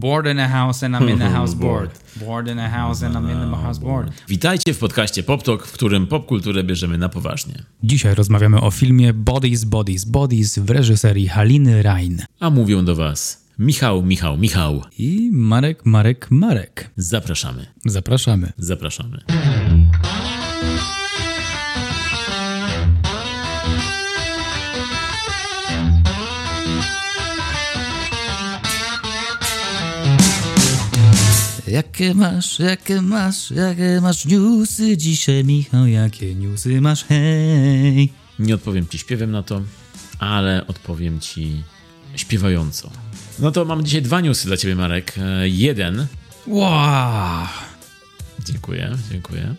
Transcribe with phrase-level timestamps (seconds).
[0.00, 1.90] Bored in a house and I'm in a house bored.
[2.16, 4.10] Bored in a house and I'm in a house bored.
[4.28, 7.62] Witajcie w podcaście PopTalk, w którym popkulturę bierzemy na poważnie.
[7.82, 12.22] Dzisiaj rozmawiamy o filmie Bodies, Bodies, Bodies w reżyserii Haliny Rein.
[12.40, 14.82] A mówią do was Michał, Michał, Michał.
[14.98, 16.90] I Marek, Marek, Marek.
[16.96, 18.52] Zapraszamy, Zapraszamy.
[18.58, 19.18] zapraszamy.
[31.70, 35.86] Jakie masz, jakie masz, jakie masz newsy dzisiaj, Michał?
[35.86, 38.12] Jakie newsy masz, hej?
[38.38, 39.62] Nie odpowiem ci śpiewem na to,
[40.18, 41.62] ale odpowiem ci
[42.16, 42.90] śpiewająco.
[43.38, 45.14] No to mam dzisiaj dwa newsy dla ciebie, Marek.
[45.18, 46.06] E, Jeden,
[46.46, 47.46] Wow.
[48.46, 49.54] dziękuję, dziękuję.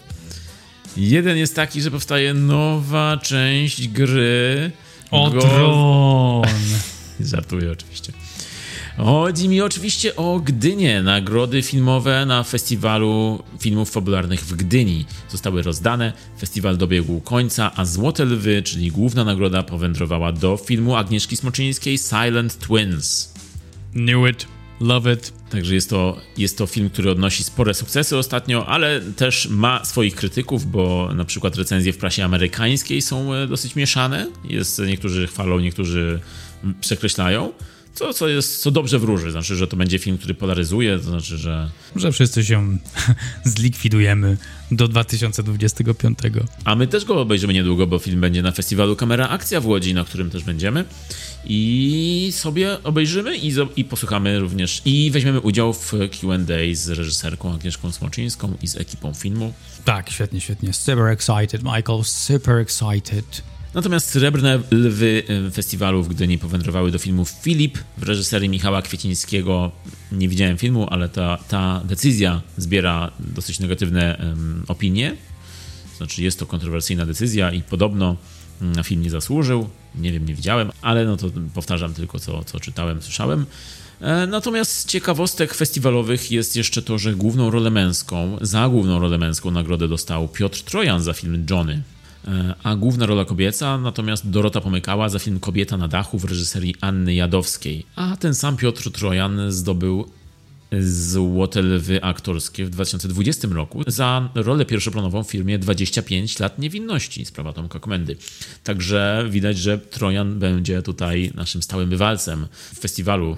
[0.98, 4.72] Jeden jest taki, że powstaje nowa część gry.
[5.12, 6.42] O Go-.
[7.20, 8.14] Żartuję oczywiście.
[9.04, 11.04] Chodzi mi oczywiście o Gdynię.
[11.04, 16.14] Nagrody filmowe na festiwalu filmów fabularnych w Gdyni zostały rozdane.
[16.40, 22.60] Festiwal dobiegł końca, a Złote Lwy, czyli główna nagroda, powędrowała do filmu Agnieszki Smoczyńskiej Silent
[22.60, 23.34] Twins.
[23.92, 24.48] Knew it,
[24.82, 25.34] love it.
[25.50, 30.16] Także jest to, jest to film, który odnosi spore sukcesy ostatnio, ale też ma swoich
[30.16, 34.28] krytyków, bo na przykład recenzje w prasie amerykańskiej są e, dosyć mieszane.
[34.44, 36.20] Jest, niektórzy chwalą, niektórzy
[36.82, 37.52] przekreślają.
[38.00, 41.38] Co, co, jest, co dobrze wróży, znaczy, że to będzie film, który polaryzuje, to znaczy,
[41.38, 41.70] że.
[41.96, 42.78] Że wszyscy się
[43.56, 44.38] zlikwidujemy
[44.72, 46.20] do 2025.
[46.66, 49.94] A my też go obejrzymy niedługo, bo film będzie na festiwalu Kamera Akcja w Łodzi,
[49.94, 50.86] na którym też będziemy.
[51.46, 54.82] I sobie obejrzymy i, i posłuchamy również.
[54.86, 56.38] I weźmiemy udział w QA
[56.74, 59.54] z reżyserką Agnieszką Smoczyńską i z ekipą filmu.
[59.86, 60.74] Tak, świetnie, świetnie.
[60.74, 63.42] Super excited, Michael, super excited.
[63.74, 69.72] Natomiast srebrne lwy e, festiwalu w Gdyni powędrowały do filmu Filip w reżyserii Michała Kwiecińskiego.
[70.12, 75.16] Nie widziałem filmu, ale ta, ta decyzja zbiera dosyć negatywne em, opinie.
[75.98, 78.16] Znaczy jest to kontrowersyjna decyzja i podobno
[78.62, 79.70] mm, na film nie zasłużył.
[79.96, 83.46] Nie wiem, nie widziałem, ale no to powtarzam tylko co, co czytałem, słyszałem.
[84.02, 89.18] E, Natomiast z ciekawostek festiwalowych jest jeszcze to, że główną rolę męską, za główną rolę
[89.18, 91.82] męską nagrodę dostał Piotr Trojan za film Johnny.
[92.30, 96.76] E, A główna rola kobieca natomiast Dorota Pomykała za film Kobieta na dachu w reżyserii
[96.82, 97.86] Anny Jadowskiej.
[97.96, 100.06] A ten sam Piotr Trojan zdobył
[100.80, 107.54] Złote Lwy aktorskie w 2020 roku za rolę pierwszoplanową w filmie 25 lat niewinności, sprawa
[107.54, 108.18] Tomka Komendy.
[108.64, 113.38] Także widać, że Trojan będzie tutaj naszym stałym bywalcem w festiwalu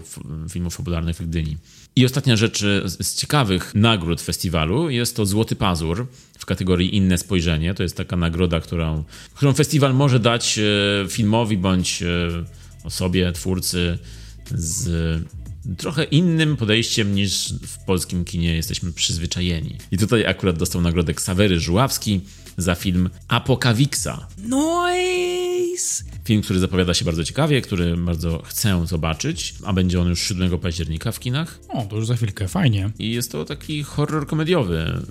[0.49, 1.57] filmów fabularnych w Gdyni.
[1.95, 6.07] I ostatnia rzecz z z ciekawych nagród festiwalu jest to Złoty Pazur
[6.39, 7.73] w kategorii Inne Spojrzenie.
[7.73, 9.03] To jest taka nagroda, którą,
[9.33, 12.07] którą festiwal może dać e, filmowi bądź e,
[12.83, 13.97] osobie, twórcy
[14.55, 14.89] z
[15.77, 19.77] trochę innym podejściem niż w polskim kinie jesteśmy przyzwyczajeni.
[19.91, 22.21] I tutaj akurat dostał nagrodę Ksawery Żuławski
[22.57, 24.27] za film Apokawiksa.
[24.37, 26.03] Nice!
[26.25, 30.59] Film, który zapowiada się bardzo ciekawie, który bardzo chcę zobaczyć, a będzie on już 7
[30.59, 31.59] października w kinach.
[31.69, 32.89] O, to już za chwilkę, fajnie.
[32.99, 35.01] I jest to taki horror komediowy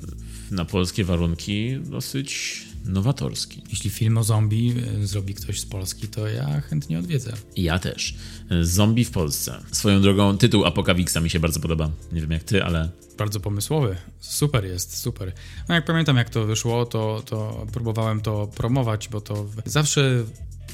[0.51, 2.63] na polskie warunki, dosyć
[2.93, 3.63] nowatorski.
[3.71, 7.33] Jeśli film o zombie y, zrobi ktoś z Polski, to ja chętnie odwiedzę.
[7.57, 8.15] Ja też.
[8.63, 9.61] Zombie w Polsce.
[9.73, 11.91] Swoją drogą, tytuł Apokawiksa mi się bardzo podoba.
[12.13, 13.97] Nie wiem jak ty, ale Bardzo pomysłowy.
[14.21, 15.33] Super jest, super.
[15.69, 20.25] No jak pamiętam jak to wyszło, to, to próbowałem to promować, bo to zawsze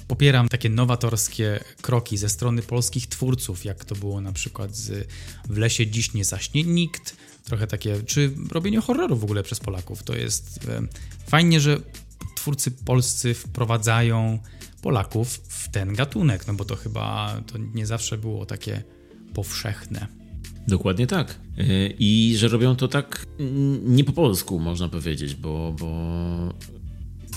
[0.08, 5.08] popieram takie nowatorskie kroki ze strony polskich twórców, jak to było na przykład z
[5.48, 7.16] W lesie dziś nie zaśnie nikt.
[7.44, 10.02] Trochę takie, czy robienie horroru w ogóle przez Polaków.
[10.02, 10.82] To jest e,
[11.28, 11.80] fajnie, że
[12.46, 14.38] twórcy polscy wprowadzają
[14.82, 18.82] Polaków w ten gatunek, no bo to chyba to nie zawsze było takie
[19.34, 20.06] powszechne.
[20.68, 21.40] Dokładnie tak.
[21.56, 23.26] Yy, I że robią to tak
[23.82, 25.88] nie po polsku, można powiedzieć, bo, bo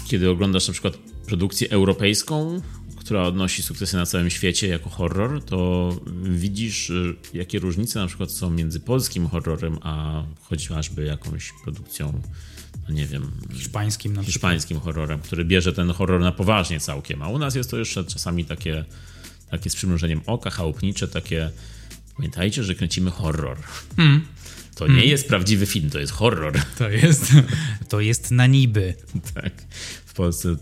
[0.08, 2.62] kiedy oglądasz na przykład produkcję europejską,
[2.98, 5.90] która odnosi sukcesy na całym świecie jako horror, to
[6.24, 12.22] widzisz, y, jakie różnice na przykład są między polskim horrorem, a chociażby jakąś produkcją,
[12.90, 17.40] nie wiem, Hiszpańskim na hiszpańskim horrorem, który bierze ten horror na poważnie całkiem, a u
[17.40, 18.86] nas jest to jeszcze czasami takie,
[19.52, 21.52] takie z przymrużeniem oka, chałupnicze, takie
[22.16, 23.58] pamiętajcie, że kręcimy horror.
[24.76, 26.62] To nie jest prawdziwy film, to jest horror.
[26.78, 27.32] To jest,
[27.90, 28.94] to jest na niby.
[29.34, 29.54] tak.
[30.20, 30.56] Polsce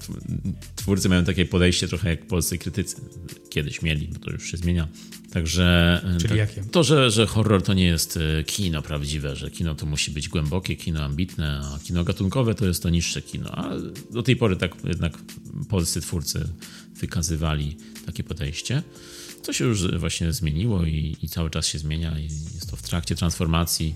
[0.75, 3.01] twórcy mają takie podejście trochę jak polscy krytycy.
[3.50, 4.88] Kiedyś mieli, bo to już się zmienia.
[5.31, 6.63] Także e, Czyli tak, jakie?
[6.71, 10.30] to, że, że horror to nie jest e, kino prawdziwe, że kino to musi być
[10.30, 13.51] głębokie, kino ambitne, a kino gatunkowe to jest to niższe kino.
[13.51, 13.69] A
[14.12, 15.18] do tej pory tak jednak
[15.69, 16.50] polscy twórcy
[16.95, 18.83] wykazywali takie podejście.
[19.44, 22.81] to się już właśnie zmieniło i, i cały czas się zmienia i jest to w
[22.81, 23.95] trakcie transformacji.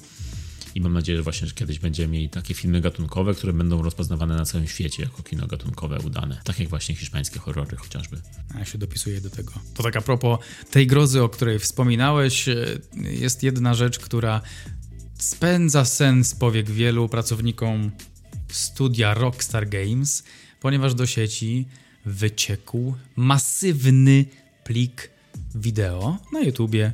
[0.76, 4.36] I mam nadzieję, że właśnie że kiedyś będziemy mieli takie filmy gatunkowe, które będą rozpoznawane
[4.36, 6.42] na całym świecie jako kino gatunkowe udane.
[6.44, 8.22] Tak jak właśnie hiszpańskie horrory chociażby.
[8.56, 9.54] A ja się dopisuję do tego.
[9.74, 10.40] To tak a propos
[10.72, 12.56] tej grozy, o której wspominałeś, e,
[12.96, 14.42] jest jedna rzecz, która
[15.20, 17.92] spędza sens powiek wielu pracownikom
[18.50, 20.24] studia Rockstar Games,
[20.60, 21.66] ponieważ do sieci
[22.06, 24.26] wyciekł masywny
[24.64, 25.10] plik
[25.56, 26.94] wideo na YouTubie,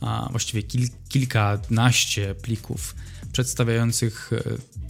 [0.00, 2.94] a właściwie kil kilkanaście plików
[3.36, 4.42] przedstawiających e,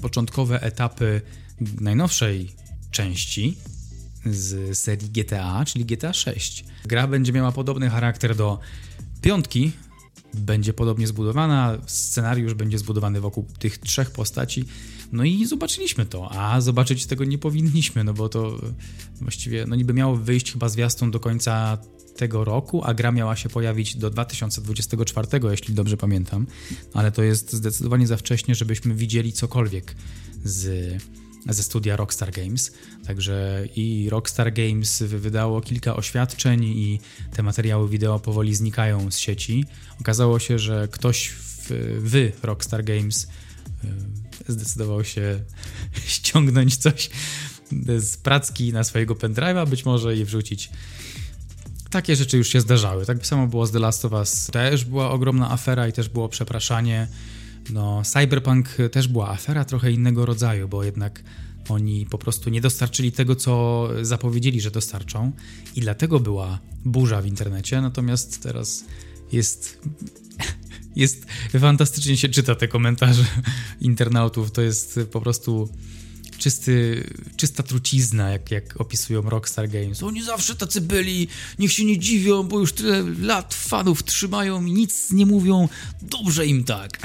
[0.03, 1.21] początkowe etapy
[1.81, 2.53] najnowszej
[2.91, 3.57] części
[4.27, 6.65] z serii GTA, czyli GTA 6.
[6.85, 8.59] Gra będzie miała podobny charakter do
[9.23, 9.73] piątki,
[10.35, 14.65] będzie podobnie zbudowana, scenariusz będzie zbudowany wokół tych trzech postaci.
[15.13, 18.59] No i zobaczyliśmy to, a zobaczyć tego nie powinniśmy, no bo to
[19.21, 21.79] właściwie, no niby miało wyjść chyba zwiastun do końca
[22.17, 26.47] tego roku, a gra miała się pojawić do 2024, jeśli dobrze pamiętam,
[26.95, 29.95] ale to jest zdecydowanie za wcześnie, żebyśmy widzieli cokolwiek
[30.45, 31.03] z,
[31.49, 32.73] ze studia Rockstar Games.
[33.07, 37.01] Także i Rockstar Games wydało kilka oświadczeń i
[37.33, 39.65] te materiały wideo powoli znikają z sieci.
[40.01, 41.67] Okazało się, że ktoś w,
[42.41, 43.29] w Rockstar Games
[44.49, 45.41] y, zdecydował się
[46.07, 47.11] ściągnąć coś
[47.99, 50.71] z pracki na swojego pendrive'a, być może i wrzucić
[51.97, 53.07] takie rzeczy już się zdarzały.
[53.07, 54.47] Tak samo było z The Last of Us.
[54.53, 57.09] Też była ogromna afera i też było przepraszanie.
[57.71, 61.23] No, Cyberpunk też była afera trochę innego rodzaju, bo jednak
[61.69, 65.33] oni po prostu nie dostarczyli tego, co zapowiedzieli, że dostarczą,
[65.77, 67.81] i dlatego była burza w internecie.
[67.81, 68.85] Natomiast teraz
[69.33, 69.79] jest.
[70.97, 71.27] Jest
[71.59, 73.25] fantastycznie się czyta te komentarze
[73.81, 74.53] internautów.
[74.53, 75.69] To jest po prostu
[76.38, 77.05] czysty,
[77.37, 80.03] czysta trucizna, jak, jak opisują Rockstar Games.
[80.03, 81.29] Oni zawsze tacy byli,
[81.59, 85.69] niech się nie dziwią, bo już tyle lat fanów trzymają i nic nie mówią.
[86.03, 86.99] Dobrze im tak.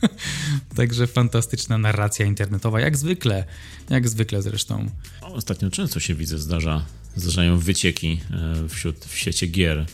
[0.76, 3.44] Także fantastyczna narracja internetowa, jak zwykle.
[3.90, 4.90] Jak zwykle zresztą.
[5.20, 6.84] Ostatnio często się widzę, zdarza,
[7.16, 9.86] zdarzają wycieki e, wśród w sieci gier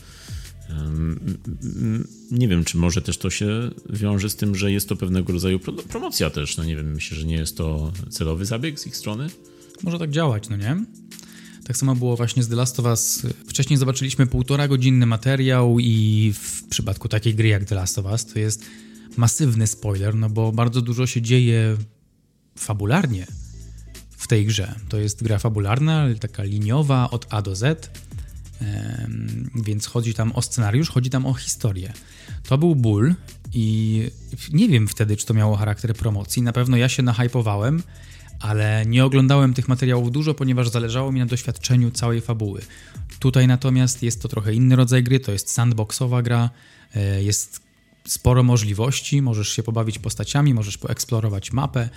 [2.31, 5.59] nie wiem, czy może też to się wiąże z tym, że jest to pewnego rodzaju
[5.89, 6.57] promocja też.
[6.57, 9.27] No nie wiem, myślę, że nie jest to celowy zabieg z ich strony.
[9.83, 10.85] Może tak działać, no nie?
[11.65, 13.21] Tak samo było właśnie z The Last of Us.
[13.47, 18.25] Wcześniej zobaczyliśmy półtora godzinny materiał i w przypadku takiej gry jak The Last of Us
[18.25, 18.65] to jest
[19.17, 21.77] masywny spoiler, no bo bardzo dużo się dzieje
[22.57, 23.27] fabularnie
[24.09, 24.75] w tej grze.
[24.89, 27.89] To jest gra fabularna, taka liniowa od A do Z
[29.55, 31.93] więc chodzi tam o scenariusz, chodzi tam o historię.
[32.43, 33.15] To był ból
[33.53, 34.09] i
[34.53, 36.41] nie wiem wtedy, czy to miało charakter promocji.
[36.41, 37.83] Na pewno ja się nahypowałem,
[38.39, 42.61] ale nie oglądałem tych materiałów dużo, ponieważ zależało mi na doświadczeniu całej fabuły.
[43.19, 46.49] Tutaj natomiast jest to trochę inny rodzaj gry, to jest sandboxowa gra,
[46.95, 47.59] e, jest
[48.07, 51.89] sporo możliwości, możesz się pobawić postaciami, możesz poeksplorować mapę,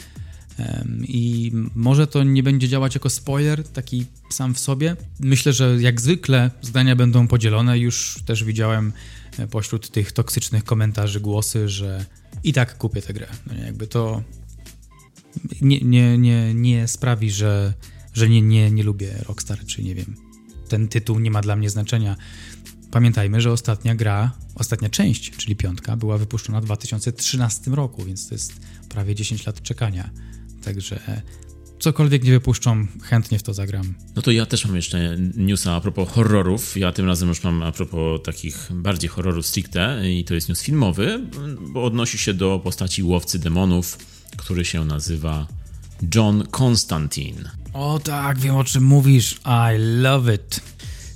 [1.02, 4.96] i może to nie będzie działać jako spoiler, taki sam w sobie.
[5.20, 7.78] Myślę, że jak zwykle zdania będą podzielone.
[7.78, 8.93] Już też widziałem
[9.38, 12.05] e, pośród tych toksycznych komentarzy głosy, że
[12.44, 13.26] i tak kupię tę grę.
[13.46, 14.22] No jakby to
[15.60, 17.75] nie, nie, nie, nie sprawi, że,
[18.12, 20.16] że nie, nie, nie lubię Rockstar, czy nie wiem.
[20.69, 22.16] Ten tytuł nie ma dla mnie znaczenia.
[22.90, 28.34] Pamiętajmy, że ostatnia gra, ostatnia część, czyli piątka, była wypuszczona w 2013 roku, więc to
[28.34, 28.52] jest
[28.88, 30.10] prawie 10 lat czekania.
[30.65, 31.00] Także
[31.79, 33.94] cokolwiek nie wypuszczą, chętnie w to zagram.
[34.17, 36.77] No to ja też mam jeszcze newsa a propos horrorów.
[36.77, 40.62] Ja tym razem już mam a propos takich bardziej horrorów stricte i to jest news
[40.62, 41.20] filmowy,
[41.60, 43.98] bo odnosi się do postaci łowcy demonów,
[44.36, 45.46] który się nazywa
[46.15, 47.50] John Constantine.
[47.72, 49.34] O tak, wiem o czym mówisz.
[49.46, 50.60] I love it.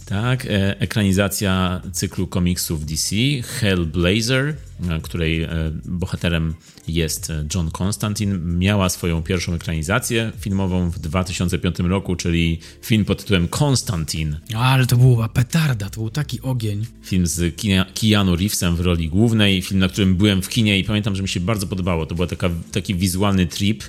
[0.06, 4.54] Tak, e, ekranizacja cyklu komiksów DC Hellblazer,
[4.88, 5.48] e, której e,
[5.84, 6.54] bohaterem
[6.88, 13.48] jest John Constantine, miała swoją pierwszą ekranizację filmową w 2005 roku, czyli film pod tytułem
[13.60, 14.40] Constantine.
[14.56, 16.86] Ale to była petarda, to był taki ogień.
[17.02, 17.60] Film z
[18.00, 21.28] Keanu Reevesem w roli głównej, film, na którym byłem w kinie i pamiętam, że mi
[21.28, 22.06] się bardzo podobało.
[22.06, 22.26] To był
[22.72, 23.84] taki wizualny trip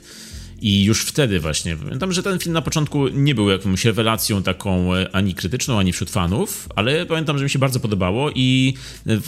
[0.64, 4.96] i już wtedy właśnie, pamiętam, że ten film na początku nie był jakąś rewelacją taką
[4.96, 8.74] e, ani krytyczną, ani wśród fanów, ale pamiętam, że mi się bardzo podobało i
[9.08, 9.20] e,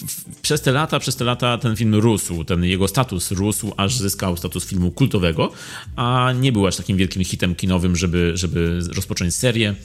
[0.41, 4.37] przez te lata, przez te lata ten film rósł, ten jego status rósł, aż zyskał
[4.37, 5.51] status filmu kultowego,
[5.95, 9.75] a nie był aż takim wielkim hitem kinowym, żeby, żeby rozpocząć serię.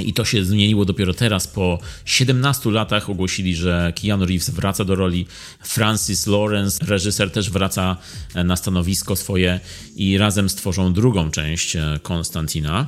[0.00, 4.94] I to się zmieniło dopiero teraz, po 17 latach ogłosili, że Keanu Reeves wraca do
[4.94, 5.26] roli.
[5.62, 7.96] Francis Lawrence, reżyser, też wraca
[8.34, 9.60] na stanowisko swoje
[9.96, 12.86] i razem stworzą drugą część e, Konstantina.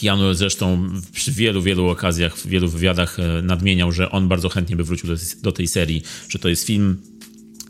[0.00, 4.84] Keanu zresztą przy wielu, wielu okazjach, w wielu wywiadach nadmieniał, że on bardzo chętnie by
[4.84, 7.02] wrócił do, do tej serii, że to jest film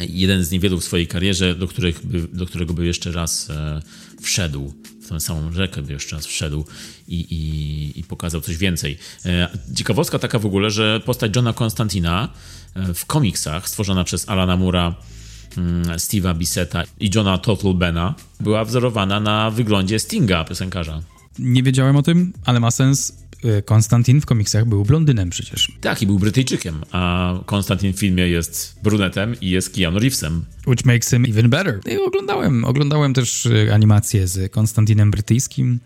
[0.09, 3.83] jeden z niewielu w swojej karierze, do, których by, do którego by jeszcze raz e,
[4.23, 6.65] wszedł, w tę samą rzekę by jeszcze raz wszedł
[7.09, 8.99] i, i, i pokazał coś więcej.
[9.25, 12.29] E, ciekawostka taka w ogóle, że postać Johna Konstantina
[12.75, 14.95] e, w komiksach stworzona przez Alana Mura,
[15.57, 21.03] mm, Steve'a Bissetta i Johna Totalbena była wzorowana na wyglądzie Stinga, piosenkarza.
[21.39, 23.13] Nie wiedziałem o tym, ale ma sens.
[23.45, 25.73] Y, Konstantin w komiksach był blondynem przecież.
[25.81, 30.45] Tak, i był Brytyjczykiem, a Konstantin w filmie jest brunetem i jest Keanu Reevesem.
[30.67, 31.81] Which makes him even better.
[31.87, 35.81] I oglądałem, oglądałem też y, animacje z Konstantinem brytyjskim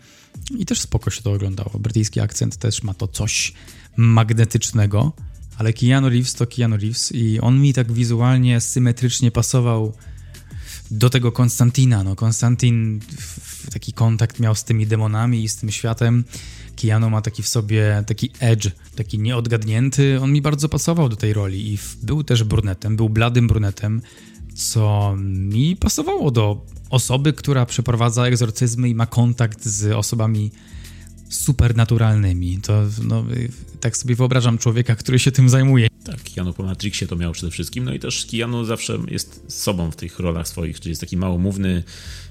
[0.57, 1.79] i też spoko się to oglądało.
[1.79, 3.53] Brytyjski akcent też ma to coś
[3.97, 5.13] magnetycznego,
[5.57, 9.93] ale Keanu Reeves to Keanu Reeves i on mi tak wizualnie, symetrycznie pasował
[10.91, 12.03] do tego Konstantina.
[12.03, 12.99] No, Konstantin
[13.71, 16.23] taki kontakt miał z tymi demonami i z tym światem.
[16.75, 20.19] Keanu ma taki w sobie, taki edge, taki nieodgadnięty.
[20.21, 24.01] On mi bardzo pasował do tej roli i był też brunetem, był bladym brunetem,
[24.55, 30.51] co mi pasowało do osoby, która przeprowadza egzorcyzmy i ma kontakt z osobami
[31.29, 32.59] supernaturalnymi.
[32.61, 33.25] To no,
[33.79, 35.87] tak sobie wyobrażam człowieka, który się tym zajmuje.
[36.03, 37.83] Tak, Keanu po Matrixie to miał przede wszystkim.
[37.83, 41.83] No i też Keanu zawsze jest sobą w tych rolach swoich, czyli jest taki małomówny,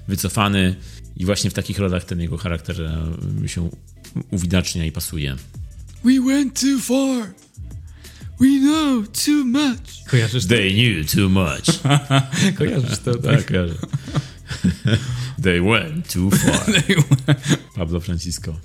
[0.07, 0.75] wycofany
[1.17, 2.81] i właśnie w takich rolach ten jego charakter
[3.43, 3.69] e, się
[4.31, 5.35] uwidacznia i pasuje.
[6.03, 7.33] We went too far.
[8.39, 10.03] We know too much.
[10.07, 10.49] Kojarzysz to?
[10.49, 11.81] They knew too much.
[12.57, 13.37] Kojarzysz to, tak?
[13.37, 13.75] Tak, kojarzę.
[15.43, 16.65] They went too far.
[17.75, 18.59] Pablo Francisco.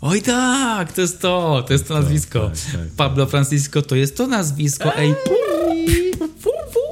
[0.00, 2.50] Oj tak, to jest to, to jest to nazwisko.
[2.50, 2.90] Tak, tak, tak.
[2.96, 4.96] Pablo Francisco to jest to nazwisko.
[4.96, 5.14] Ej,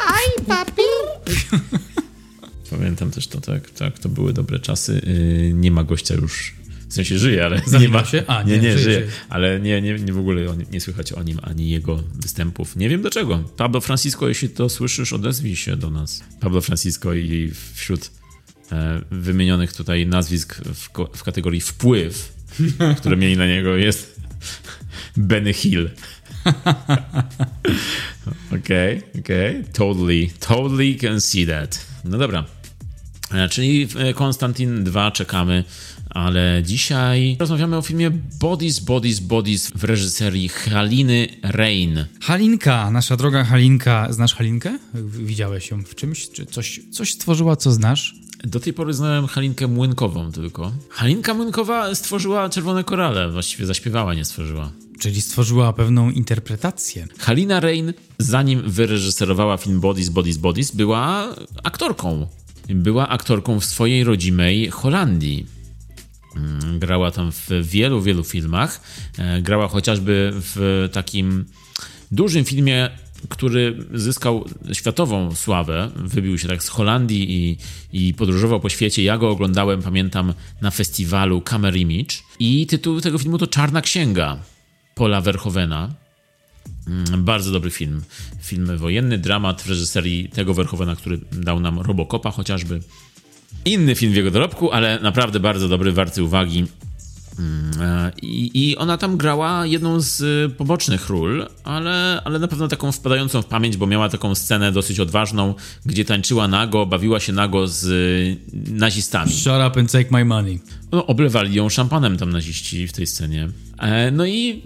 [0.06, 0.82] Aj, papi.
[2.70, 5.00] Pamiętam też to, tak, tak, to były dobre czasy.
[5.06, 6.57] Yy, nie ma gościa już
[6.88, 8.22] w sensie żyje, ale nie ma się.
[8.26, 10.42] A, nie, nie, nie żyje, żyje, ale nie, nie, nie w ogóle
[10.72, 12.76] nie słychać o nim ani jego występów.
[12.76, 13.38] Nie wiem dlaczego.
[13.56, 16.24] Pablo Francisco, jeśli to słyszysz, odezwij się do nas.
[16.40, 18.10] Pablo Francisco i wśród
[18.72, 22.32] e, wymienionych tutaj nazwisk w, w kategorii wpływ,
[22.98, 24.20] które mieli na niego, jest
[25.16, 25.90] Benny Hill.
[28.56, 29.50] Okej, okej.
[29.50, 29.64] Okay.
[29.72, 31.86] Totally, totally can see that.
[32.04, 32.57] No dobra.
[33.32, 35.64] E, czyli e, Konstantin 2 czekamy
[36.10, 42.04] ale dzisiaj rozmawiamy o filmie Bodies, Bodies, Bodies w reżyserii Haliny Rain.
[42.22, 44.12] Halinka, nasza droga Halinka.
[44.12, 44.78] Znasz Halinkę?
[45.04, 46.30] Widziałeś ją w czymś?
[46.30, 48.14] Czy coś, coś stworzyła, co znasz?
[48.44, 50.72] Do tej pory znałem Halinkę Młynkową tylko.
[50.90, 54.72] Halinka Młynkowa stworzyła Czerwone Korale, właściwie zaśpiewała, nie stworzyła.
[54.98, 57.06] Czyli stworzyła pewną interpretację.
[57.18, 62.26] Halina Rain, zanim wyreżyserowała film Bodies, Bodies, Bodies, była aktorką.
[62.68, 65.46] Była aktorką w swojej rodzimej Holandii.
[66.36, 68.80] Mm, grała tam w wielu, wielu filmach.
[69.18, 71.44] E, grała chociażby w takim
[72.12, 72.90] dużym filmie,
[73.28, 75.90] który zyskał światową sławę.
[75.96, 77.58] Wybił się tak z Holandii i,
[77.92, 79.02] i podróżował po świecie.
[79.02, 82.14] Ja go oglądałem, pamiętam, na festiwalu Camera Image.
[82.38, 84.38] I tytuł tego filmu to Czarna Księga
[84.94, 86.07] Paula Verhovena.
[86.88, 88.02] Mm, bardzo dobry film.
[88.42, 92.80] Film wojenny, dramat w reżyserii tego Verhovena, który dał nam Robocopa chociażby.
[93.64, 96.66] Inny film w jego dorobku, ale naprawdę bardzo dobry, warty uwagi.
[97.38, 102.48] Mm, e, I, I, ona tam grała jedną z y, pobocznych ról, ale, ale na
[102.48, 105.54] pewno taką wpadającą w pamięć, bo miała taką scenę dosyć odważną,
[105.86, 108.36] gdzie tańczyła nago, bawiła się nago z y,
[108.72, 109.32] nazistami.
[109.32, 110.60] Shut up and take my money.
[110.92, 113.48] No, oblewali ją szampanem tam naziści w tej scenie.
[113.78, 114.62] E, no i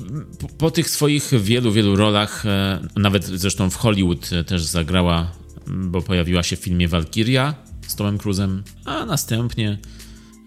[0.58, 5.32] po, tych swoich wielu, wielu rolach, e, nawet zresztą w Hollywood też zagrała,
[5.66, 7.54] bo pojawiła się w filmie Valkyria,
[7.86, 9.78] z Tomem Cruise'em, a następnie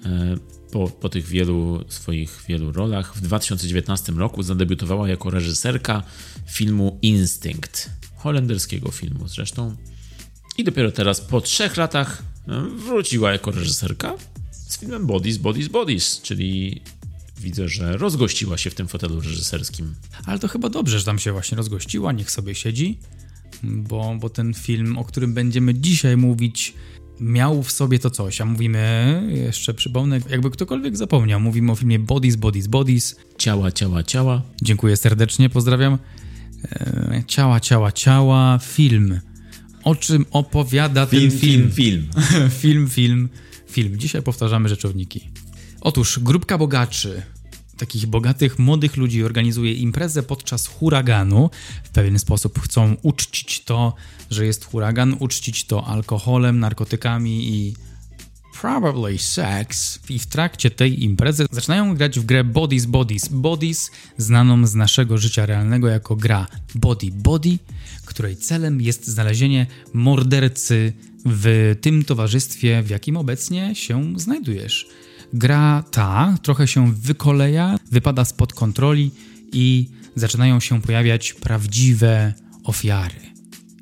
[0.05, 0.37] e,
[0.71, 6.03] po, po tych wielu swoich wielu rolach w 2019 roku zadebiutowała jako reżyserka
[6.47, 9.75] filmu Instinct, holenderskiego filmu zresztą.
[10.57, 14.13] I dopiero teraz po trzech latach e, wróciła jako reżyserka
[14.51, 16.81] z filmem Bodies, Bodies, Bodies, czyli
[17.39, 19.95] widzę, że rozgościła się w tym fotelu reżyserskim.
[20.25, 22.99] Ale to chyba dobrze, że tam się właśnie rozgościła, niech sobie siedzi,
[23.63, 26.73] bo, bo ten film, o którym będziemy dzisiaj mówić,
[27.19, 31.99] miał w sobie to coś, a mówimy, jeszcze przypomnę, jakby ktokolwiek zapomniał, mówimy o filmie
[31.99, 33.15] Bodies, Bodies, Bodies.
[33.37, 34.41] Ciała, ciała, ciała.
[34.61, 35.97] Dziękuję serdecznie, pozdrawiam.
[36.71, 39.19] E, ciała, ciała, ciała, film.
[39.83, 41.71] O czym opowiada film, ten film?
[41.71, 42.49] Film, film.
[42.61, 43.29] film, film,
[43.69, 43.97] film.
[43.97, 45.31] Dzisiaj powtarzamy rzeczowniki.
[45.85, 47.21] Otóż grupka bogaczy
[47.77, 51.49] takich bogatych, młodych ludzi organizuje imprezę podczas huraganu.
[51.83, 53.93] W pewien sposób chcą uczcić to,
[54.31, 57.75] że jest huragan, uczcić to alkoholem, narkotykami i
[58.61, 59.99] probably sex.
[60.09, 63.27] I w trakcie tej imprezy zaczynają grać w grę Bodies Bodies.
[63.27, 67.59] Bodies, znaną z naszego życia realnego jako gra Body Body,
[68.05, 70.93] której celem jest znalezienie mordercy
[71.25, 74.87] w tym towarzystwie, w jakim obecnie się znajdujesz.
[75.33, 79.11] Gra ta trochę się wykoleja, wypada spod kontroli
[79.51, 83.15] i zaczynają się pojawiać prawdziwe ofiary.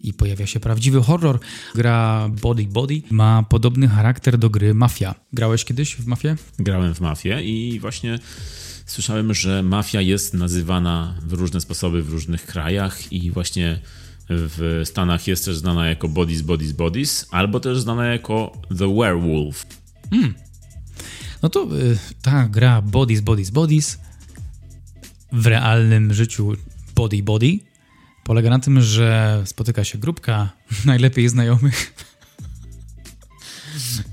[0.03, 1.39] I pojawia się prawdziwy horror.
[1.75, 5.15] Gra Body Body ma podobny charakter do gry Mafia.
[5.33, 6.35] Grałeś kiedyś w Mafię?
[6.59, 8.19] Grałem w Mafię i właśnie
[8.85, 13.79] słyszałem, że Mafia jest nazywana w różne sposoby w różnych krajach i właśnie
[14.29, 19.65] w Stanach jest też znana jako Bodies, Bodies, Bodies, albo też znana jako The Werewolf.
[20.09, 20.33] Hmm.
[21.43, 23.99] No to y, ta gra Bodies, Bodies, Bodies
[25.31, 26.53] w realnym życiu
[26.95, 27.59] Body, Body
[28.23, 30.49] polega na tym, że spotyka się grupka
[30.85, 31.93] najlepiej znajomych.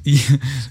[0.05, 0.19] I,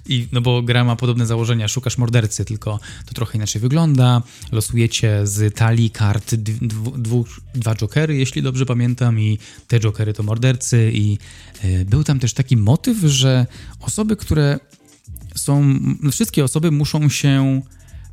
[0.06, 4.22] I, no bo gra ma podobne założenia, szukasz mordercy, tylko to trochę inaczej wygląda.
[4.52, 7.26] Losujecie z talii kart dwu,
[7.56, 9.38] dwa jokery, jeśli dobrze pamiętam, i
[9.68, 10.92] te jokery to mordercy.
[10.94, 11.18] I
[11.64, 13.48] y, był tam też taki motyw, że
[13.80, 14.60] osoby, które
[15.40, 15.80] są.
[16.12, 17.62] Wszystkie osoby muszą się.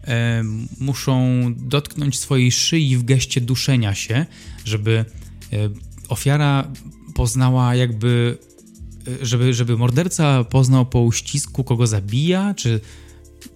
[0.04, 0.42] E,
[0.80, 4.26] muszą dotknąć swojej szyi w geście duszenia się,
[4.64, 5.04] żeby
[5.52, 5.56] e,
[6.08, 6.72] ofiara
[7.14, 8.38] poznała jakby.
[9.22, 12.80] E, żeby, żeby morderca poznał po uścisku, kogo zabija, czy,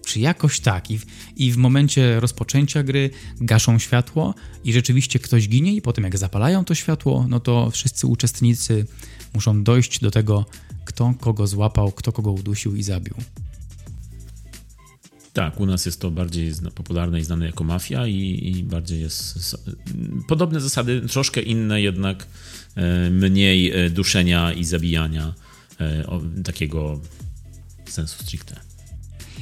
[0.05, 0.91] czy jakoś tak.
[0.91, 3.09] I w, I w momencie rozpoczęcia gry
[3.41, 8.07] gaszą światło i rzeczywiście ktoś ginie, i potem jak zapalają to światło, no to wszyscy
[8.07, 8.85] uczestnicy
[9.33, 10.45] muszą dojść do tego,
[10.85, 13.13] kto kogo złapał, kto kogo udusił i zabił.
[15.33, 19.57] Tak, u nas jest to bardziej popularne i znane jako mafia i, i bardziej jest
[20.27, 22.27] podobne zasady, troszkę inne jednak,
[22.75, 25.33] e, mniej e, duszenia i zabijania
[25.79, 26.99] e, takiego
[27.85, 28.59] sensu stricte.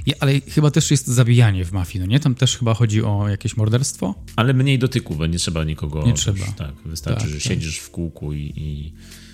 [0.06, 2.20] Ja, ale chyba też jest zabijanie w mafii, no nie?
[2.20, 4.16] Tam też chyba chodzi o jakieś morderstwo?
[4.36, 6.06] Ale mniej dotyku, bo nie trzeba nikogo...
[6.06, 6.46] Nie trzeba.
[6.58, 7.44] Tak, wystarczy, tak, że tak.
[7.44, 8.94] siedzisz w kółku i, i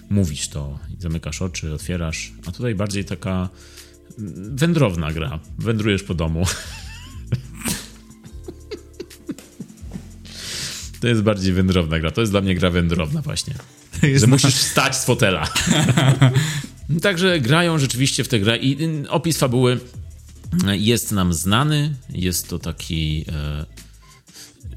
[0.09, 3.49] mówisz to, i zamykasz oczy, otwierasz, a tutaj bardziej taka
[4.17, 5.39] wędrowna gra.
[5.57, 6.45] Wędrujesz po domu.
[11.01, 12.11] To jest bardziej wędrowna gra.
[12.11, 13.53] To jest dla mnie gra wędrowna właśnie.
[14.15, 15.47] Że musisz wstać z fotela.
[17.01, 19.79] Także grają rzeczywiście w tę grę i opis fabuły
[20.71, 21.95] jest nam znany.
[22.09, 23.65] Jest to taki e,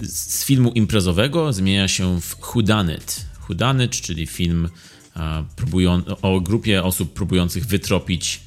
[0.01, 3.27] z filmu imprezowego zmienia się w Whodunit.
[3.41, 4.69] Whodunit, czyli film
[5.17, 8.41] e, próbują, o grupie osób próbujących wytropić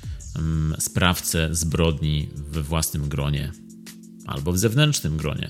[0.79, 3.51] sprawcę zbrodni we własnym gronie
[4.25, 5.49] albo w zewnętrznym gronie.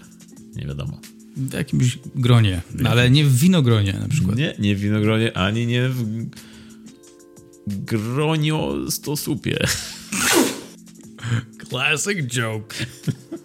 [0.56, 1.00] Nie wiadomo.
[1.38, 4.38] W jakimś gronie, ale nie w winogronie na przykład.
[4.38, 6.26] Nie, nie w winogronie, ani nie w
[7.67, 9.60] gronio stosupie.
[11.70, 12.76] Classic joke.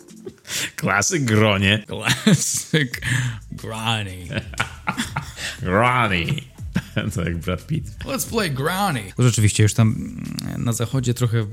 [0.80, 1.84] Classic gronie.
[1.86, 3.00] Classic
[3.52, 4.28] grani.
[5.62, 6.55] grani.
[7.14, 7.84] to jak Brad Pitt.
[8.04, 9.02] Let's play Granny.
[9.18, 10.16] Rzeczywiście już tam
[10.58, 11.46] na zachodzie trochę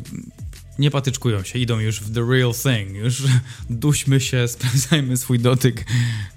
[0.79, 2.95] nie patyczkują się, idą już w the real thing.
[2.95, 3.23] Już
[3.69, 5.85] duśmy się, sprawdzajmy swój dotyk.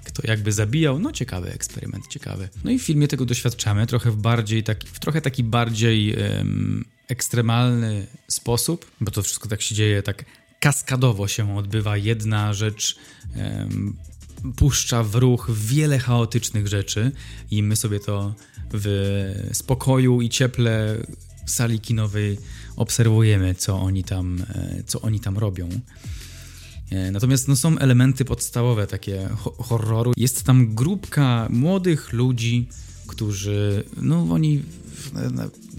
[0.03, 0.99] Kto jakby zabijał.
[0.99, 2.49] No ciekawy eksperyment, ciekawy.
[2.63, 6.85] No i w filmie tego doświadczamy trochę w bardziej taki, w trochę taki bardziej um,
[7.07, 10.25] ekstremalny sposób, bo to wszystko tak się dzieje, tak
[10.59, 11.97] kaskadowo się odbywa.
[11.97, 12.97] Jedna rzecz
[13.35, 13.97] um,
[14.55, 17.11] puszcza w ruch wiele chaotycznych rzeczy
[17.51, 18.35] i my sobie to
[18.73, 20.97] w spokoju i cieple
[21.45, 22.37] sali kinowej
[22.75, 25.69] obserwujemy, co oni tam, e, co oni tam robią.
[26.89, 30.13] E, natomiast no, są elementy podstawowe takie horroru.
[30.17, 32.67] Jest tam grupka młodych ludzi,
[33.07, 34.61] którzy, no oni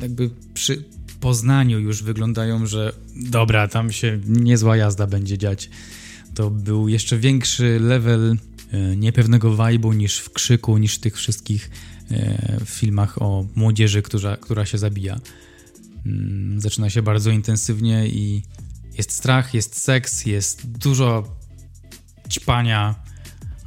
[0.01, 0.85] jakby przy
[1.21, 5.71] poznaniu już wyglądają, że dobra, tam się niezła jazda będzie dziać.
[6.35, 8.37] To był jeszcze większy level
[8.73, 11.71] e, niepewnego vibe'u niż w krzyku, niż w tych wszystkich
[12.65, 15.21] w filmach o młodzieży, która, która się zabija.
[16.07, 18.43] Mm, zaczyna się bardzo intensywnie i
[18.99, 21.37] jest strach, jest seks, jest dużo
[22.31, 22.95] ćpania,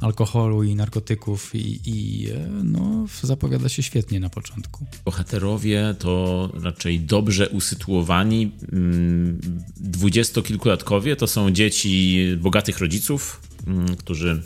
[0.02, 4.86] alkoholu i narkotyków i, i e, no, zapowiada się świetnie na początku.
[5.04, 9.40] Bohaterowie to raczej dobrze usytuowani mm,
[9.76, 14.42] dwudziestokilkulatkowie, to są dzieci bogatych rodziców, mm, którzy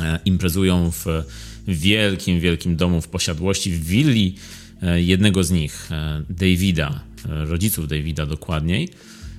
[0.00, 1.06] e, imprezują w
[1.68, 4.34] wielkim, wielkim domu w posiadłości, w willi
[4.82, 8.88] e, jednego z nich, e, Davida, e, rodziców Davida dokładniej.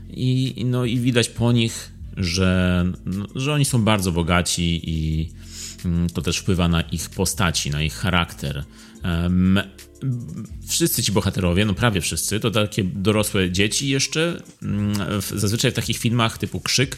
[0.10, 5.30] I, no, i widać po nich, że, no, że oni są bardzo bogaci i
[5.86, 8.64] mm, to też wpływa na ich postaci, na ich charakter.
[10.68, 14.42] Wszyscy ci bohaterowie, no prawie wszyscy, to takie dorosłe dzieci jeszcze.
[14.62, 14.94] Mm,
[15.36, 16.98] zazwyczaj w takich filmach typu Krzyk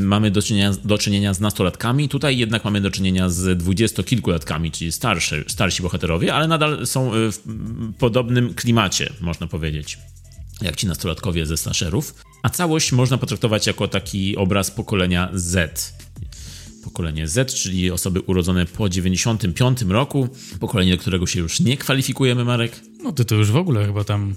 [0.00, 2.08] mamy do czynienia, do czynienia z nastolatkami.
[2.08, 7.38] Tutaj jednak mamy do czynienia z dwudziestokilkulatkami, czyli starszy, starsi bohaterowie, ale nadal są w
[7.98, 9.98] podobnym klimacie, można powiedzieć
[10.62, 15.94] jak ci nastolatkowie ze slasherów, a całość można potraktować jako taki obraz pokolenia Z.
[16.84, 20.28] Pokolenie Z, czyli osoby urodzone po 95 roku,
[20.60, 22.80] pokolenie, do którego się już nie kwalifikujemy, Marek.
[23.02, 24.34] No ty to już w ogóle chyba tam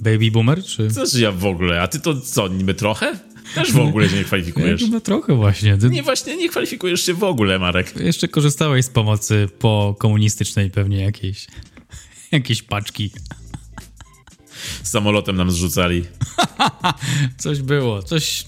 [0.00, 0.90] baby boomer, czy...
[0.90, 3.18] Co, że ja w ogóle, a ty to co, niby trochę?
[3.54, 4.80] Też w ogóle się nie kwalifikujesz.
[4.80, 5.78] Chyba trochę właśnie.
[5.78, 5.90] Ty...
[5.90, 8.00] Nie, właśnie nie kwalifikujesz się w ogóle, Marek.
[8.00, 11.46] Jeszcze korzystałeś z pomocy po komunistycznej pewnie jakiejś,
[12.32, 13.10] jakieś paczki
[14.82, 16.04] samolotem nam zrzucali.
[17.42, 18.44] coś było, coś...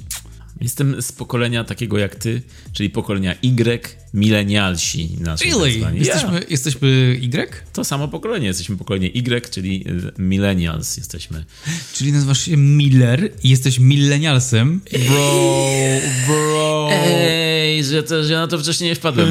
[0.62, 5.18] Jestem z pokolenia takiego jak ty, czyli pokolenia Y, milenialsi.
[5.46, 5.80] Really?
[5.80, 6.50] Tak jesteśmy, yeah.
[6.50, 6.88] jesteśmy
[7.22, 7.64] Y?
[7.72, 8.46] To samo pokolenie.
[8.46, 11.44] Jesteśmy pokolenie Y, czyli y, millennials jesteśmy.
[11.92, 14.80] Czyli nazywasz się Miller i jesteś millennialsem?
[15.08, 16.88] Bro, bro.
[16.92, 19.28] Ej, że, to, że ja na to wcześniej nie wpadłem.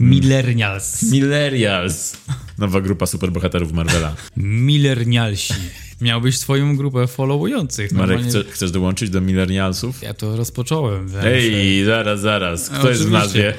[0.00, 1.02] Millennials.
[1.02, 2.16] Millennials.
[2.58, 4.14] Nowa grupa superbohaterów Marvela.
[4.36, 5.54] Millennialsi.
[6.00, 7.92] Miałbyś swoją grupę followujących.
[7.92, 8.50] Marek, Normalnie...
[8.50, 10.02] chcesz dołączyć do millennialsów?
[10.02, 11.08] Ja to rozpocząłem.
[11.24, 12.68] Ej, zaraz, zaraz.
[12.68, 13.54] Kto no, jest w nazwie?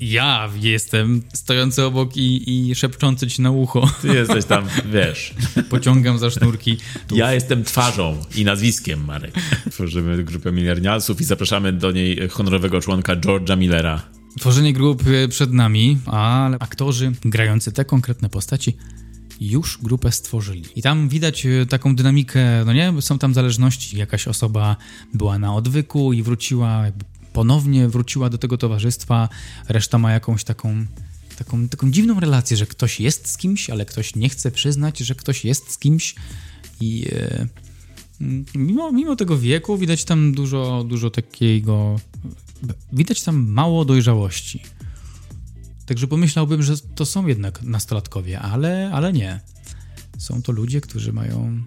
[0.00, 3.90] Ja jestem stojący obok i, i szepczący ci na ucho.
[4.02, 5.34] Ty jesteś tam, wiesz.
[5.70, 6.76] Pociągam za sznurki.
[7.14, 9.34] Ja jestem twarzą i nazwiskiem, Marek.
[9.70, 14.02] Tworzymy grupę milenialsów i zapraszamy do niej honorowego członka George'a Millera.
[14.38, 18.76] Tworzenie grup przed nami, ale aktorzy grający te konkretne postaci
[19.40, 20.64] już grupę stworzyli.
[20.76, 23.98] I tam widać e, taką dynamikę, no nie, są tam zależności.
[23.98, 24.76] Jakaś osoba
[25.14, 26.84] była na odwyku i wróciła,
[27.32, 29.28] ponownie wróciła do tego towarzystwa,
[29.68, 30.86] reszta ma jakąś taką,
[31.38, 35.14] taką, taką dziwną relację, że ktoś jest z kimś, ale ktoś nie chce przyznać, że
[35.14, 36.14] ktoś jest z kimś
[36.80, 37.46] i e,
[38.54, 42.00] mimo, mimo tego wieku widać tam dużo, dużo takiego
[42.92, 44.62] widać tam mało dojrzałości.
[45.86, 49.40] Także pomyślałbym, że to są jednak nastolatkowie, ale, ale nie.
[50.18, 51.62] Są to ludzie, którzy mają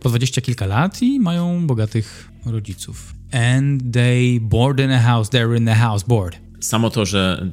[0.00, 3.14] po dwadzieścia kilka lat i mają bogatych rodziców.
[3.32, 6.38] And they board in a house, they're in the house board.
[6.60, 7.50] Samo to, że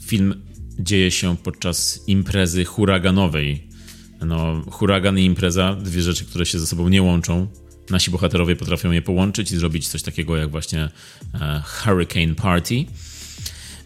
[0.00, 0.34] film
[0.78, 3.68] dzieje się podczas imprezy huraganowej.
[4.26, 7.46] No, huragan i impreza, dwie rzeczy, które się ze sobą nie łączą
[7.90, 10.88] nasi bohaterowie potrafią je połączyć i zrobić coś takiego jak właśnie
[11.34, 12.84] e, Hurricane Party.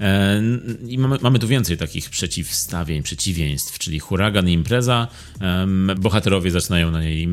[0.01, 0.43] E,
[0.89, 5.09] I mamy, mamy tu więcej takich przeciwstawień, przeciwieństw, czyli huragan i impreza.
[5.97, 7.29] Bohaterowie zaczynają na niej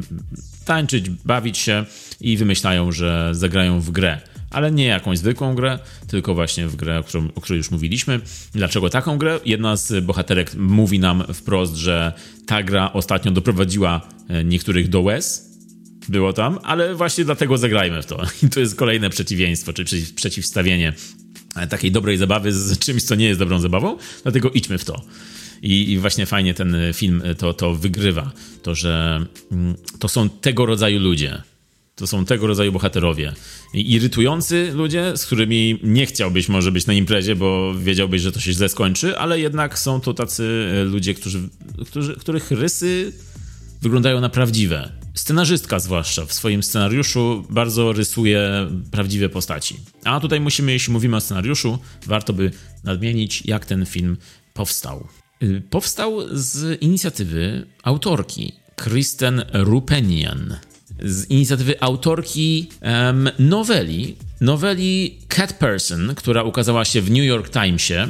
[0.65, 1.85] tańczyć, bawić się
[2.21, 4.21] i wymyślają, że zagrają w grę.
[4.49, 8.19] Ale nie jakąś zwykłą grę, tylko właśnie w grę, o, którą, o której już mówiliśmy.
[8.53, 9.39] Dlaczego taką grę?
[9.45, 12.13] Jedna z bohaterek mówi nam wprost, że
[12.45, 15.46] ta gra ostatnio doprowadziła e, niektórych do łez,
[16.09, 18.23] było tam, ale właśnie dlatego zagrajmy w to.
[18.43, 20.93] I to jest kolejne przeciwieństwo, czy przeciwstawienie
[21.69, 25.01] takiej dobrej zabawy z czymś, co nie jest dobrą zabawą, dlatego idźmy w to.
[25.61, 28.31] I, I, właśnie fajnie ten film to, to wygrywa.
[28.63, 31.41] To, że mm, to są tego rodzaju ludzie.
[31.95, 33.33] To są tego rodzaju bohaterowie.
[33.73, 38.39] I irytujący ludzie, z którymi nie chciałbyś może być na imprezie, bo wiedziałbyś, że to
[38.39, 41.39] się źle skończy, ale jednak są to tacy ludzie, którzy,
[41.87, 43.13] którzy, których rysy
[43.81, 44.91] wyglądają na prawdziwe.
[45.17, 48.41] Scenarzystka zwłaszcza w swoim scenariuszu bardzo rysuje
[48.91, 49.79] prawdziwe postaci.
[50.03, 52.51] A tutaj musimy, jeśli mówimy o scenariuszu, warto by
[52.83, 54.17] nadmienić, jak ten film
[54.53, 55.07] powstał.
[55.43, 60.57] Y, powstał z inicjatywy autorki Kristen Rupenian.
[61.03, 68.07] Z inicjatywy autorki um, noweli, noweli Cat Person, która ukazała się w New York Timesie,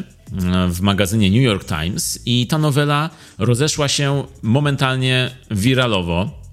[0.70, 6.47] w magazynie New York Times i ta nowela rozeszła się momentalnie wiralowo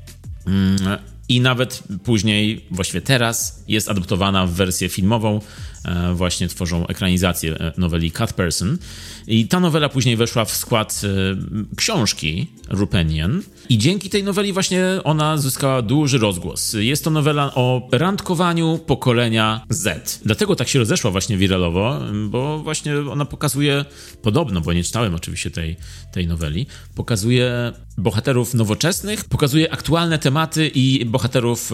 [1.29, 5.41] I nawet później, właściwie teraz, jest adoptowana w wersję filmową.
[5.85, 8.79] E, właśnie tworzą ekranizację e, noweli Cat Person.
[9.27, 13.43] I ta nowela później weszła w skład e, książki Rupenian.
[13.69, 16.77] I dzięki tej noweli właśnie ona zyskała duży rozgłos.
[16.79, 20.21] Jest to nowela o randkowaniu pokolenia Z.
[20.25, 23.85] Dlatego tak się rozeszła właśnie wiralowo, bo właśnie ona pokazuje,
[24.23, 25.77] podobno, bo nie czytałem oczywiście tej,
[26.13, 31.71] tej noweli, pokazuje bohaterów nowoczesnych, pokazuje aktualne tematy i bohaterów,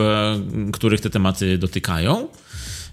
[0.73, 2.29] których te tematy dotykają.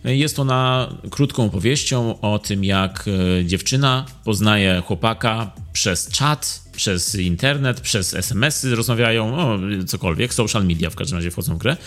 [0.03, 3.05] Jest ona krótką opowieścią o tym, jak
[3.39, 10.89] e, dziewczyna poznaje chłopaka przez czat przez internet, przez SMS-y rozmawiają, o, cokolwiek, social media
[10.89, 11.77] w każdym razie wchodzą w grę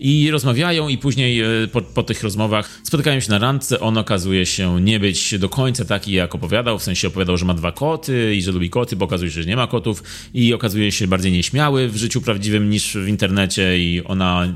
[0.00, 4.46] i rozmawiają i później e, po, po tych rozmowach spotykają się na randce, on okazuje
[4.46, 8.34] się nie być do końca taki, jak opowiadał, w sensie opowiadał, że ma dwa koty
[8.34, 10.02] i że lubi koty, bo okazuje się, że nie ma kotów
[10.34, 14.48] i okazuje się bardziej nieśmiały w życiu prawdziwym niż w internecie i ona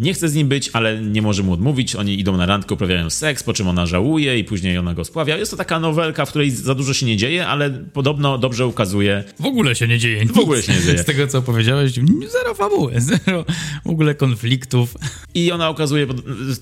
[0.00, 3.10] nie chce z nim być, ale nie może mu odmówić, oni idą na randkę, uprawiają
[3.10, 5.36] seks, po czym ona żałuje i później ona go spławia.
[5.36, 9.24] Jest to taka nowelka, w której za dużo się nie dzieje, ale podobno dobrze ukazuje.
[9.38, 10.24] W ogóle się nie dzieje.
[10.24, 10.32] Nic.
[10.32, 10.98] W ogóle się nie dzieje.
[10.98, 11.92] Z tego, co powiedziałeś,
[12.32, 13.44] zero fabuły, zero
[13.84, 14.94] w ogóle konfliktów.
[15.34, 16.06] I ona ukazuje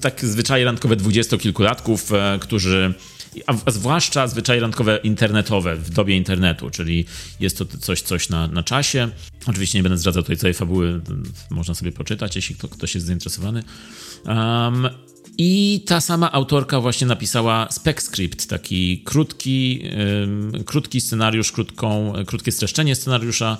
[0.00, 2.94] tak zwyczaje randkowe dwudziestokilkulatków, e, którzy
[3.46, 7.04] a zwłaszcza zwyczaje randkowe internetowe w dobie internetu, czyli
[7.40, 9.08] jest to coś, coś na, na czasie.
[9.46, 11.00] Oczywiście nie będę zdradzał tutaj całej fabuły,
[11.50, 13.62] można sobie poczytać, jeśli ktoś jest zainteresowany.
[14.24, 14.88] Um,
[15.38, 19.82] i ta sama autorka właśnie napisała spec script, taki krótki,
[20.66, 23.58] krótki scenariusz, krótką, krótkie streszczenie scenariusza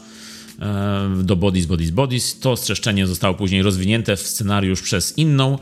[1.23, 2.41] do Bodies, Bodies, Bodies.
[2.41, 5.59] To streszczenie zostało później rozwinięte w scenariusz przez inną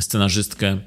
[0.00, 0.78] scenarzystkę.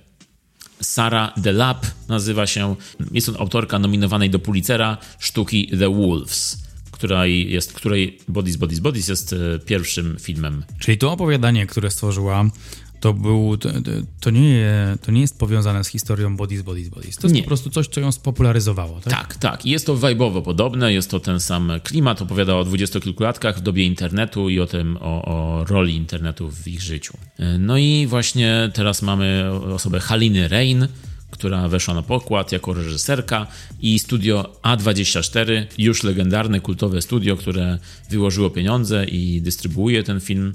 [0.81, 2.75] Sara Delap nazywa się.
[3.11, 6.68] Jest on autorka nominowanej do Pulitzera sztuki The Wolves
[6.99, 10.63] której, jest, której Bodies, Bodies, Bodies jest e, pierwszym filmem.
[10.79, 12.45] Czyli to opowiadanie, które stworzyła
[12.99, 13.69] to był, to,
[14.19, 17.15] to, nie, to nie jest powiązane z historią Bodies, Bodies, Bodies.
[17.15, 17.41] To jest nie.
[17.41, 19.13] po prostu coś, co ją spopularyzowało, tak?
[19.13, 19.65] Tak, tak.
[19.65, 24.49] Jest to wajbowo podobne, jest to ten sam klimat, opowiada o dwudziestokilkulatkach w dobie internetu
[24.49, 27.13] i o tym, o, o, roli internetu w ich życiu.
[27.59, 30.87] No i właśnie teraz mamy osobę Haliny Rain,
[31.39, 33.47] która weszła na pokład jako reżyserka
[33.81, 40.53] i studio A24, już legendarne, kultowe studio, które wyłożyło pieniądze i dystrybuuje ten film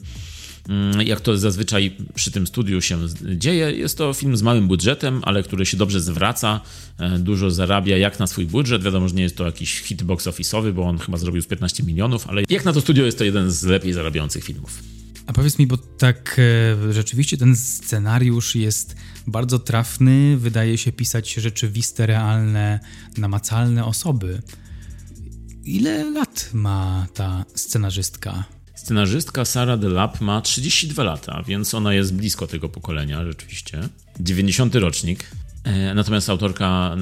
[0.68, 2.98] Mm, jak to zazwyczaj przy tym studiu się
[3.36, 6.60] dzieje, jest to film z małym budżetem, ale który się dobrze zwraca,
[6.98, 8.82] e, dużo zarabia jak na swój budżet.
[8.82, 11.82] Wiadomo, że nie jest to jakiś hit box office'owy, bo on chyba zrobił z 15
[11.82, 14.82] milionów, ale jak na to studio jest to jeden z lepiej zarabiających filmów.
[15.26, 16.40] A powiedz mi, bo tak
[16.88, 22.80] e, rzeczywiście ten scenariusz jest bardzo trafny, wydaje się pisać rzeczywiste, realne,
[23.18, 24.42] namacalne osoby.
[25.64, 28.44] Ile lat ma ta scenarzystka?
[28.74, 33.88] Scenarzystka Sara Delap ma 32 lata, więc ona jest blisko tego pokolenia rzeczywiście.
[34.20, 35.30] 90 rocznik.
[35.64, 36.96] E, natomiast autorka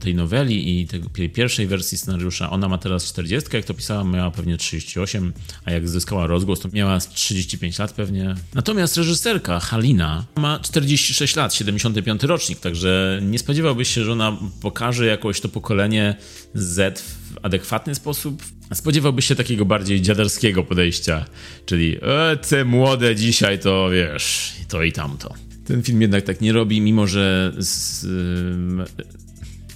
[0.00, 4.30] tej noweli i tej pierwszej wersji scenariusza, ona ma teraz 40, jak to pisała, miała
[4.30, 5.32] pewnie 38,
[5.64, 8.34] a jak zyskała rozgłos, to miała 35 lat pewnie.
[8.54, 15.06] Natomiast reżyserka Halina ma 46 lat, 75 rocznik, także nie spodziewałbyś się, że ona pokaże
[15.06, 16.14] jakoś to pokolenie
[16.54, 18.42] Z w adekwatny sposób.
[18.74, 21.24] Spodziewałbyś się takiego bardziej dziaderskiego podejścia,
[21.66, 25.47] czyli e, te młode dzisiaj to wiesz, to i tamto.
[25.68, 28.06] Ten film jednak tak nie robi, mimo że z,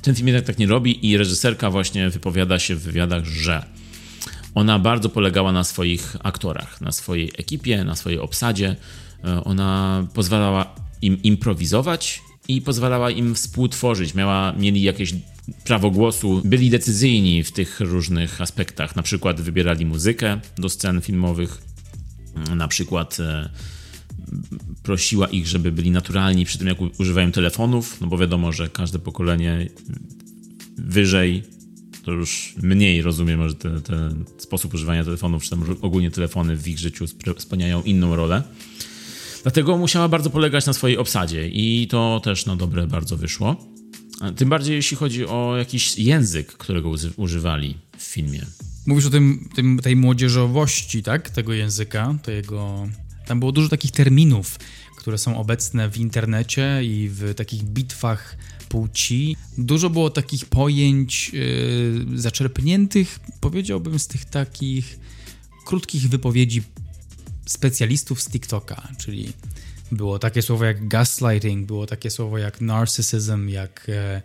[0.02, 3.64] ten film jednak tak nie robi i reżyserka właśnie wypowiada się w wywiadach, że
[4.54, 8.76] ona bardzo polegała na swoich aktorach, na swojej ekipie, na swojej obsadzie.
[9.24, 14.14] E, ona pozwalała im improwizować i pozwalała im współtworzyć.
[14.14, 15.14] Miała, mieli jakieś
[15.64, 18.96] prawo głosu, byli decyzyjni w tych różnych aspektach.
[18.96, 21.62] Na przykład wybierali muzykę do scen filmowych,
[22.56, 23.48] na przykład e,
[24.82, 28.98] prosiła ich, żeby byli naturalni przy tym, jak używają telefonów, no bo wiadomo, że każde
[28.98, 29.68] pokolenie
[30.78, 31.42] wyżej
[32.04, 36.68] to już mniej rozumie może ten, ten sposób używania telefonów, czy tam ogólnie telefony w
[36.68, 37.06] ich życiu
[37.38, 38.42] spełniają inną rolę.
[39.42, 43.72] Dlatego musiała bardzo polegać na swojej obsadzie i to też na dobre bardzo wyszło.
[44.36, 48.46] Tym bardziej jeśli chodzi o jakiś język, którego używali w filmie.
[48.86, 51.30] Mówisz o tym, tym, tej młodzieżowości, tak?
[51.30, 52.88] Tego języka, tego...
[53.32, 54.58] Tam było dużo takich terminów,
[54.96, 58.36] które są obecne w internecie i w takich bitwach
[58.68, 59.36] płci.
[59.58, 64.98] Dużo było takich pojęć yy, zaczerpniętych, powiedziałbym, z tych takich
[65.64, 66.62] krótkich wypowiedzi
[67.46, 69.32] specjalistów z TikToka, czyli
[69.92, 74.22] było takie słowo jak gaslighting, było takie słowo jak narcissism, jak e,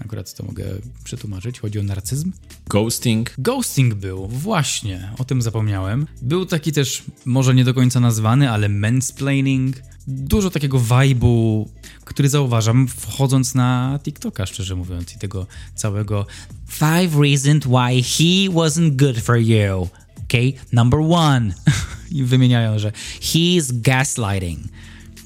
[0.00, 0.64] akurat to mogę
[1.04, 2.32] przetłumaczyć, chodzi o narcyzm.
[2.66, 3.34] Ghosting.
[3.38, 6.06] Ghosting był, właśnie, o tym zapomniałem.
[6.22, 9.76] Był taki też, może nie do końca nazwany, ale mansplaining.
[10.06, 11.64] Dużo takiego vibe'u,
[12.04, 16.26] który zauważam wchodząc na TikToka, szczerze mówiąc, i tego całego
[16.68, 19.88] Five reasons why he wasn't good for you.
[20.24, 21.54] Okay, number one.
[22.10, 24.60] I wymieniają, że he's gaslighting.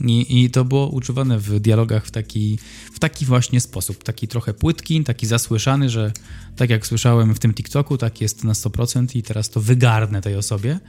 [0.01, 2.59] I, I, to było używane w dialogach w taki,
[2.93, 6.13] w taki właśnie sposób, taki trochę płytki, taki zasłyszany, że
[6.57, 10.37] tak jak słyszałem w tym TikToku, tak jest na 100% i teraz to wygarnę tej
[10.37, 10.81] osobie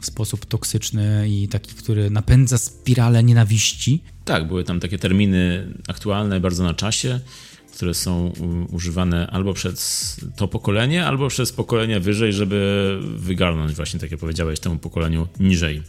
[0.00, 4.02] w sposób toksyczny i taki, który napędza spiralę nienawiści.
[4.24, 7.20] Tak, były tam takie terminy aktualne, bardzo na czasie,
[7.74, 8.32] które są
[8.70, 14.60] używane albo przez to pokolenie, albo przez pokolenie wyżej, żeby wygarnąć właśnie, tak jak powiedziałeś,
[14.60, 15.82] temu pokoleniu niżej.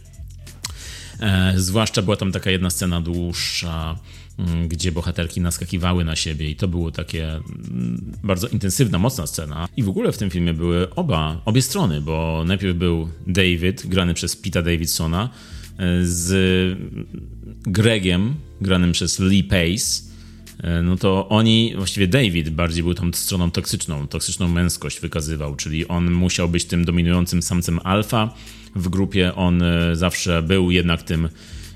[1.24, 3.98] E, zwłaszcza była tam taka jedna scena dłuższa,
[4.38, 9.68] mm, gdzie bohaterki naskakiwały na siebie i to było takie mm, bardzo intensywna, mocna scena.
[9.76, 14.14] I w ogóle w tym filmie były oba, obie strony, bo najpierw był David, grany
[14.14, 15.30] przez Pita Davidsona,
[15.78, 16.78] e, z
[17.62, 20.13] Gregiem, granym przez Lee Pace,
[20.82, 26.10] no to oni, właściwie David bardziej był tą stroną toksyczną, toksyczną męskość wykazywał, czyli on
[26.10, 28.34] musiał być tym dominującym samcem alfa.
[28.76, 31.28] W grupie, on e, zawsze był jednak tym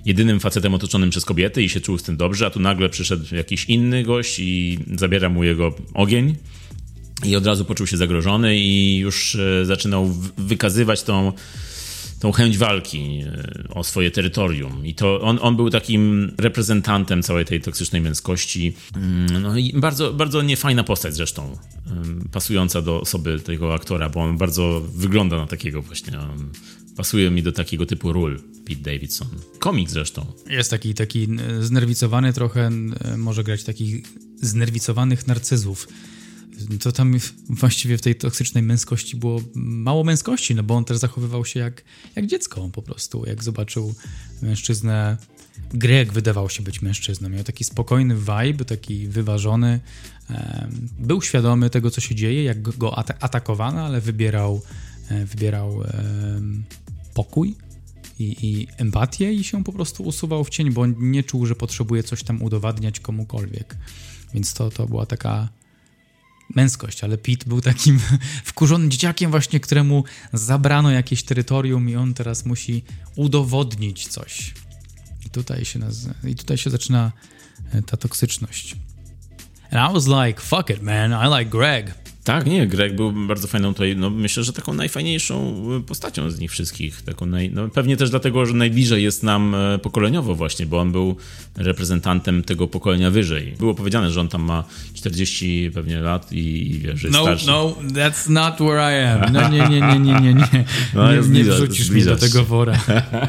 [0.04, 3.34] jedynym facetem otoczonym przez kobiety i się czuł z tym dobrze, a tu nagle przyszedł
[3.34, 6.36] jakiś inny gość i zabiera mu jego ogień
[7.24, 11.32] i od razu poczuł się zagrożony i już e, zaczynał wykazywać tą
[12.20, 14.86] tą chęć walki e, o swoje terytorium.
[14.86, 18.74] I to on, on był takim reprezentantem całej tej toksycznej męskości.
[18.96, 21.58] Mm, no i bardzo, bardzo niefajna postać zresztą,
[22.32, 26.12] pasująca do osoby tego aktora, bo on bardzo wygląda na takiego właśnie.
[26.96, 29.28] Pasuje mi do takiego typu ról Pete Davidson.
[29.58, 30.26] Komik zresztą.
[30.50, 31.28] Jest taki, taki
[31.60, 32.70] znerwicowany trochę,
[33.16, 34.02] może grać takich
[34.42, 35.88] znerwicowanych narcyzów
[36.80, 37.14] to tam
[37.50, 41.84] właściwie w tej toksycznej męskości było mało męskości, no bo on też zachowywał się jak,
[42.16, 43.26] jak dziecko po prostu.
[43.26, 43.94] Jak zobaczył
[44.42, 45.16] mężczyznę,
[45.74, 47.28] Greg wydawał się być mężczyzną.
[47.28, 49.80] Miał taki spokojny vibe, taki wyważony.
[50.98, 54.62] Był świadomy tego, co się dzieje, jak go atakowano, ale wybierał,
[55.08, 55.82] e, wybierał
[57.14, 57.54] pokój
[58.18, 62.02] i, i empatię i się po prostu usuwał w cień, bo nie czuł, że potrzebuje
[62.02, 63.76] coś tam udowadniać komukolwiek.
[64.34, 65.48] Więc to, to była taka
[66.54, 68.00] męskość, ale Pete był takim
[68.44, 72.84] wkurzonym dzieciakiem właśnie, któremu zabrano jakieś terytorium i on teraz musi
[73.16, 74.54] udowodnić coś.
[75.26, 77.12] I tutaj się, naz- i tutaj się zaczyna
[77.72, 78.76] e, ta toksyczność.
[79.70, 81.94] And I was like, fuck it, man, I like Greg.
[82.28, 86.38] Tak, nie, Greg był bardzo fajną tutaj, no myślę, że taką najfajniejszą e, postacią z
[86.38, 87.02] nich wszystkich.
[87.02, 90.92] Taką naj, no, pewnie też dlatego, że najbliżej jest nam e, pokoleniowo właśnie, bo on
[90.92, 91.16] był
[91.56, 93.54] reprezentantem tego pokolenia wyżej.
[93.58, 94.64] Było powiedziane, że on tam ma
[94.94, 97.46] 40 pewnie lat i, i wiesz, jest no, starszy.
[97.46, 99.32] No, that's not where I am.
[99.32, 100.64] No nie, nie, nie, nie, nie, nie.
[100.94, 102.78] No, nie, nie wrzucisz mnie do tego wora.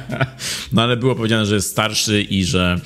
[0.73, 2.79] no ale było powiedziane, że jest starszy i że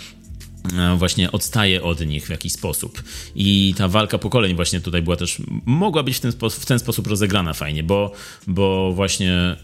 [0.98, 3.04] właśnie odstaje od nich w jakiś sposób.
[3.36, 7.08] I ta walka pokoleń właśnie tutaj była też, mogła być w ten, w ten sposób
[7.08, 8.12] rozegrana fajnie, bo,
[8.48, 9.56] bo właśnie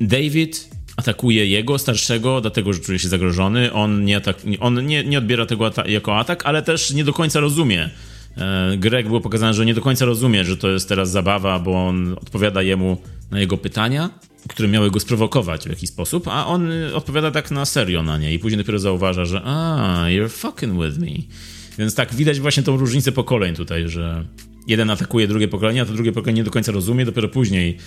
[0.00, 3.72] David atakuje jego starszego, dlatego że czuje się zagrożony.
[3.72, 7.12] On nie, atak, on nie, nie odbiera tego ata jako atak, ale też nie do
[7.12, 7.90] końca rozumie.
[8.36, 11.86] E, Greg było pokazane, że nie do końca rozumie, że to jest teraz zabawa, bo
[11.86, 12.96] on odpowiada jemu
[13.30, 14.10] na jego pytania
[14.48, 18.34] które miały go sprowokować w jakiś sposób, a on odpowiada tak na serio na nie
[18.34, 21.36] i później dopiero zauważa, że a, you're fucking with me.
[21.78, 24.24] Więc tak, widać właśnie tą różnicę pokoleń tutaj, że
[24.66, 27.78] jeden atakuje drugie pokolenie, a to drugie pokolenie nie do końca rozumie, dopiero później,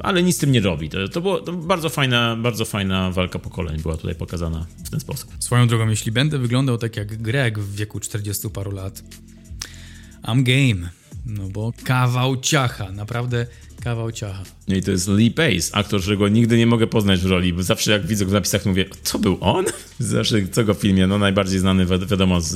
[0.00, 0.88] ale nic z tym nie robi.
[0.88, 5.30] To, to była bardzo fajna, bardzo fajna walka pokoleń była tutaj pokazana w ten sposób.
[5.38, 9.02] Swoją drogą, jeśli będę wyglądał tak jak Greg w wieku 40 paru lat,
[10.22, 10.88] I'm game.
[11.26, 13.46] No bo kawał ciacha, naprawdę
[13.80, 14.42] kawał ciacha.
[14.68, 17.62] No i to jest Lee Pace, aktor, którego nigdy nie mogę poznać w roli, bo
[17.62, 19.64] zawsze jak widzę go w napisach, mówię, co był on?
[19.98, 22.54] Zawsze co go w filmie, no najbardziej znany wi wiadomo z,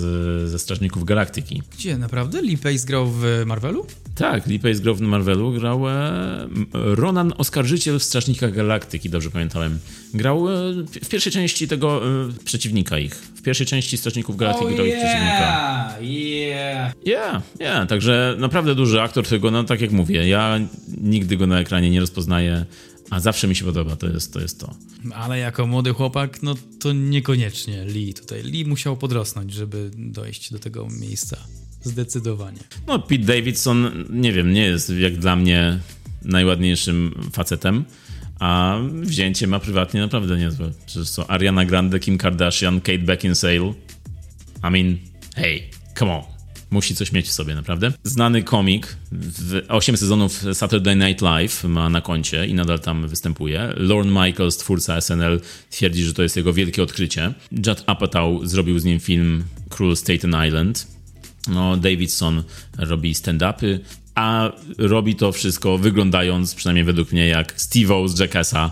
[0.50, 1.62] ze Strażników Galaktyki.
[1.78, 2.42] Gdzie, naprawdę?
[2.42, 3.86] Lee Pace grał w Marvelu?
[4.14, 9.78] Tak, Lee Pace grał w Marvelu, grał e, Ronan Oskarżyciel w Strażnikach Galaktyki, dobrze pamiętałem.
[10.14, 13.14] Grał e, w pierwszej części tego e, przeciwnika ich.
[13.14, 15.94] W pierwszej części Strażników Galaktyki oh, grał yeah, ich przeciwnika.
[16.00, 17.42] Yeah, yeah.
[17.60, 20.60] Yeah, także naprawdę duży aktor, którego, no tak jak mówię, ja
[21.00, 22.66] nigdy go na ekranie nie rozpoznaję,
[23.10, 24.40] a zawsze mi się podoba, to jest to.
[24.40, 24.74] Jest to.
[25.14, 28.42] Ale jako młody chłopak, no to niekoniecznie Lee tutaj.
[28.42, 31.36] Lee musiał podrosnąć, żeby dojść do tego miejsca.
[31.82, 32.58] Zdecydowanie.
[32.86, 35.78] No, Pete Davidson, nie wiem, nie jest jak dla mnie
[36.22, 37.84] najładniejszym facetem,
[38.38, 40.72] a wzięcie ma prywatnie naprawdę niezłe.
[40.86, 43.74] Przecież są Ariana Grande, Kim Kardashian, Kate Beckinsale.
[44.64, 44.98] I mean,
[45.34, 45.62] hey,
[45.98, 46.37] come on.
[46.70, 47.92] Musi coś mieć w sobie, naprawdę.
[48.04, 48.96] Znany komik,
[49.68, 53.72] 8 sezonów Saturday Night Live ma na koncie i nadal tam występuje.
[53.76, 57.32] Lorne Michaels, twórca SNL, twierdzi, że to jest jego wielkie odkrycie.
[57.52, 60.98] Judd Apatow zrobił z nim film Cruel Staten Island
[61.48, 62.42] no, Davidson
[62.78, 63.78] robi stand-upy,
[64.14, 68.70] a robi to wszystko wyglądając, przynajmniej według mnie, jak Steve z Jackassa.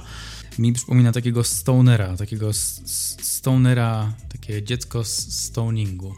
[0.59, 6.15] Mi przypomina takiego stonera, takiego stonera, takie dziecko z stoningu.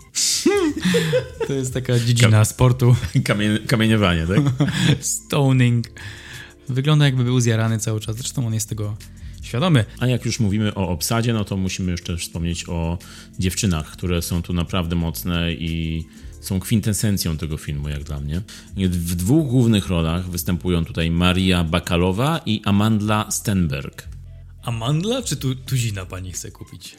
[1.47, 2.97] to jest taka dziedzina Kam sportu.
[3.25, 4.71] Kamie kamieniowanie, tak?
[5.01, 5.87] Stoning.
[6.69, 8.97] Wygląda jakby był zjarany cały czas, zresztą on jest tego
[9.43, 9.85] świadomy.
[9.99, 12.99] A jak już mówimy o obsadzie, no to musimy jeszcze wspomnieć o
[13.39, 16.05] dziewczynach, które są tu naprawdę mocne i
[16.41, 18.43] są kwintesencją tego filmu, jak dla mnie.
[18.77, 24.18] W dwóch głównych rolach występują tutaj Maria Bakalowa i Amandla Stenberg.
[24.63, 26.97] Amandla czy tu, tuzina pani chce kupić?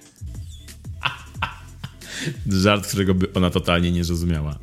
[2.64, 4.60] Żart, którego by ona totalnie nie zrozumiała.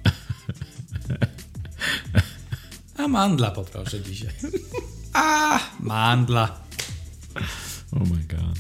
[2.97, 4.32] Amandla poproszę dzisiaj.
[5.12, 6.61] A, mandla.
[7.92, 8.59] Oh my god.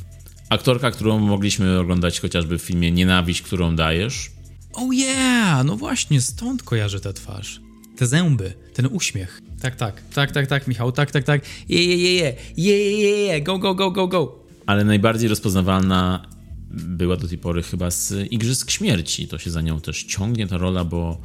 [0.48, 4.30] Aktorka, którą mogliśmy oglądać chociażby w filmie Nienawiść, którą dajesz.
[4.72, 7.60] Oh yeah, no właśnie, stąd kojarzę tę twarz.
[7.96, 9.42] Te zęby, ten uśmiech.
[9.60, 11.42] Tak, tak, tak, tak, tak, Michał, tak, tak, tak.
[11.68, 14.46] Je, je, je, je, je, je, je, go, go, go, go, go.
[14.66, 16.26] Ale najbardziej rozpoznawalna
[16.70, 19.28] była do tej pory chyba z Igrzysk Śmierci.
[19.28, 21.20] To się za nią też ciągnie ta rola, bo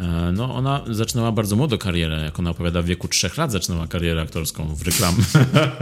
[0.00, 3.86] E, no, ona zaczynała bardzo młodo karierę, jak ona opowiada, w wieku trzech lat zaczynała
[3.86, 5.14] karierę aktorską w reklam.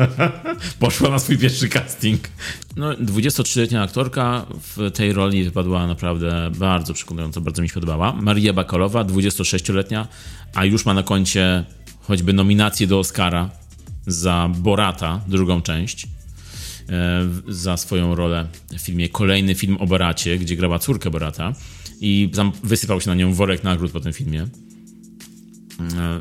[0.81, 2.21] Poszła na swój pierwszy casting.
[2.77, 4.47] No, 23-letnia aktorka
[4.77, 8.13] w tej roli wypadła naprawdę bardzo przekonująco, bardzo mi się podobała.
[8.13, 10.09] Maria Bakalowa, 26-letnia,
[10.55, 11.65] a już ma na koncie
[12.09, 13.51] choćby nominację do Oscara
[14.07, 16.07] za Borata, drugą część
[16.89, 18.49] e, za swoją rolę
[18.79, 21.53] w filmie Kolejny film o Boracie, gdzie grała córkę Borata
[22.01, 24.43] i tam wysypał się na nią worek nagród po tym filmie.
[24.43, 26.21] E,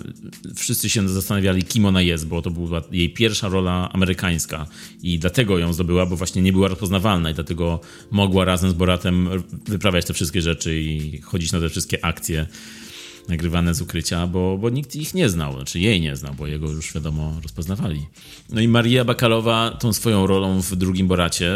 [0.56, 4.68] wszyscy się zastanawiali, kim ona jest, bo to była jej pierwsza rola amerykańska
[5.04, 7.80] i dlatego ją zdobyła, bo właśnie nie była rozpoznawalna i dlatego
[8.12, 9.30] mogła razem z Boratem
[9.66, 12.48] wyprawiać te wszystkie rzeczy i chodzić na te wszystkie akcje
[13.30, 16.72] nagrywane z ukrycia, bo, bo nikt ich nie znał, znaczy jej nie znał, bo jego
[16.72, 18.06] już wiadomo rozpoznawali.
[18.50, 21.54] No i Maria Bakalowa tą swoją rolą w drugim Boracie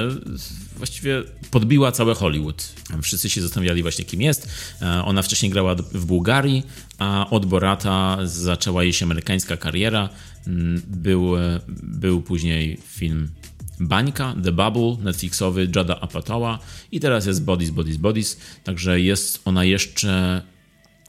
[0.77, 2.73] właściwie podbiła całe Hollywood.
[3.01, 4.49] Wszyscy się zastanawiali właśnie kim jest.
[4.81, 6.63] E, ona wcześniej grała w Bułgarii,
[6.97, 10.09] a od Borata zaczęła jej się amerykańska kariera.
[10.47, 11.33] Mm, był,
[11.83, 13.27] był później film
[13.81, 16.59] Bańka, The Bubble, Netflixowy, Jada Apatowa
[16.91, 20.41] i teraz jest Bodies, Bodies, Bodies, także jest ona jeszcze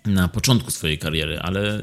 [0.07, 1.83] na początku swojej kariery, ale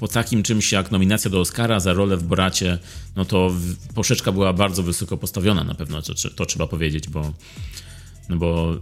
[0.00, 2.78] po takim czymś jak nominacja do Oscara za rolę w Boracie,
[3.16, 3.52] no to
[3.94, 7.32] poszeczka była bardzo wysoko postawiona na pewno, to, to trzeba powiedzieć, bo,
[8.28, 8.76] no bo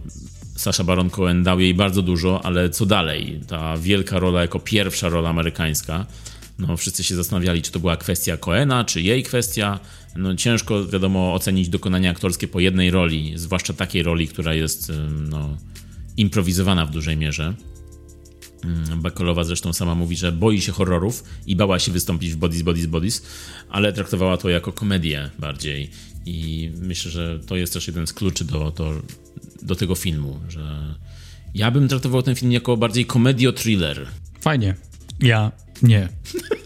[0.55, 3.39] Sasha Baron Cohen dał jej bardzo dużo, ale co dalej?
[3.47, 6.05] Ta wielka rola jako pierwsza rola amerykańska,
[6.59, 9.79] no wszyscy się zastanawiali, czy to była kwestia Coena, czy jej kwestia.
[10.15, 14.91] No ciężko, wiadomo, ocenić dokonania aktorskie po jednej roli, zwłaszcza takiej roli, która jest
[15.29, 15.57] no,
[16.17, 17.53] improwizowana w dużej mierze.
[18.65, 22.61] Mm, Bakolowa zresztą sama mówi, że boi się horrorów i bała się wystąpić w Bodies,
[22.61, 23.25] Bodies, Bodies,
[23.69, 25.89] ale traktowała to jako komedię bardziej.
[26.25, 29.01] I myślę, że to jest też jeden z kluczy do, do,
[29.61, 30.95] do tego filmu, że
[31.55, 34.05] ja bym traktował ten film jako bardziej komedio-thriller.
[34.41, 34.75] Fajnie.
[35.19, 35.51] Ja
[35.81, 36.09] nie.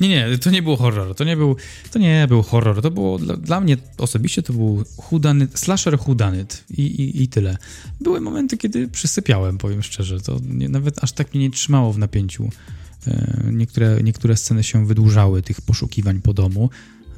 [0.00, 1.14] Nie, nie, to nie był horror.
[1.14, 1.56] To nie był,
[1.92, 2.82] to nie był horror.
[2.82, 7.56] To było dla, dla mnie osobiście to był hudanyt, slasher hudanyt I, i, i tyle.
[8.00, 10.20] Były momenty, kiedy przysypiałem, powiem szczerze.
[10.20, 12.48] To nie, nawet aż tak mnie nie trzymało w napięciu.
[13.06, 16.70] E, niektóre, niektóre sceny się wydłużały, tych poszukiwań po domu.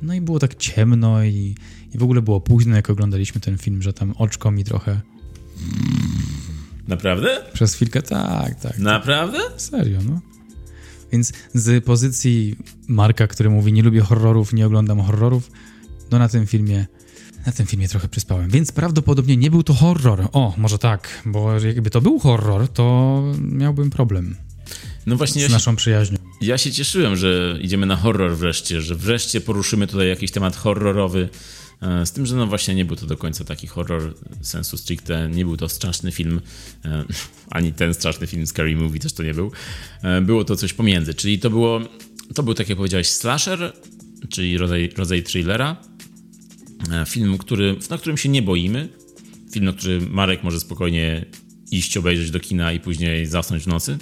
[0.02, 1.54] No i było tak ciemno i,
[1.94, 5.00] i w ogóle było późno, jak oglądaliśmy ten film, że tam oczko mi trochę...
[6.88, 7.42] Naprawdę?
[7.52, 8.60] Przez chwilkę, tak, tak.
[8.60, 8.78] tak.
[8.78, 9.38] Naprawdę?
[9.56, 10.20] Serio, no.
[11.16, 12.56] Więc z pozycji
[12.88, 15.50] Marka, który mówi nie lubię horrorów, nie oglądam horrorów,
[16.10, 16.86] no na tym filmie
[17.46, 20.28] na tym filmie trochę przyspałem, więc prawdopodobnie nie był to horror.
[20.32, 24.36] O, może tak, bo jakby to był horror, to miałbym problem.
[25.06, 25.42] No właśnie.
[25.42, 26.18] Z ja naszą się, przyjaźnią.
[26.40, 31.28] Ja się cieszyłem, że idziemy na horror wreszcie, że wreszcie poruszymy tutaj jakiś temat horrorowy.
[31.80, 35.28] E, z tym, że no właśnie nie był to do końca taki horror sensu stricte,
[35.28, 36.40] nie był to straszny film,
[36.84, 37.04] e,
[37.50, 39.52] ani ten straszny film Scary Movie też to nie był.
[40.02, 41.80] E, było to coś pomiędzy, czyli to było,
[42.34, 43.72] to był tak jak powiedziałeś slasher,
[44.28, 45.76] czyli rodzaj, rodzaj thrillera,
[47.06, 48.88] film, który, na którym się nie boimy,
[49.52, 51.24] film, na który Marek może spokojnie
[51.70, 53.98] iść obejrzeć do kina i później zasnąć w nocy.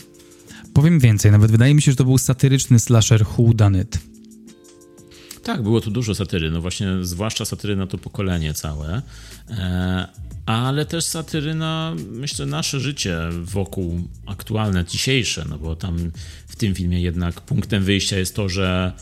[0.73, 4.14] Powiem więcej, nawet wydaje mi się, że to był satyryczny slasher whodunit.
[5.45, 9.03] Tak, było tu dużo satyry, no właśnie, zwłaszcza satyry na to pokolenie całe,
[9.51, 10.09] e,
[10.47, 16.11] ale też satyry na, myślę, nasze życie wokół aktualne, dzisiejsze, no bo tam
[16.47, 18.93] w tym filmie jednak punktem wyjścia jest to, że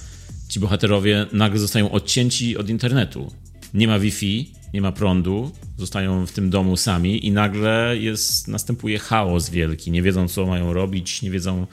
[0.48, 3.32] ci bohaterowie nagle zostają odcięci od internetu.
[3.74, 8.98] Nie ma Wi-Fi, nie ma prądu, zostają w tym domu sami i nagle jest, następuje
[8.98, 9.90] chaos wielki.
[9.90, 11.66] Nie wiedzą, co mają robić, nie wiedzą,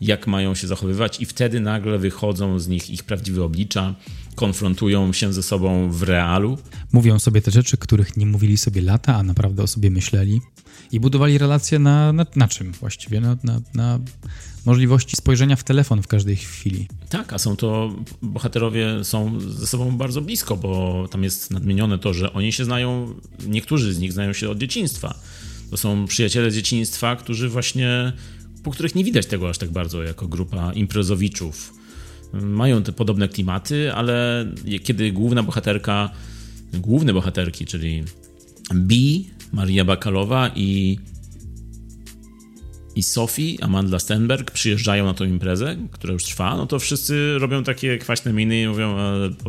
[0.00, 3.94] jak mają się zachowywać, i wtedy nagle wychodzą z nich ich prawdziwe oblicza,
[4.34, 6.58] konfrontują się ze sobą w realu.
[6.92, 10.40] Mówią sobie te rzeczy, których nie mówili sobie lata, a naprawdę o sobie myśleli.
[10.92, 13.20] I budowali relacje na, na, na czym właściwie?
[13.20, 13.98] Na, na, na
[14.66, 16.88] możliwości spojrzenia w telefon w każdej chwili.
[17.08, 17.92] Tak, a są to
[18.22, 23.14] bohaterowie są ze sobą bardzo blisko, bo tam jest nadmienione to, że oni się znają,
[23.46, 25.14] niektórzy z nich znają się od dzieciństwa
[25.70, 28.12] To są przyjaciele z dzieciństwa, którzy właśnie,
[28.62, 31.74] po których nie widać tego aż tak bardzo jako grupa imprezowiczów.
[32.32, 34.46] Mają te podobne klimaty, ale
[34.84, 36.10] kiedy główna bohaterka,
[36.74, 38.04] główne bohaterki, czyli
[38.74, 38.94] B,
[39.52, 40.98] Maria Bakalowa i
[42.98, 47.64] i Sophie, Amanda Stenberg przyjeżdżają na tą imprezę, która już trwa, no to wszyscy robią
[47.64, 48.96] takie kwaśne miny i mówią,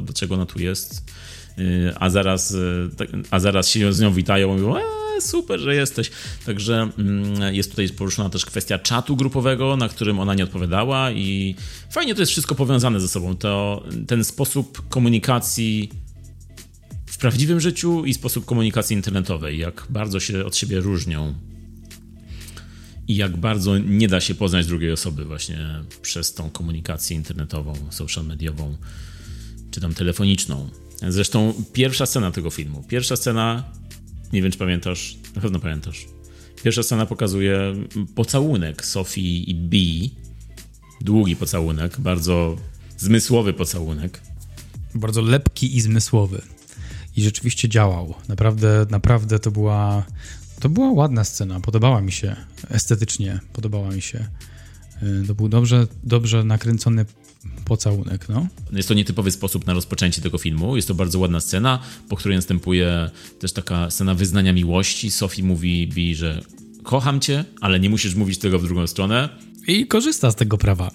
[0.03, 1.12] dlaczego ona tu jest?
[1.60, 4.82] Y, a zaraz, y, tak, a zaraz się z nią witają i mówią,
[5.22, 6.11] super, że jesteś.
[6.45, 11.55] Także mm, jest tutaj poruszona też kwestia czatu grupowego, na którym ona nie odpowiadała i
[11.91, 13.38] fajnie to jest wszystko powiązane ze sobą.
[13.38, 15.89] To ten sposób komunikacji
[17.05, 21.34] w prawdziwym życiu i sposób komunikacji internetowej, jak bardzo się od siebie różnią
[23.07, 25.67] i jak bardzo nie da się poznać drugiej osoby właśnie
[26.01, 28.78] przez tą komunikację internetową, social mediową,
[29.72, 30.70] czy tam telefoniczną.
[31.07, 33.63] Zresztą pierwsza scena tego filmu, pierwsza scena,
[34.34, 36.07] nie wiem czy pamiętasz, na pewno pamiętasz.
[36.63, 37.73] Pierwsza scena pokazuje
[38.15, 39.77] pocałunek Sofii i B.
[41.01, 42.57] Długi pocałunek, bardzo
[42.97, 44.21] zmysłowy pocałunek.
[44.95, 46.41] Bardzo lepki i zmysłowy.
[47.17, 48.13] I rzeczywiście działał.
[48.27, 50.05] Naprawdę, naprawdę to była
[50.59, 52.36] to była ładna scena, podobała mi się
[52.69, 54.27] estetycznie, podobała mi się.
[55.03, 57.05] Y, to był dobrze, dobrze nakręcony
[57.66, 58.48] pocałunek, no.
[58.72, 60.76] Jest to nietypowy sposób na rozpoczęcie tego filmu.
[60.76, 61.80] Jest to bardzo ładna scena,
[62.10, 63.10] po której następuje
[63.40, 65.12] też taka scena wyznania miłości.
[65.12, 66.42] Sophie mówi Bi, że
[66.84, 69.30] kocham cię, ale nie musisz mówić tego w drugą stronę.
[69.68, 70.92] I korzysta z tego prawa.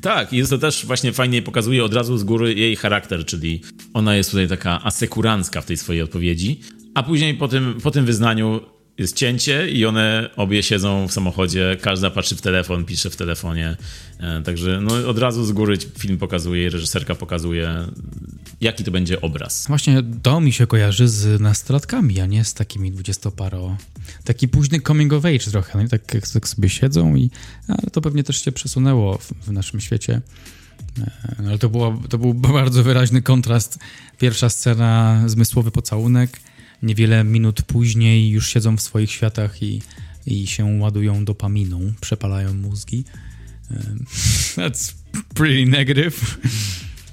[0.00, 3.60] Tak, i jest to też właśnie fajnie pokazuje od razu z góry jej charakter, czyli
[3.94, 6.60] ona jest tutaj taka asekurancka w tej swojej odpowiedzi,
[6.94, 8.60] a później po tym, po tym wyznaniu
[8.98, 13.76] jest cięcie i one obie siedzą w samochodzie, każda patrzy w telefon, pisze w telefonie.
[14.20, 17.86] E, także no, od razu z góry film pokazuje, reżyserka pokazuje,
[18.60, 19.64] jaki to będzie obraz.
[19.68, 23.76] Właśnie to mi się kojarzy z nastolatkami, a nie z takimi dwudziestoparo.
[24.24, 27.30] Taki późny coming of age trochę, no tak jak sobie siedzą i
[27.68, 30.20] ale to pewnie też się przesunęło w, w naszym świecie.
[30.98, 33.78] E, ale to, było, to był bardzo wyraźny kontrast.
[34.18, 36.40] Pierwsza scena, zmysłowy pocałunek,
[36.84, 39.82] niewiele minut później już siedzą w swoich światach i,
[40.26, 43.04] i się ładują dopaminą, przepalają mózgi.
[44.56, 44.94] That's
[45.34, 46.38] pretty negative.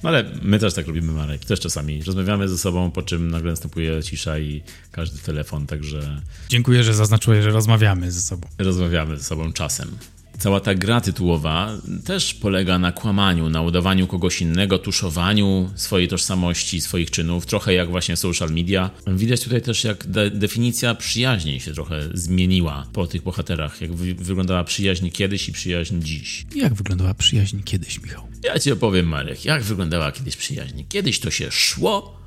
[0.04, 1.46] Ale my też tak robimy, Marek.
[1.46, 4.62] Też czasami rozmawiamy ze sobą, po czym nagle następuje cisza i
[4.92, 6.22] każdy telefon, także...
[6.50, 8.48] Dziękuję, że zaznaczyłeś, że rozmawiamy ze sobą.
[8.58, 9.98] Rozmawiamy ze sobą czasem.
[10.42, 16.82] Cała ta gra tytułowa też polega na kłamaniu, na udawaniu kogoś innego, tuszowaniu swojej tożsamości,
[16.82, 18.90] swoich czynów, trochę jak właśnie social media.
[19.08, 24.14] Widać tutaj też, jak de definicja przyjaźni się trochę zmieniła po tych bohaterach, jak wy
[24.14, 26.46] wyglądała przyjaźń kiedyś i przyjaźń dziś.
[26.56, 28.28] Jak wyglądała przyjaźń kiedyś, Michał?
[28.44, 30.84] Ja ci opowiem, Marek, jak wyglądała kiedyś przyjaźń.
[30.90, 32.18] Kiedyś to się szło,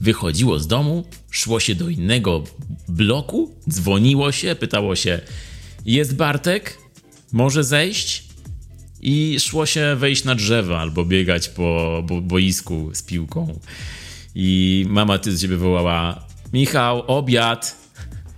[0.00, 2.44] wychodziło z domu, szło się do innego
[2.88, 5.20] bloku, dzwoniło się, pytało się,
[5.84, 6.81] jest Bartek?
[7.32, 8.24] Może zejść
[9.02, 13.60] i szło się wejść na drzewa albo biegać po bo, boisku z piłką.
[14.34, 17.82] I mama ty z ciebie wołała: Michał, obiad!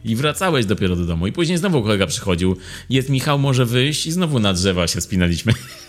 [0.04, 1.26] I wracałeś dopiero do domu.
[1.26, 2.56] I później znowu kolega przychodził.
[2.90, 4.06] Jest Michał, może wyjść?
[4.06, 5.52] I znowu na drzewa się spinaliśmy.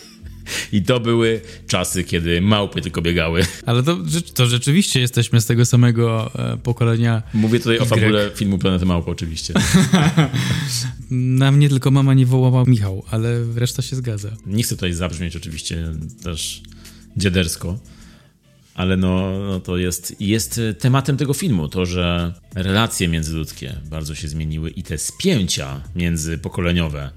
[0.71, 3.45] I to były czasy, kiedy małpy tylko biegały.
[3.65, 3.97] Ale to,
[4.33, 7.23] to rzeczywiście jesteśmy z tego samego e, pokolenia.
[7.33, 7.81] Mówię tutaj y.
[7.81, 9.53] o fabule filmu Planety Małpy, oczywiście.
[11.11, 14.29] Na mnie tylko mama nie wołała Michał, ale reszta się zgadza.
[14.45, 15.91] Nie chcę tutaj zabrzmieć oczywiście
[16.23, 16.61] też
[17.17, 17.79] dziadersko,
[18.75, 24.27] ale no, no, to jest, jest tematem tego filmu, to, że relacje międzyludzkie bardzo się
[24.27, 27.09] zmieniły i te spięcia międzypokoleniowe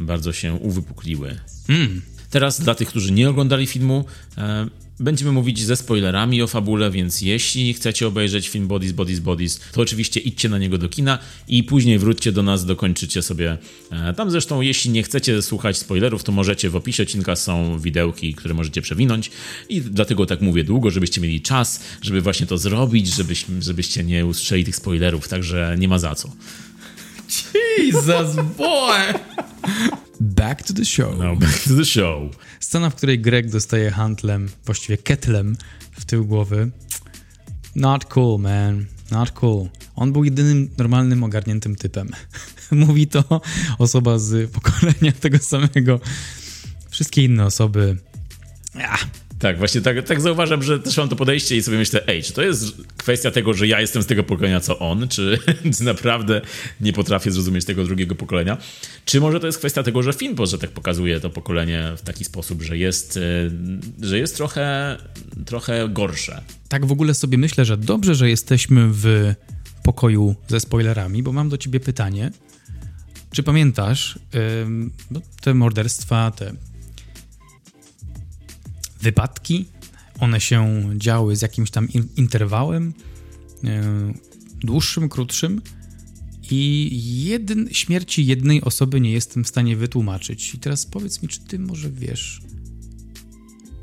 [0.00, 1.38] bardzo się uwypukliły.
[1.68, 2.02] Mm.
[2.34, 4.04] Teraz dla tych, którzy nie oglądali filmu,
[4.38, 4.66] e,
[5.00, 9.80] będziemy mówić ze spoilerami o fabule, więc jeśli chcecie obejrzeć film Bodies, Bodies, Bodies, to
[9.80, 11.18] oczywiście idźcie na niego do kina
[11.48, 13.58] i później wróćcie do nas, dokończycie sobie.
[13.90, 18.34] E, tam zresztą, jeśli nie chcecie słuchać spoilerów, to możecie w opisie odcinka są widełki,
[18.34, 19.30] które możecie przewinąć
[19.68, 24.26] i dlatego tak mówię długo, żebyście mieli czas, żeby właśnie to zrobić, żebyś, żebyście nie
[24.26, 26.30] usłyszeli tych spoilerów, także nie ma za co.
[27.78, 29.14] Jesus boy!
[30.20, 31.18] Back to the show.
[31.18, 32.30] No, back to the show.
[32.60, 35.56] Scena, w której Greg dostaje handlem, właściwie ketlem
[35.92, 36.70] w tył głowy.
[37.76, 38.86] Not cool, man.
[39.10, 39.68] Not cool.
[39.96, 42.10] On był jedynym normalnym, ogarniętym typem.
[42.70, 43.40] Mówi to
[43.78, 46.00] osoba z pokolenia tego samego.
[46.90, 47.96] Wszystkie inne osoby.
[48.74, 48.98] Ja,
[49.44, 52.32] tak, właśnie tak, tak zauważam, że też mam to podejście i sobie myślę, ej, czy
[52.32, 52.64] to jest
[52.96, 55.38] kwestia tego, że ja jestem z tego pokolenia co on, czy,
[55.78, 56.40] czy naprawdę
[56.80, 58.56] nie potrafię zrozumieć tego drugiego pokolenia,
[59.04, 62.24] czy może to jest kwestia tego, że film że tak pokazuje to pokolenie w taki
[62.24, 63.20] sposób, że jest, e,
[64.06, 64.96] że jest trochę,
[65.46, 66.42] trochę gorsze.
[66.68, 69.34] Tak w ogóle sobie myślę, że dobrze, że jesteśmy w
[69.82, 72.30] pokoju ze spoilerami, bo mam do ciebie pytanie.
[73.32, 74.18] Czy pamiętasz
[75.10, 76.52] yy, te morderstwa, te
[79.04, 79.68] wypadki?
[80.20, 82.94] One się działy z jakimś tam interwałem,
[83.62, 83.70] yy,
[84.60, 85.62] dłuższym, krótszym.
[86.50, 86.90] I
[87.24, 90.54] jedn, śmierci jednej osoby nie jestem w stanie wytłumaczyć.
[90.54, 92.40] I teraz powiedz mi, czy ty może wiesz.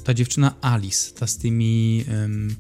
[0.04, 2.06] Ta dziewczyna Alice, ta z tymi.
[2.22, 2.56] Um,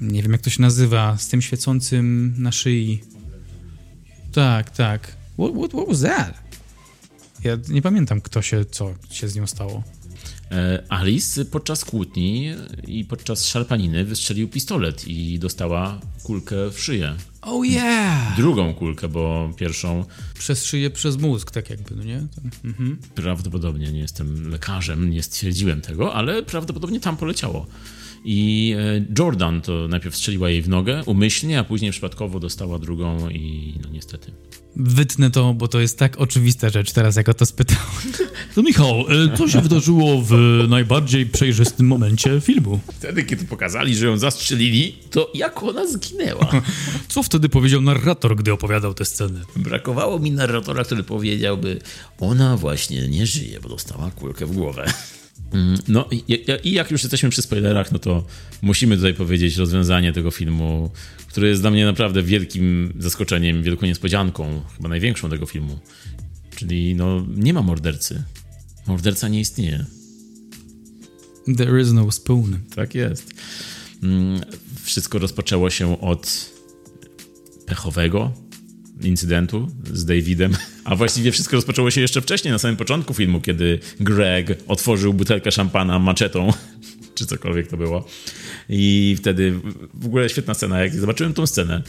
[0.00, 3.02] nie wiem jak to się nazywa, z tym świecącym na szyi.
[4.32, 5.16] Tak, tak.
[5.38, 6.44] What, what, what was that?
[7.44, 9.82] Ja nie pamiętam, kto się, co się z nią stało.
[10.54, 12.52] E, Alice podczas kłótni
[12.86, 17.14] i podczas szarpaniny wystrzelił pistolet i dostała kulkę w szyję.
[17.42, 18.36] Oh yeah!
[18.36, 20.04] Drugą kulkę, bo pierwszą...
[20.38, 22.26] Przez szyję, przez mózg, tak jakby, no nie?
[22.64, 22.98] Mhm.
[23.14, 27.66] Prawdopodobnie, nie jestem lekarzem, nie stwierdziłem tego, ale prawdopodobnie tam poleciało.
[28.24, 33.28] I e, Jordan to najpierw strzeliła jej w nogę umyślnie, a później przypadkowo dostała drugą
[33.30, 34.32] i no niestety.
[34.76, 37.84] Wytnę to, bo to jest tak oczywista rzecz teraz, jak o to spytałem.
[38.54, 40.32] To Michał, e, co się wydarzyło w
[40.68, 42.80] najbardziej przejrzystym momencie filmu?
[42.92, 46.50] Wtedy, kiedy pokazali, że ją zastrzelili, to jak ona zginęła?
[47.08, 49.40] Co wtedy powiedział narrator, gdy opowiadał tę scenę?
[49.56, 51.78] Brakowało mi narratora, który powiedziałby,
[52.20, 54.92] ona właśnie nie żyje, bo dostała kulkę w głowę.
[55.54, 58.26] Mm, no i, jak już jesteśmy przy spoilerach, no to
[58.62, 60.90] musimy tutaj powiedzieć rozwiązanie tego filmu,
[61.28, 65.78] które jest dla mnie naprawdę wielkim zaskoczeniem, wielką niespodzianką, chyba największą tego filmu.
[66.56, 68.22] Czyli no nie ma mordercy.
[68.86, 69.84] Morderca nie istnieje.
[71.56, 72.58] There is no spoon.
[72.74, 73.30] Tak jest.
[74.02, 74.40] Mm,
[74.82, 76.50] wszystko rozpoczęło się od
[77.66, 78.32] pechowego,
[79.02, 80.56] incydentu z Davidem.
[80.84, 85.52] A właściwie wszystko rozpoczęło się jeszcze wcześniej, na samym początku filmu, kiedy Greg otworzył butelkę
[85.52, 86.52] szampana maczetą,
[87.14, 88.08] czy cokolwiek to było.
[88.68, 89.60] I wtedy
[89.94, 90.80] w ogóle świetna scena.
[90.80, 91.82] Jak zobaczyłem tą scenę,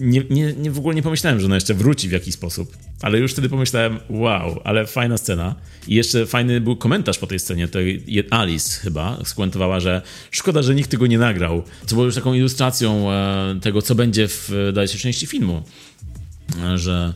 [0.00, 2.76] nie, nie, nie, w ogóle nie pomyślałem, że ona jeszcze wróci w jakiś sposób.
[3.02, 5.54] Ale już wtedy pomyślałem, wow, ale fajna scena.
[5.88, 7.68] I jeszcze fajny był komentarz po tej scenie.
[7.68, 7.78] To
[8.30, 11.62] Alice chyba skomentowała, że szkoda, że nikt tego nie nagrał.
[11.86, 15.62] Co było już taką ilustracją e, tego, co będzie w dalszej części filmu
[16.74, 17.14] że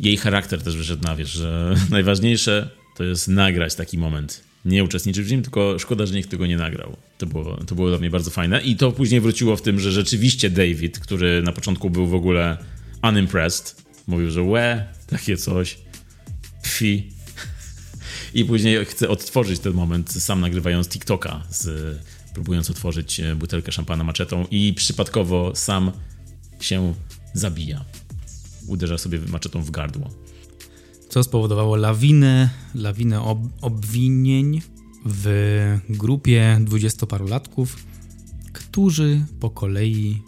[0.00, 4.44] jej charakter też wyszedł na wierzch, że najważniejsze to jest nagrać taki moment.
[4.64, 6.96] Nie uczestniczyć w nim, tylko szkoda, że nikt tego nie nagrał.
[7.18, 8.60] To było, to było dla mnie bardzo fajne.
[8.62, 12.56] I to później wróciło w tym, że rzeczywiście David, który na początku był w ogóle
[13.02, 15.78] unimpressed, mówił, że łe, takie coś,
[16.62, 17.10] pfi.
[18.34, 21.98] I później chce odtworzyć ten moment, sam nagrywając TikToka, z,
[22.34, 25.92] próbując otworzyć butelkę szampana maczetą i przypadkowo sam
[26.60, 26.94] się
[27.34, 27.84] zabija
[28.66, 30.10] uderza sobie maczetą w gardło.
[31.08, 34.62] Co spowodowało lawinę, lawinę ob obwinień
[35.04, 37.86] w grupie dwudziestoparolatków,
[38.52, 40.22] którzy po kolei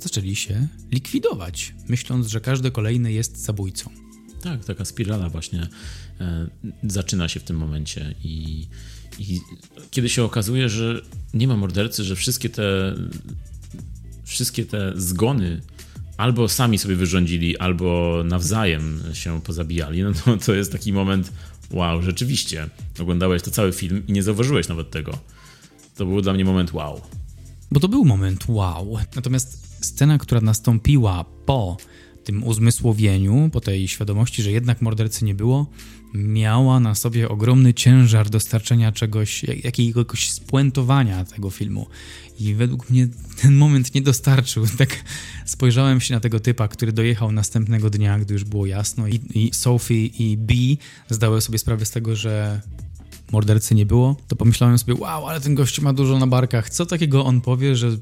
[0.00, 3.90] zaczęli się likwidować, myśląc, że każdy kolejny jest zabójcą.
[4.42, 5.68] Tak, taka spirala właśnie
[6.20, 6.48] e,
[6.82, 8.66] zaczyna się w tym momencie i,
[9.18, 9.40] i
[9.90, 11.02] kiedy się okazuje, że
[11.34, 12.94] nie ma mordercy, że wszystkie te
[14.24, 15.60] wszystkie te zgony
[16.16, 21.32] albo sami sobie wyrządzili, albo nawzajem się pozabijali, no to, to jest taki moment,
[21.70, 22.68] wow, rzeczywiście,
[23.00, 25.18] oglądałeś to cały film i nie zauważyłeś nawet tego.
[25.96, 27.00] To był dla mnie moment wow.
[27.72, 28.96] Bo to był moment wow.
[29.16, 31.76] Natomiast scena, która nastąpiła po
[32.24, 35.66] tym uzmysłowieniu, po tej świadomości, że jednak mordercy nie było,
[36.16, 41.86] miała na sobie ogromny ciężar dostarczenia czegoś, jakiegoś spuentowania tego filmu.
[42.38, 43.08] I według mnie
[43.42, 44.66] ten moment nie dostarczył.
[44.78, 45.04] Tak
[45.46, 49.50] spojrzałem się na tego typa, który dojechał następnego dnia, gdy już było jasno, i, i
[49.54, 50.54] Sophie i B
[51.10, 52.60] zdały sobie sprawę z tego, że
[53.32, 56.70] mordercy nie było, to pomyślałem sobie, wow, ale ten gość ma dużo na barkach.
[56.70, 57.96] Co takiego on powie, że,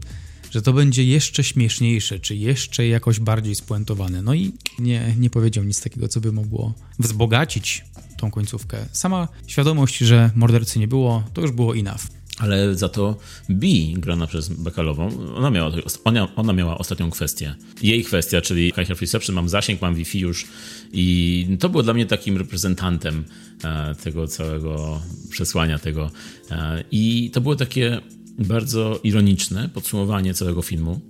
[0.50, 4.22] że to będzie jeszcze śmieszniejsze, czy jeszcze jakoś bardziej spuentowane?
[4.22, 7.84] No i nie, nie powiedział nic takiego, co by mogło wzbogacić
[8.16, 8.86] tą końcówkę.
[8.92, 12.00] Sama świadomość, że mordercy nie było, to już było enough.
[12.38, 13.16] Ale za to
[13.48, 15.72] B, grana przez Bekalową, ona miała,
[16.04, 17.54] ona, ona miała ostatnią kwestię.
[17.82, 20.46] Jej kwestia, czyli High Reception, mam zasięg, mam Wi-Fi już
[20.92, 23.24] i to było dla mnie takim reprezentantem
[23.64, 25.00] e, tego całego
[25.30, 26.10] przesłania tego.
[26.50, 28.00] E, I to było takie
[28.38, 31.00] bardzo ironiczne podsumowanie całego filmu,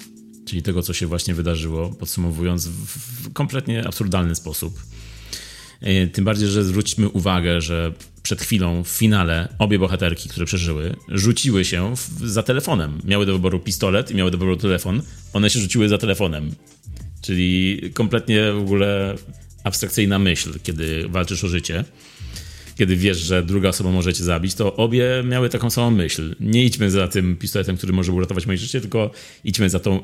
[0.45, 4.81] czyli tego, co się właśnie wydarzyło, podsumowując w kompletnie absurdalny sposób.
[5.81, 10.97] E, tym bardziej, że zwróćmy uwagę, że przed chwilą w finale obie bohaterki, które przeżyły,
[11.09, 13.01] rzuciły się w, za telefonem.
[13.05, 15.03] Miały do wyboru pistolet i miały do wyboru telefon.
[15.33, 16.51] One się rzuciły za telefonem.
[17.21, 19.15] Czyli kompletnie w ogóle
[19.65, 21.85] abstrakcyjna myśl, kiedy walczysz o życie.
[22.79, 26.37] Kiedy wiesz, że druga osoba może cię zabić, to obie miały taką samą myśl.
[26.41, 29.11] Nie idźmy za tym pistoletem, który może uratować moje życie, tylko
[29.45, 30.01] idźmy za, tą,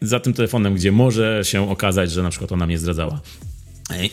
[0.00, 3.20] za tym telefonem, gdzie może się okazać, że na przykład ona mnie zdradzała.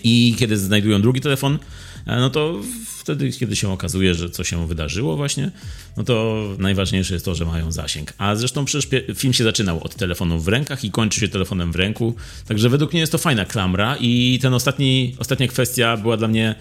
[0.03, 1.59] I kiedy znajdują drugi telefon,
[2.05, 2.59] E, no to
[2.97, 5.51] wtedy, kiedy się okazuje, że co się wydarzyło właśnie,
[5.97, 8.13] no to najważniejsze jest to, że mają zasięg.
[8.17, 11.75] A zresztą przecież film się zaczynał od telefonu w rękach i kończy się telefonem w
[11.75, 12.15] ręku,
[12.47, 16.55] także według mnie jest to fajna klamra i ten ostatni, ostatnia kwestia była dla mnie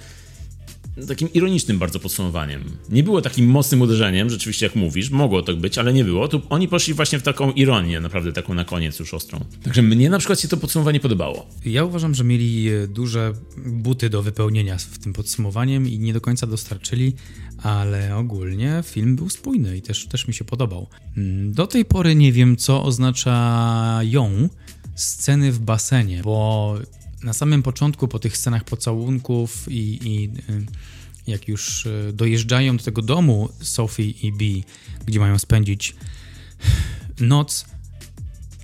[1.09, 2.65] takim ironicznym bardzo podsumowaniem.
[2.89, 6.29] Nie było takim mocnym uderzeniem, rzeczywiście jak mówisz, mogło tak być, ale nie było.
[6.29, 9.45] Tu oni poszli właśnie w taką ironię, naprawdę taką na koniec już ostrą.
[9.63, 11.47] Także mnie na przykład się to podsumowanie podobało.
[11.65, 13.33] Ja uważam, że mieli e, duże
[13.67, 17.15] buty do wypełnienia w tym podsumowaniem i nie do końca dostarczyli,
[17.63, 20.89] ale ogólnie film był spójny i też, też mi się podobał.
[21.17, 24.49] Mm, do tej pory nie wiem, co oznacza ją
[24.95, 26.79] sceny w basenie, bo
[27.23, 30.67] na samym początku, po tych scenach pocałunków i, i y,
[31.27, 34.69] jak już y, dojeżdżają do tego domu Sophie i B,
[35.07, 35.97] gdzie mają spędzić
[37.21, 37.67] noc,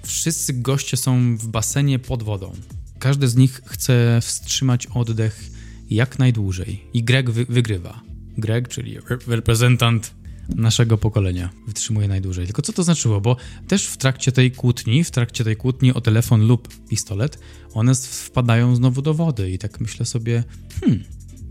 [0.02, 2.52] wszyscy goście są w basenie pod wodą.
[2.98, 5.50] Każdy z nich chce wstrzymać oddech
[5.90, 8.00] jak najdłużej i Greg wy wygrywa.
[8.38, 10.14] Greg, czyli reprezentant
[10.48, 12.46] naszego pokolenia wytrzymuje najdłużej.
[12.46, 13.20] Tylko co to znaczyło?
[13.20, 13.36] Bo
[13.68, 17.38] też w trakcie tej kłótni, w trakcie tej kłótni o telefon lub pistolet,
[17.74, 20.44] one wpadają znowu do wody i tak myślę sobie,
[20.80, 21.04] hmm,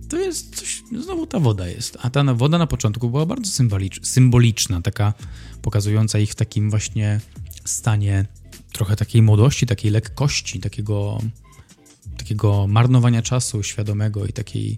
[0.10, 1.98] to jest coś, znowu ta woda jest.
[2.02, 3.66] A ta woda na początku była bardzo
[4.04, 5.14] symboliczna, taka
[5.62, 7.20] pokazująca ich w takim właśnie
[7.66, 8.26] stanie
[8.74, 11.22] trochę takiej młodości, takiej lekkości, takiego,
[12.18, 14.78] takiego marnowania czasu świadomego i takiej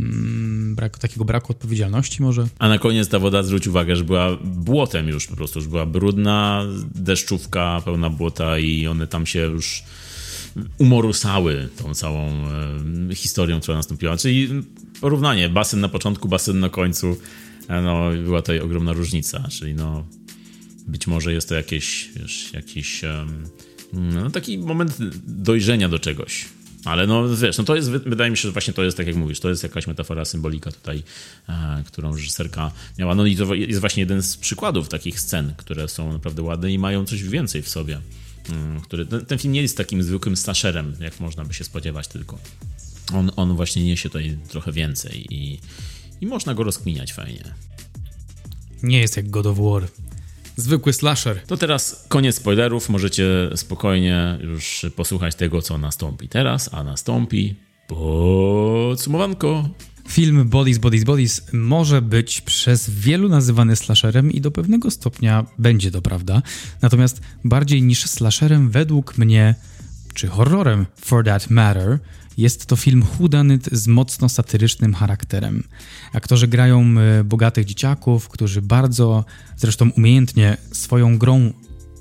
[0.00, 2.46] mm, brak, takiego braku odpowiedzialności może.
[2.58, 5.86] A na koniec ta woda, zwróć uwagę, że była błotem już po prostu, już była
[5.86, 6.64] brudna,
[6.94, 9.82] deszczówka pełna błota i one tam się już
[10.78, 12.28] umorusały tą całą
[13.10, 14.16] e, historią, która nastąpiła.
[14.16, 14.48] Czyli
[15.00, 17.16] porównanie, basen na początku, basen na końcu,
[17.68, 20.06] e, no była tutaj ogromna różnica, czyli no
[20.86, 23.26] być może jest to jakieś, wiesz, jakiś e,
[23.92, 26.44] no, taki moment dojrzenia do czegoś.
[26.84, 29.16] Ale no wiesz, no to jest, wydaje mi się, że właśnie to jest, tak jak
[29.16, 31.02] mówisz, to jest jakaś metafora, symbolika tutaj,
[31.48, 33.14] e, którą reżyserka miała.
[33.14, 36.78] No i to jest właśnie jeden z przykładów takich scen, które są naprawdę ładne i
[36.78, 38.00] mają coś więcej w sobie.
[38.50, 42.08] Mm, który, ten, ten, film nie jest takim zwykłym slasherem, jak można by się spodziewać
[42.08, 42.38] tylko.
[43.14, 45.60] On, on właśnie niesie tutaj trochę więcej i,
[46.20, 47.54] i można go rozkminiać fajnie.
[48.82, 49.88] Nie jest jak God of War.
[50.56, 51.42] Zwykły slasher.
[51.46, 52.88] To teraz koniec spoilerów.
[52.88, 57.54] Możecie spokojnie już posłuchać tego, co nastąpi teraz, a nastąpi
[57.88, 59.68] podsumowanko.
[60.08, 65.90] Film Bodies, Bodies, Bodies może być przez wielu nazywany slasherem i do pewnego stopnia będzie
[65.90, 66.42] to prawda.
[66.82, 69.54] Natomiast bardziej niż slasherem według mnie,
[70.14, 71.98] czy horrorem for that matter,
[72.38, 75.64] jest to film chudanyt z mocno satyrycznym charakterem.
[76.12, 79.24] Aktorzy grają e, bogatych dzieciaków, którzy bardzo,
[79.56, 81.52] zresztą umiejętnie, swoją grą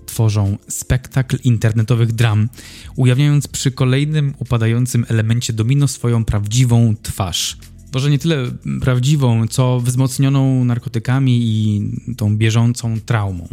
[0.05, 2.49] tworzą spektakl internetowych dram,
[2.95, 7.57] ujawniając przy kolejnym upadającym elemencie domino swoją prawdziwą twarz.
[7.93, 11.81] Może nie tyle prawdziwą, co wzmocnioną narkotykami i
[12.17, 13.47] tą bieżącą traumą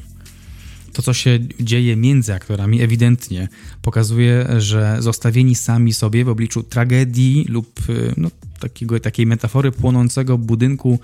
[0.93, 3.49] to, co się dzieje między aktorami, ewidentnie
[3.83, 8.31] pokazuje, że zostawieni sami sobie w obliczu tragedii lub y, no,
[8.61, 10.99] takiego, takiej metafory płonącego budynku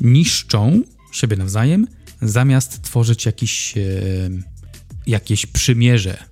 [0.00, 0.82] niszczą
[1.12, 1.86] siebie nawzajem,
[2.22, 3.80] zamiast tworzyć jakiś, e,
[5.06, 6.24] jakieś przymierze,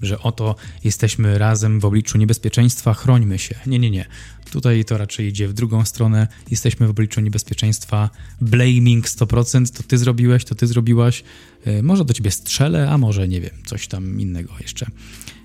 [0.00, 3.54] że oto jesteśmy razem w obliczu niebezpieczeństwa, chrońmy się.
[3.66, 4.06] Nie, nie, nie.
[4.50, 6.28] Tutaj to raczej idzie w drugą stronę.
[6.50, 8.10] Jesteśmy w obliczu niebezpieczeństwa.
[8.40, 11.24] Blaming 100%, to ty zrobiłeś, to ty zrobiłaś.
[11.64, 14.86] E, może do ciebie strzelę, a może nie wiem, coś tam innego jeszcze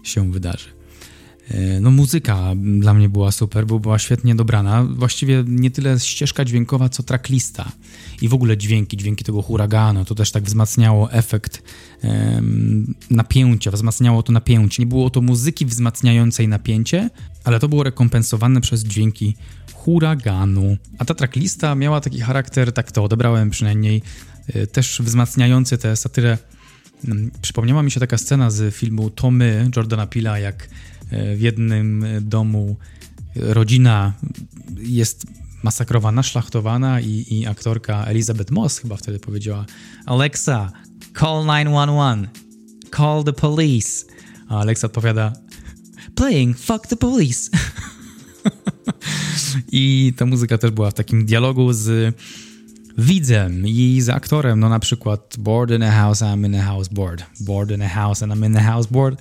[0.03, 0.78] się wydarzy.
[1.49, 4.83] E, no muzyka dla mnie była super, bo była świetnie dobrana.
[4.83, 7.71] Właściwie nie tyle ścieżka dźwiękowa, co tracklista.
[8.21, 11.63] I w ogóle dźwięki, dźwięki tego huraganu, to też tak wzmacniało efekt
[12.03, 14.83] um, napięcia, wzmacniało to napięcie.
[14.83, 17.09] Nie było to muzyki wzmacniającej napięcie,
[17.43, 19.35] ale to było rekompensowane przez dźwięki
[19.73, 20.77] huraganu.
[20.97, 24.01] A ta tracklista miała taki charakter, tak to odebrałem przynajmniej,
[24.47, 26.37] e, też wzmacniający tę satyrę.
[27.05, 30.67] Mm, przypomniała mi się taka scena z filmu To My Jordana Pila, jak
[31.11, 32.77] w jednym domu
[33.35, 34.13] rodzina
[34.77, 35.25] jest
[35.63, 39.65] masakrowana, szlachtowana i, i aktorka Elizabeth Moss chyba wtedy powiedziała
[40.05, 40.71] Alexa,
[41.19, 42.29] call 911,
[42.97, 44.05] call the police.
[44.49, 45.33] A Alexa odpowiada
[46.15, 47.51] playing fuck the police.
[49.71, 52.15] I ta muzyka też była w takim dialogu z
[52.97, 56.87] widzem i z aktorem, no na przykład bored in a house, I'm in a house
[56.87, 57.25] bored.
[57.39, 59.17] Bored in a house and I'm in a house bored.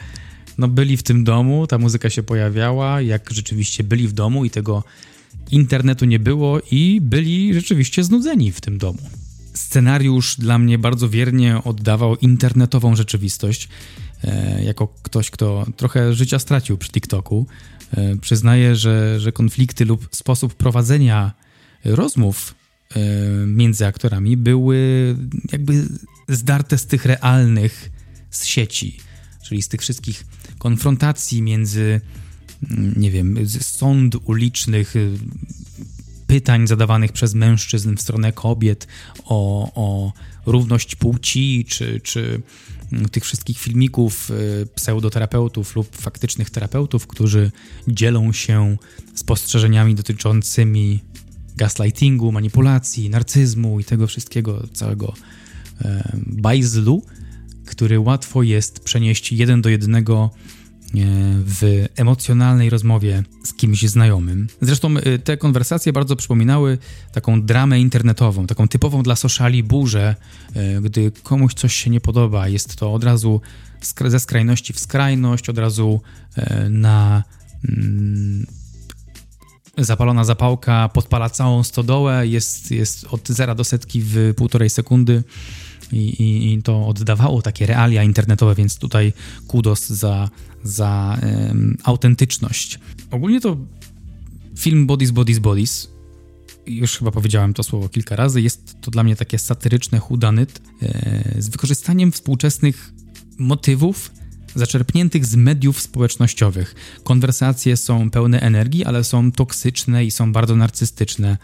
[0.58, 4.50] No byli w tym domu, ta muzyka się pojawiała, jak rzeczywiście byli w domu i
[4.50, 4.84] tego
[5.50, 8.98] internetu nie było i byli rzeczywiście znudzeni w tym domu.
[9.54, 13.68] Scenariusz dla mnie bardzo wiernie oddawał internetową rzeczywistość.
[14.24, 17.46] e, jako ktoś, kto trochę życia stracił przy TikToku,
[17.96, 21.32] e, przyznaję, że, że konflikty lub sposób prowadzenia
[21.84, 22.54] rozmów
[22.96, 23.00] e,
[23.46, 24.78] między aktorami były
[25.52, 25.84] jakby
[26.28, 27.90] zdarte z tych realnych
[28.30, 28.98] z sieci,
[29.48, 30.26] czyli z tych wszystkich
[30.58, 32.00] konfrontacji między,
[32.70, 34.94] mm, nie wiem, sąd ulicznych,
[36.26, 38.86] pytań zadawanych przez mężczyzn w stronę kobiet
[39.24, 40.12] o, o
[40.46, 42.42] równość płci, czy, czy
[43.10, 47.50] tych wszystkich filmików y, pseudoterapeutów lub faktycznych terapeutów, którzy
[47.88, 48.76] dzielą się
[49.14, 51.00] spostrzeżeniami dotyczącymi
[51.56, 55.14] gaslightingu, manipulacji, narcyzmu i tego wszystkiego, całego
[55.80, 57.02] e, bajzlu,
[57.68, 60.30] który łatwo jest przenieść jeden do jednego
[61.44, 64.48] w emocjonalnej rozmowie z kimś znajomym.
[64.60, 66.78] Zresztą y, te konwersacje bardzo przypominały
[67.12, 70.16] taką dramę internetową, taką typową dla sociali burzę,
[70.56, 73.40] y, gdy komuś coś się nie podoba, jest to od razu
[74.06, 76.00] ze skrajności w skrajność, od razu
[76.70, 77.24] na
[77.68, 78.46] mm,
[79.78, 85.22] zapalona zapałka podpala całą stodołę, jest, jest od zera do setki w półtorej sekundy
[85.92, 89.12] i, i, i to oddawało takie realia internetowe, więc tutaj
[89.46, 90.28] kudos za,
[90.62, 92.78] za um, autentyczność.
[93.10, 93.56] Ogólnie to
[94.56, 95.88] film Bodies, Bodies, Bodies
[96.68, 101.42] już chyba powiedziałem to słowo kilka razy, jest to dla mnie takie satyryczne hudanyt e,
[101.42, 102.92] z wykorzystaniem współczesnych
[103.38, 104.10] motywów
[104.54, 106.74] zaczerpniętych z mediów społecznościowych.
[107.04, 111.38] Konwersacje są pełne energii, ale są toksyczne i są bardzo narcystyczne.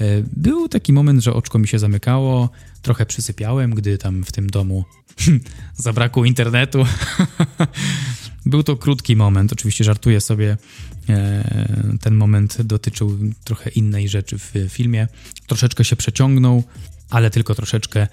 [0.00, 0.04] E,
[0.36, 2.50] był taki moment, że oczko mi się zamykało,
[2.82, 4.84] trochę przysypiałem, gdy tam w tym domu
[5.76, 6.84] zabrakło internetu.
[8.46, 10.56] Był to krótki moment, oczywiście żartuję sobie.
[11.08, 15.08] E, ten moment dotyczył trochę innej rzeczy w filmie.
[15.46, 16.62] Troszeczkę się przeciągnął,
[17.10, 18.08] ale tylko troszeczkę.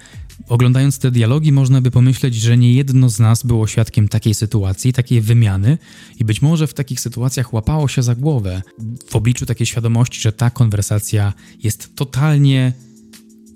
[0.48, 4.92] Oglądając te dialogi, można by pomyśleć, że nie jedno z nas było świadkiem takiej sytuacji,
[4.92, 5.78] takiej wymiany,
[6.20, 8.62] i być może w takich sytuacjach łapało się za głowę
[9.08, 11.32] w obliczu takiej świadomości, że ta konwersacja
[11.62, 12.72] jest totalnie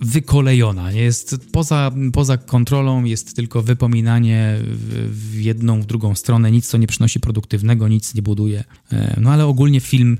[0.00, 6.68] wykolejona, jest poza, poza kontrolą, jest tylko wypominanie w, w jedną, w drugą stronę, nic
[6.68, 8.64] co nie przynosi produktywnego, nic nie buduje.
[8.92, 10.18] E, no ale ogólnie film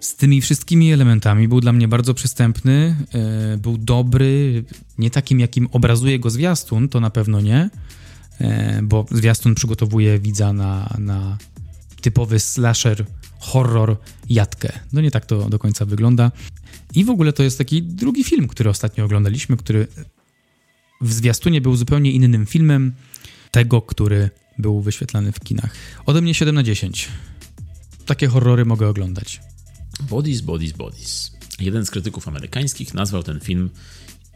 [0.00, 4.64] z tymi wszystkimi elementami był dla mnie bardzo przystępny, e, był dobry,
[4.98, 7.70] nie takim jakim obrazuje go zwiastun, to na pewno nie,
[8.40, 11.38] e, bo zwiastun przygotowuje widza na, na
[12.00, 13.06] typowy slasher,
[13.38, 13.96] horror,
[14.28, 14.72] jatkę.
[14.92, 16.32] No nie tak to do końca wygląda.
[16.94, 19.86] I w ogóle to jest taki drugi film, który ostatnio oglądaliśmy, który
[21.00, 22.92] w zwiastunie był zupełnie innym filmem
[23.50, 25.74] tego, który był wyświetlany w kinach.
[26.06, 27.08] Ode mnie 7 na 10.
[28.06, 29.40] Takie horrory mogę oglądać.
[30.00, 31.32] Bodies, Bodies, Bodies.
[31.60, 33.70] Jeden z krytyków amerykańskich nazwał ten film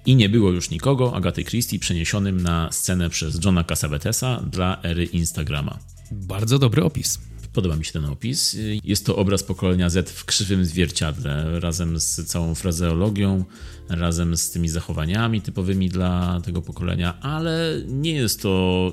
[0.07, 5.05] i nie było już nikogo Agaty Christie przeniesionym na scenę przez Johna Cassavetesa dla ery
[5.05, 5.79] Instagrama.
[6.11, 7.19] Bardzo dobry opis.
[7.53, 8.57] Podoba mi się ten opis.
[8.85, 13.45] Jest to obraz pokolenia Z w krzywym zwierciadle, razem z całą frazeologią,
[13.89, 18.93] razem z tymi zachowaniami typowymi dla tego pokolenia, ale nie jest to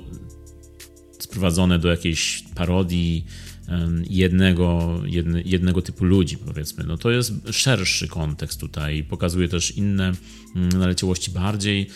[1.18, 3.24] sprowadzone do jakiejś parodii
[4.10, 6.84] jednego, jedne, jednego typu ludzi, powiedzmy.
[6.84, 9.04] No to jest szerszy kontekst tutaj.
[9.04, 10.12] Pokazuje też inne
[10.56, 11.90] mm, naleciałości bardziej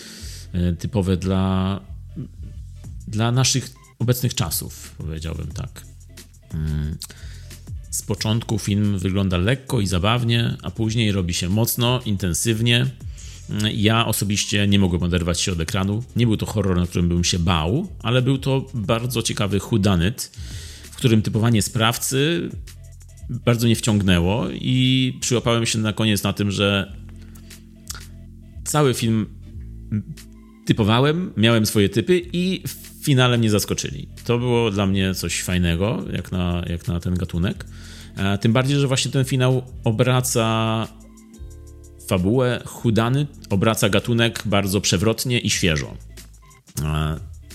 [0.52, 1.80] e, typowe dla,
[3.08, 5.82] dla naszych obecnych czasów, powiedziałbym tak.
[6.54, 6.96] Mm.
[7.90, 12.86] Z początku film wygląda lekko i zabawnie, a później robi się mocno, intensywnie.
[13.50, 16.04] Mm, ja osobiście nie mogłem oderwać się od ekranu.
[16.16, 20.30] Nie był to horror, na którym bym się bał, ale był to bardzo ciekawy hudanyt,
[21.02, 22.48] którym typowanie sprawcy
[23.30, 26.96] bardzo nie wciągnęło i przyłapałem się na koniec na tym, że
[28.64, 29.26] cały film
[30.66, 32.62] typowałem, miałem swoje typy i
[33.02, 34.08] finale mnie zaskoczyli.
[34.24, 37.66] To było dla mnie coś fajnego, jak na, jak na ten gatunek.
[38.40, 40.88] Tym bardziej, że właśnie ten finał obraca
[42.08, 45.96] fabułę, hudany, obraca gatunek bardzo przewrotnie i świeżo.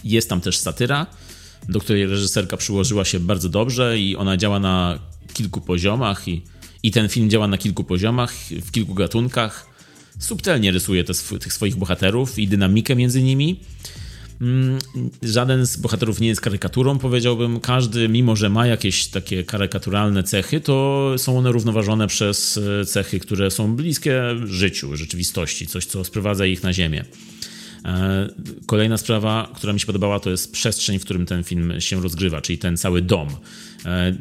[0.03, 1.05] Jest tam też satyra,
[1.69, 4.99] do której reżyserka przyłożyła się bardzo dobrze i ona działa na
[5.33, 6.41] kilku poziomach i,
[6.83, 9.67] i ten film działa na kilku poziomach, w kilku gatunkach.
[10.19, 13.59] Subtelnie rysuje te, tych swoich bohaterów i dynamikę między nimi.
[14.41, 14.79] Mm,
[15.23, 17.59] żaden z bohaterów nie jest karykaturą, powiedziałbym.
[17.59, 23.19] Każdy, mimo że ma jakieś takie karykaturalne cechy, to są one równoważone przez e, cechy,
[23.19, 27.05] które są bliskie życiu, rzeczywistości, coś, co sprowadza ich na ziemię.
[27.86, 28.30] E,
[28.65, 32.41] kolejna sprawa, która mi się podobała, to jest przestrzeń, w którym ten film się rozgrywa,
[32.41, 33.28] czyli ten cały dom.
[33.86, 34.15] E,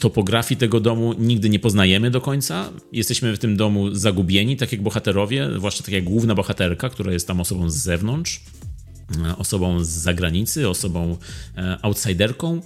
[0.00, 2.70] topografii tego domu nigdy nie poznajemy do końca.
[2.92, 7.26] Jesteśmy w tym domu zagubieni, tak jak bohaterowie, zwłaszcza tak jak główna bohaterka, która jest
[7.26, 8.40] tam osobą z zewnątrz.
[9.38, 11.16] osobą z zagranicy, osobą
[11.82, 12.60] outsiderką,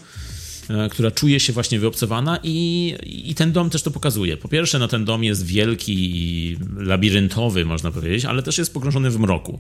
[0.91, 2.95] która czuje się właśnie wyobcowana i,
[3.25, 4.37] i ten dom też to pokazuje.
[4.37, 9.11] Po pierwsze, no ten dom jest wielki i labiryntowy, można powiedzieć, ale też jest pogrążony
[9.11, 9.59] w mroku.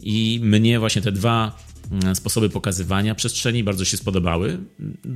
[0.00, 1.58] I mnie właśnie te dwa
[1.92, 4.58] mm, sposoby pokazywania przestrzeni bardzo się spodobały.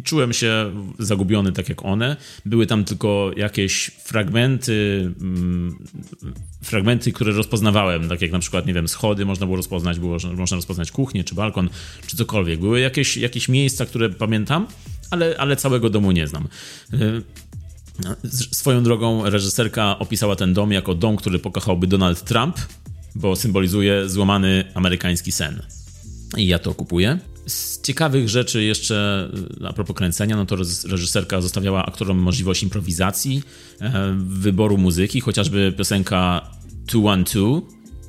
[0.04, 2.16] Czułem się zagubiony tak jak one.
[2.44, 5.84] Były tam tylko jakieś fragmenty, mm,
[6.62, 10.56] fragmenty, które rozpoznawałem, tak jak na przykład, nie wiem, schody można było rozpoznać, było, można
[10.56, 11.68] rozpoznać kuchnię, czy balkon,
[12.06, 12.60] czy cokolwiek.
[12.60, 14.66] Były jakieś, jakieś miejsca, które pamiętam,
[15.10, 16.48] ale, ale całego domu nie znam.
[16.94, 17.22] Y,
[18.52, 22.56] swoją drogą reżyserka opisała ten dom jako dom, który pokochałby Donald Trump,
[23.14, 25.62] bo symbolizuje złamany amerykański sen.
[26.36, 27.18] I ja to kupuję.
[27.46, 29.28] Z ciekawych rzeczy jeszcze
[29.68, 30.56] a propos kręcenia, no to
[30.88, 33.42] reżyserka zostawiała aktorom możliwość improwizacji,
[33.80, 36.50] e, wyboru muzyki, chociażby piosenka
[36.86, 37.40] 212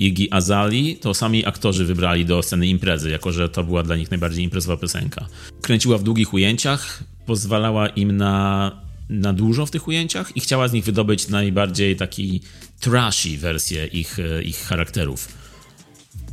[0.00, 4.10] Iggy Azali, to sami aktorzy wybrali do sceny imprezy, jako że to była dla nich
[4.10, 5.26] najbardziej imprezowa piosenka.
[5.62, 8.72] Kręciła w długich ujęciach, pozwalała im na,
[9.08, 12.40] na dużo w tych ujęciach i chciała z nich wydobyć najbardziej taki
[12.80, 15.47] trashy wersję ich, e, ich charakterów.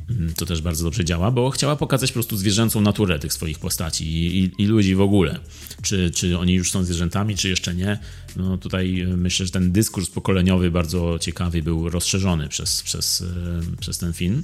[0.10, 3.60] Mm, to też bardzo dobrze działa, bo chciała pokazać po prostu zwierzęcą naturę tych swoich
[3.60, 5.40] postaci i, i, i, ludzi w ogóle.
[5.82, 8.00] Czy, czy oni już są zwierzętami, czy jeszcze nie.
[8.36, 13.78] No tutaj e, myślę, że ten dyskurs pokoleniowy bardzo ciekawy był rozszerzony przez, przez, e,
[13.80, 14.44] przez ten film.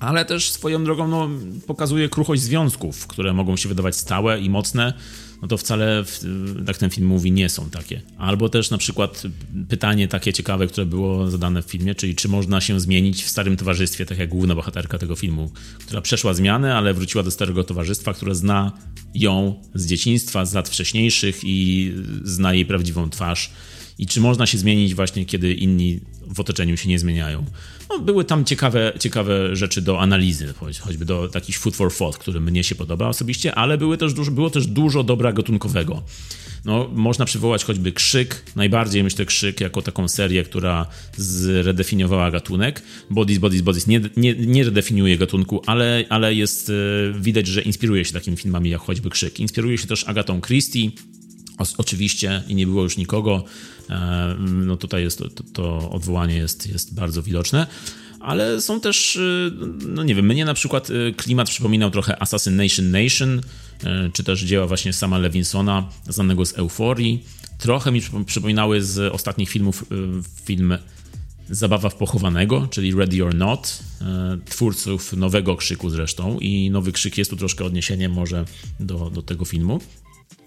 [0.00, 1.28] Ale też swoją drogą no,
[1.66, 4.92] pokazuje kruchość związków, które mogą się wydawać stałe i mocne,
[5.42, 6.04] no to wcale,
[6.66, 8.02] jak ten film mówi, nie są takie.
[8.18, 9.22] Albo też na przykład
[9.68, 13.56] pytanie takie ciekawe, które było zadane w filmie, czyli czy można się zmienić w starym
[13.56, 15.50] towarzystwie, tak jak główna bohaterka tego filmu,
[15.86, 18.72] która przeszła zmianę, ale wróciła do starego towarzystwa, które zna
[19.14, 21.92] ją z dzieciństwa, z lat wcześniejszych i
[22.24, 23.50] zna jej prawdziwą twarz.
[24.00, 26.00] I czy można się zmienić właśnie, kiedy inni
[26.34, 27.44] w otoczeniu się nie zmieniają.
[27.88, 32.40] No, były tam ciekawe, ciekawe rzeczy do analizy, choćby do takich food for thought, który
[32.40, 36.02] mnie się podoba osobiście, ale były też dużo, było też dużo dobra gatunkowego.
[36.64, 40.86] No, można przywołać choćby Krzyk, najbardziej myślę Krzyk jako taką serię, która
[41.16, 42.82] zredefiniowała gatunek.
[43.10, 46.72] Bodies, Bodies, Bodies nie, nie, nie redefiniuje gatunku, ale, ale jest, e,
[47.20, 49.40] widać, że inspiruje się takimi filmami jak choćby Krzyk.
[49.40, 50.90] Inspiruje się też Agatą Christie,
[51.78, 53.44] oczywiście i nie było już nikogo,
[53.90, 57.66] e, no tutaj jest to, to, to odwołanie jest, jest bardzo widoczne
[58.20, 59.20] ale są też, e,
[59.88, 63.40] no nie wiem, mnie na przykład e, klimat przypominał trochę Assassination Nation,
[64.12, 67.24] czy też dzieła właśnie sama Lewinsona, znanego z Euforii.
[67.58, 69.84] Trochę mi przypominały z ostatnich filmów
[70.44, 70.78] film
[71.50, 73.78] Zabawa w pochowanego, czyli Ready or Not,
[74.44, 78.44] twórców nowego krzyku zresztą i nowy krzyk jest tu troszkę odniesieniem może
[78.80, 79.80] do, do tego filmu.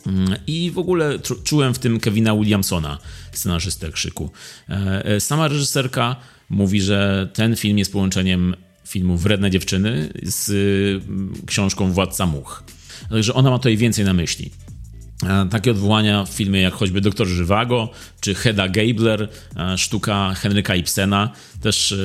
[0.07, 2.97] Mm, I w ogóle czułem w tym Kevina Williamsona,
[3.31, 4.31] scenarzystę Krzyku.
[4.69, 6.15] E, e, sama reżyserka
[6.49, 8.55] mówi, że ten film jest połączeniem
[8.87, 10.49] filmu Wredne dziewczyny z
[11.05, 12.63] mm, książką Władca Much.
[13.09, 14.51] Także ona ma tutaj więcej na myśli.
[15.23, 17.89] E, takie odwołania w filmie jak choćby Doktor Żywago
[18.21, 19.29] czy Hedda Gabler,
[19.77, 21.29] sztuka Henryka Ibsena
[21.61, 21.95] też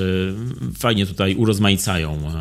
[0.78, 2.32] fajnie tutaj urozmaicają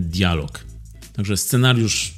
[0.00, 0.64] dialog.
[1.12, 2.14] Także scenariusz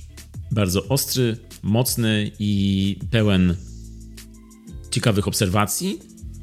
[0.51, 3.57] bardzo ostry, mocny i pełen
[4.91, 5.99] ciekawych obserwacji.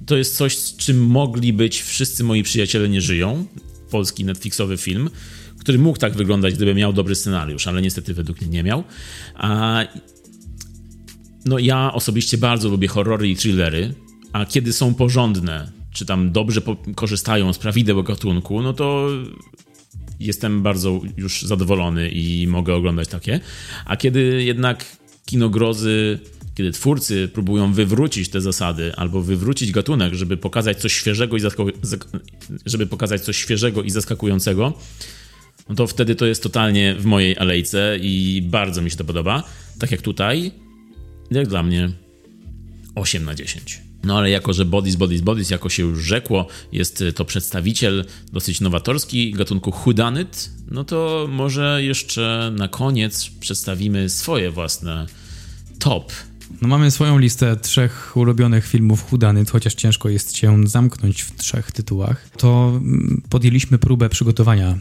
[0.05, 3.45] To jest coś, z czym mogli być wszyscy moi przyjaciele nie żyją.
[3.89, 5.09] Polski Netflixowy film,
[5.59, 8.83] który mógł tak wyglądać, gdyby miał dobry scenariusz, ale niestety według mnie nie miał.
[9.35, 9.79] A
[11.45, 13.93] no ja osobiście bardzo lubię horrory i thrillery,
[14.33, 16.61] a kiedy są porządne, czy tam dobrze
[16.95, 19.09] korzystają z prawideł gatunku, no to
[20.19, 23.39] jestem bardzo już zadowolony i mogę oglądać takie.
[23.85, 24.85] A kiedy jednak
[25.33, 26.19] kino grozy,
[26.55, 31.41] kiedy twórcy próbują wywrócić te zasady albo wywrócić gatunek, żeby pokazać coś świeżego i
[32.65, 34.73] żeby pokazać coś świeżego i zaskakującego,
[35.69, 39.43] no to wtedy to jest totalnie w mojej alejce i bardzo mi się to podoba.
[39.79, 40.51] Tak jak tutaj,
[41.31, 41.91] jak dla mnie
[42.95, 43.81] 8 na 10.
[44.03, 48.61] No ale jako, że Bodies, Bodies, Bodies, jako się już rzekło, jest to przedstawiciel dosyć
[48.61, 55.05] nowatorski gatunku Whodunit, no to może jeszcze na koniec przedstawimy swoje własne
[55.83, 56.11] top.
[56.61, 61.71] No mamy swoją listę trzech ulubionych filmów Hudanyt, chociaż ciężko jest się zamknąć w trzech
[61.71, 62.29] tytułach.
[62.37, 64.77] To mm, podjęliśmy próbę przygotowania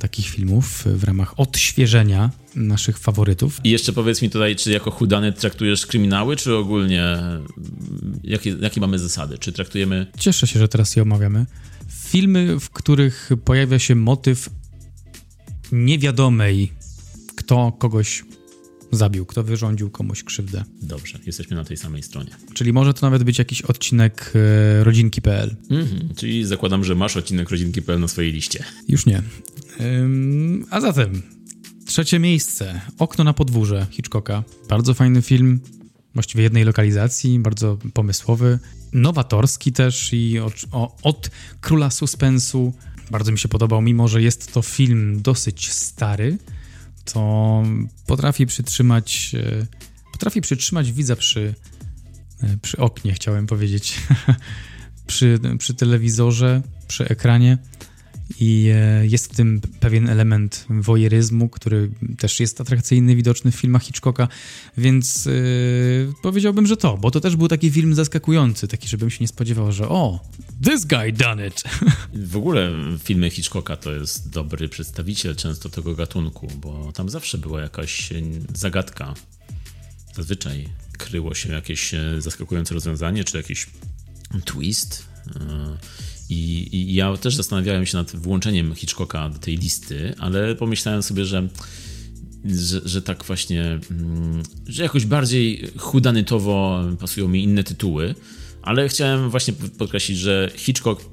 [0.00, 3.60] takich filmów w ramach odświeżenia naszych faworytów.
[3.64, 7.16] I jeszcze powiedz mi tutaj, czy jako Hudany traktujesz kryminały, czy ogólnie
[8.24, 9.38] jakie, jakie mamy zasady?
[9.38, 10.06] Czy traktujemy...
[10.18, 11.46] Cieszę się, że teraz je omawiamy.
[11.88, 14.50] Filmy, w których pojawia się motyw
[15.72, 16.72] niewiadomej,
[17.36, 18.24] kto kogoś
[18.92, 20.64] zabił, kto wyrządził komuś krzywdę.
[20.82, 22.30] Dobrze, jesteśmy na tej samej stronie.
[22.54, 25.56] Czyli może to nawet być jakiś odcinek e, rodzinki.pl.
[25.70, 28.64] Mhm, czyli zakładam, że masz odcinek rodzinki.pl na swojej liście.
[28.88, 29.22] Już nie.
[29.80, 31.22] Ym, a zatem
[31.86, 32.80] Trzecie miejsce.
[32.98, 34.42] Okno na podwórze Hitchcocka.
[34.68, 35.60] Bardzo fajny film,
[36.14, 38.58] właściwie jednej lokalizacji, bardzo pomysłowy,
[38.92, 41.30] nowatorski też i od, o, od
[41.60, 42.72] króla suspensu.
[43.10, 46.38] Bardzo mi się podobał, mimo że jest to film dosyć stary,
[47.12, 47.62] to
[48.06, 49.66] potrafi przytrzymać, e,
[50.12, 51.54] potrafi przytrzymać widza przy,
[52.42, 54.00] e, przy oknie, chciałem powiedzieć,
[55.06, 57.58] przy, przy telewizorze, przy ekranie
[58.40, 63.82] i e, jest w tym pewien element wojeryzmu, który też jest atrakcyjny, widoczny w filmach
[63.82, 64.28] Hitchcocka,
[64.76, 69.18] więc yy, powiedziałbym, że to, bo to też był taki film zaskakujący, taki, żebym się
[69.20, 70.20] nie spodziewał, że o,
[70.64, 71.62] this guy done it.
[72.14, 72.72] W ogóle
[73.04, 78.10] filmy Hitchcocka to jest dobry przedstawiciel często tego gatunku, bo tam zawsze była jakaś
[78.54, 79.14] zagadka.
[80.14, 80.68] Zazwyczaj
[80.98, 83.66] kryło się jakieś zaskakujące rozwiązanie, czy jakiś
[84.44, 85.06] twist.
[85.26, 91.02] Yy i, I, ja też zastanawiałem się nad włączeniem Hitchcocka do tej listy, ale pomyślałem
[91.02, 91.48] sobie, że,
[92.44, 98.14] że, że tak właśnie, mm, że jakoś bardziej chudanytowo pasują mi inne tytuły,
[98.62, 101.04] ale chciałem właśnie podkreślić, że Hitchcock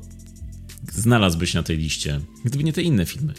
[0.93, 3.33] znalazłby się na tej liście, gdyby nie te inne filmy.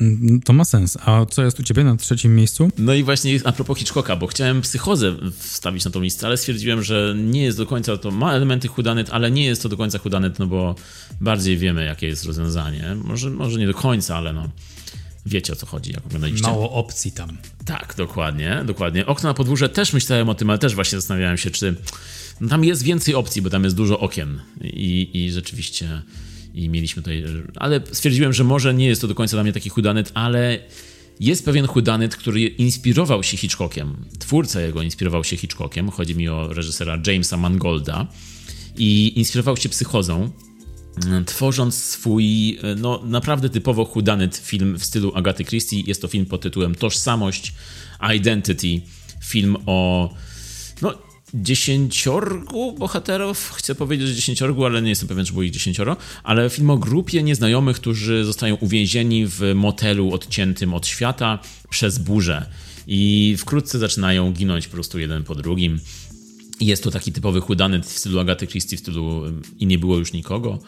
[0.00, 0.98] Mm, to ma sens.
[1.04, 2.70] A co jest u ciebie na trzecim miejscu?
[2.78, 6.82] No i właśnie a propos Hitchcocka, bo chciałem psychozę wstawić na tą listę, ale stwierdziłem,
[6.82, 9.98] że nie jest do końca to, ma elementy chudanyt, ale nie jest to do końca
[9.98, 10.74] chudanyt, no bo
[11.20, 12.96] bardziej wiemy, jakie jest rozwiązanie.
[13.04, 14.48] Może, może nie do końca, ale no
[15.26, 16.46] wiecie o co chodzi, jak oglądaliście.
[16.46, 17.38] Mało opcji tam.
[17.64, 19.06] Tak, dokładnie, dokładnie.
[19.06, 21.74] Okno na podwórze też myślałem o tym, ale też właśnie zastanawiałem się, czy
[22.40, 26.02] no tam jest więcej opcji, bo tam jest dużo okien i, i rzeczywiście
[26.54, 27.24] i mieliśmy tutaj,
[27.56, 30.58] ale stwierdziłem, że może nie jest to do końca dla mnie taki chudanyt, ale
[31.20, 33.96] jest pewien chudanyt, który inspirował się Hitchcockiem.
[34.18, 35.90] Twórca jego inspirował się Hitchcockiem.
[35.90, 38.06] Chodzi mi o reżysera Jamesa Mangolda
[38.76, 40.30] i inspirował się psychozą,
[41.26, 45.80] tworząc swój no, naprawdę typowo chudanyt film w stylu Agaty Christie.
[45.80, 47.54] Jest to film pod tytułem Tożsamość,
[48.16, 48.80] Identity.
[49.24, 50.10] Film o
[50.82, 50.98] no,
[51.34, 53.52] dziesięciorgu bohaterów.
[53.54, 55.96] Chcę powiedzieć, że dziesięciorgu, ale nie jestem pewien, czy było ich dziesięcioro.
[56.22, 61.38] Ale film o grupie nieznajomych, którzy zostają uwięzieni w motelu odciętym od świata
[61.70, 62.46] przez burzę.
[62.86, 65.80] I wkrótce zaczynają ginąć po prostu jeden po drugim.
[66.60, 69.22] Jest to taki typowy chudany w stylu Agaty Christie, w stylu
[69.58, 70.58] i nie było już nikogo.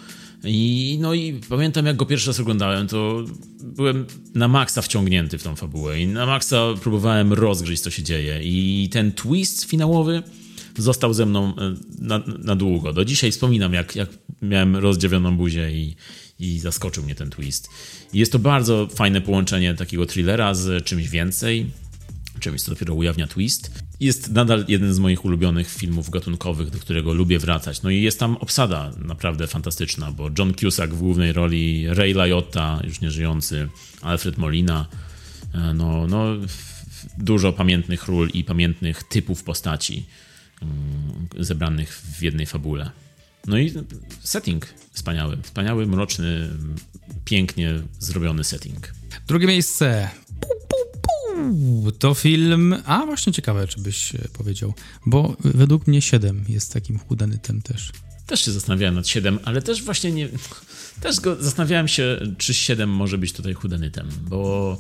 [0.45, 3.25] I, no i pamiętam, jak go pierwszy raz oglądałem, to
[3.63, 8.41] byłem na maksa wciągnięty w tą fabułę i na maksa próbowałem rozgryźć, co się dzieje.
[8.43, 10.23] I ten twist finałowy
[10.79, 12.93] został ze mną e, na, na długo.
[12.93, 14.09] Do dzisiaj wspominam, jak, jak
[14.43, 15.97] miałem rozdziawioną buzię i,
[16.39, 17.69] i zaskoczył mnie ten twist.
[18.13, 21.67] Jest to bardzo fajne połączenie takiego thrillera z czymś więcej,
[22.41, 23.71] czymś, co dopiero ujawnia twist.
[24.01, 27.83] Jest nadal jeden z moich ulubionych filmów gatunkowych, do którego lubię wracać.
[27.83, 32.81] No i jest tam obsada naprawdę fantastyczna, bo John Cusack w głównej roli, Ray Liotta,
[32.85, 33.69] już nieżyjący,
[34.03, 34.87] Alfred Molina,
[35.55, 36.25] e, no, no
[37.19, 40.07] dużo pamiętnych ról i pamiętnych typów postaci.
[40.67, 42.91] Mm, zebranych w jednej fabule.
[43.47, 43.73] No i
[44.21, 45.37] setting wspaniały.
[45.43, 46.51] Wspaniały, mroczny,
[47.25, 48.93] pięknie zrobiony setting.
[49.27, 50.11] Drugie miejsce.
[51.99, 52.75] To film.
[52.85, 54.75] A właśnie ciekawe, czy byś e, powiedział.
[55.07, 57.93] Bo według mnie 7 jest takim chudanytem też.
[58.27, 60.29] Też się zastanawiałem nad 7, ale też właśnie nie.
[61.01, 64.79] Też go zastanawiałem się, czy 7 może być tutaj chudanytem, bo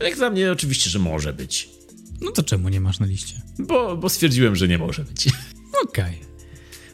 [0.00, 1.77] jak dla mnie oczywiście, że może być.
[2.20, 3.40] No to czemu nie masz na liście?
[3.58, 5.28] Bo, bo stwierdziłem, że nie może być.
[5.84, 6.14] Okej.
[6.14, 6.28] Okay.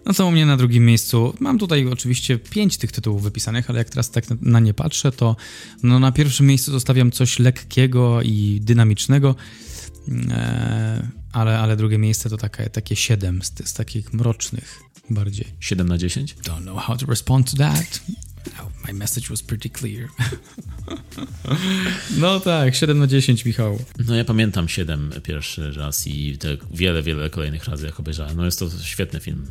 [0.07, 1.35] No co u mnie na drugim miejscu?
[1.41, 5.37] Mam tutaj oczywiście pięć tych tytułów wypisanych, ale jak teraz tak na nie patrzę, to
[5.83, 9.35] no na pierwszym miejscu zostawiam coś lekkiego i dynamicznego,
[10.09, 10.15] eee,
[11.33, 15.47] ale, ale drugie miejsce to takie, takie siedem z, z takich mrocznych bardziej.
[15.61, 16.37] 7 na 10?
[16.37, 18.01] Don't know how to respond to that.
[18.61, 20.09] Oh, my message was pretty clear.
[22.19, 23.79] no tak, 7 na 10, Michał.
[24.07, 28.37] No ja pamiętam 7 pierwszy raz i te wiele, wiele kolejnych razy jak obejrzałem.
[28.37, 29.47] No jest to świetny film.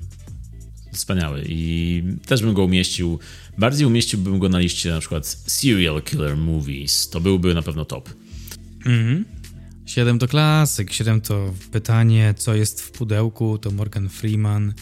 [0.93, 3.19] Wspaniały i też bym go umieścił,
[3.57, 7.09] bardziej umieściłbym go na liście na przykład Serial Killer Movies.
[7.09, 8.09] To byłby na pewno top.
[8.85, 9.25] Mhm.
[9.85, 14.73] 7 to klasyk, 7 to pytanie, co jest w pudełku, to Morgan Freeman,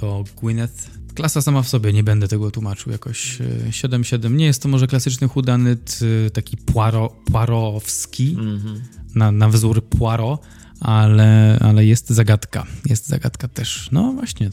[0.00, 3.38] to Gwyneth Klasa sama w sobie, nie będę tego tłumaczył jakoś.
[3.70, 4.26] 7-7.
[4.26, 8.80] E, nie jest to może klasyczny hudanyt, e, taki poiro, poirowski, mm -hmm.
[9.14, 10.40] na, na wzór Poirot,
[10.80, 12.66] ale, ale jest zagadka.
[12.86, 13.88] Jest zagadka też.
[13.92, 14.50] No właśnie,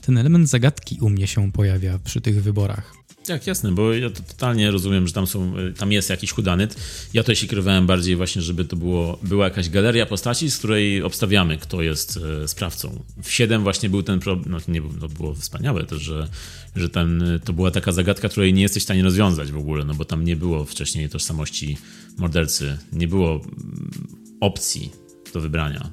[0.00, 2.94] ten element zagadki u mnie się pojawia przy tych wyborach.
[3.28, 6.76] Tak, jasne, bo ja to totalnie rozumiem, że tam są, tam jest jakiś hudanyt.
[7.14, 11.02] Ja to się kierowałem bardziej właśnie, żeby to było, była jakaś galeria postaci, z której
[11.02, 13.04] obstawiamy, kto jest e, sprawcą.
[13.22, 16.28] W 7 właśnie był ten problem, no nie no było wspaniałe też, że,
[16.76, 19.94] że ten, to była taka zagadka, której nie jesteś w stanie rozwiązać w ogóle, no
[19.94, 21.76] bo tam nie było wcześniej tożsamości
[22.18, 24.08] mordercy, nie było mm,
[24.40, 24.92] opcji
[25.32, 25.90] do wybrania.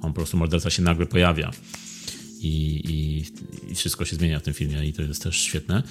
[0.00, 1.50] On po prostu morderca się nagle pojawia.
[2.40, 3.24] I, i,
[3.72, 5.82] i wszystko się zmienia w tym filmie i to jest też świetne.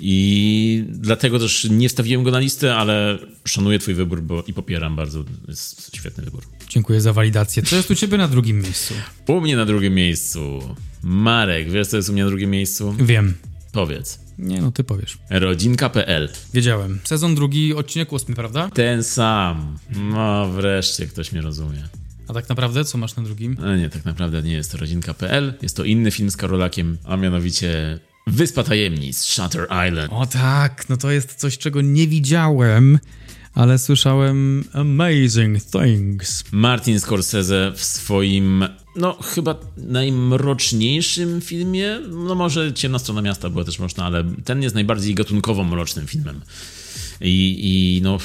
[0.00, 4.96] I dlatego też nie wstawiłem go na listę, ale szanuję Twój wybór bo i popieram
[4.96, 5.24] bardzo.
[5.48, 6.42] Jest świetny wybór.
[6.68, 7.62] Dziękuję za walidację.
[7.62, 8.94] Co jest u Ciebie na drugim miejscu?
[9.26, 10.74] U mnie na drugim miejscu.
[11.02, 12.94] Marek, wiesz co jest u mnie na drugim miejscu?
[12.98, 13.34] Wiem.
[13.72, 14.18] Powiedz.
[14.38, 15.18] Nie, no ty powiesz.
[15.30, 16.98] Rodzinka.pl Wiedziałem.
[17.04, 18.70] Sezon drugi, odcinek ósmy, prawda?
[18.74, 19.78] Ten sam.
[19.96, 21.82] No wreszcie ktoś mnie rozumie.
[22.28, 23.56] A tak naprawdę co masz na drugim?
[23.60, 25.54] No nie, tak naprawdę nie jest to rodzinka.pl.
[25.62, 30.12] Jest to inny film z Karolakiem, a mianowicie Wyspa Tajemnic, Shutter Island.
[30.12, 32.98] O tak, no to jest coś, czego nie widziałem,
[33.54, 36.44] ale słyszałem amazing things.
[36.52, 38.64] Martin Scorsese w swoim,
[38.96, 44.74] no chyba najmroczniejszym filmie, no może Ciemna Strona Miasta była też mroczna, ale ten jest
[44.74, 46.40] najbardziej gatunkowo mrocznym filmem.
[47.20, 48.18] I, i no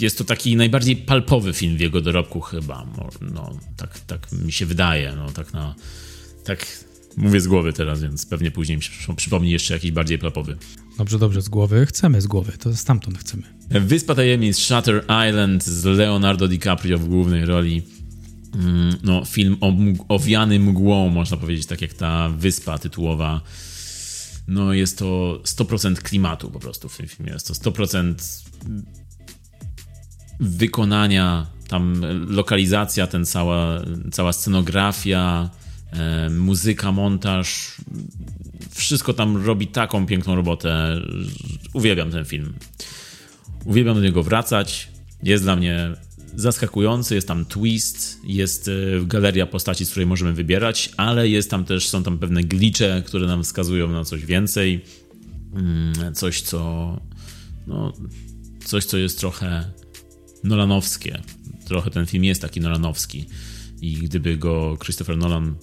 [0.00, 2.86] jest to taki najbardziej palpowy film w jego dorobku chyba.
[3.20, 5.12] No, tak, tak mi się wydaje.
[5.16, 5.74] No, tak na...
[6.44, 6.66] Tak
[7.16, 10.56] mówię z głowy teraz, więc pewnie później mi się przypomni jeszcze jakiś bardziej palpowy.
[10.98, 11.86] Dobrze, dobrze, z głowy.
[11.86, 13.42] Chcemy z głowy, to stamtąd chcemy.
[13.70, 17.82] Wyspa Tajemnic Shutter Island z Leonardo DiCaprio w głównej roli.
[18.54, 19.56] Mm, no, film
[20.08, 23.40] owiany mgłą, można powiedzieć, tak jak ta wyspa tytułowa.
[24.48, 27.32] No, jest to 100% klimatu po prostu w tym filmie.
[27.32, 28.14] Jest to 100%
[30.40, 33.82] wykonania, tam lokalizacja, ten cała,
[34.12, 35.50] cała scenografia,
[36.30, 37.76] muzyka, montaż,
[38.74, 41.00] wszystko tam robi taką piękną robotę.
[41.72, 42.54] Uwielbiam ten film.
[43.64, 44.88] Uwielbiam do niego wracać.
[45.22, 45.96] Jest dla mnie
[46.34, 48.72] zaskakujący, jest tam twist, jest e,
[49.06, 53.26] galeria postaci, z której możemy wybierać, ale jest tam też, są tam pewne glicze, które
[53.26, 54.84] nam wskazują na coś więcej.
[55.54, 57.00] Mm, coś, co
[57.66, 57.92] no,
[58.64, 59.72] coś, co jest trochę
[60.44, 61.22] nolanowskie.
[61.66, 63.26] Trochę ten film jest taki nolanowski
[63.80, 65.54] i gdyby go Christopher Nolan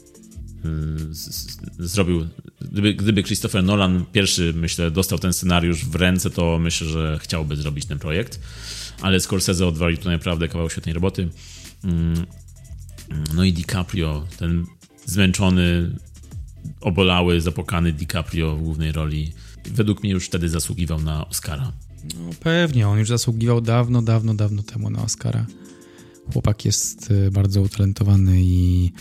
[0.66, 2.28] y, zrobił,
[2.72, 7.56] gdyby, gdyby Christopher Nolan pierwszy, myślę, dostał ten scenariusz w ręce, to myślę, że chciałby
[7.56, 8.40] zrobić ten projekt,
[9.02, 11.30] ale Scorsese odwalił tu naprawdę kawał świetnej roboty.
[11.84, 12.26] Mm,
[13.36, 14.66] no i DiCaprio, ten
[15.06, 15.96] zmęczony,
[16.82, 19.34] obolały, zapokany DiCaprio w głównej roli,
[19.66, 21.72] według mnie już wtedy zasługiwał na Oscara.
[22.04, 25.46] No pewnie, on już zasługiwał dawno, dawno, dawno temu na Oscara.
[26.34, 28.92] Chłopak jest y, bardzo utalentowany i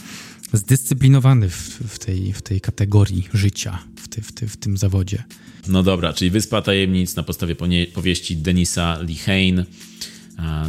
[0.53, 5.25] zdyscyplinowany w, w, tej, w tej kategorii życia, w, ty, w, ty, w tym zawodzie.
[5.69, 7.57] No dobra, czyli Wyspa Tajemnic na podstawie
[7.95, 9.65] powieści Denisa Lehane,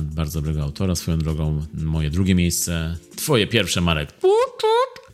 [0.02, 4.14] bardzo dobrego autora, swoją drogą moje drugie miejsce, twoje pierwsze, Marek.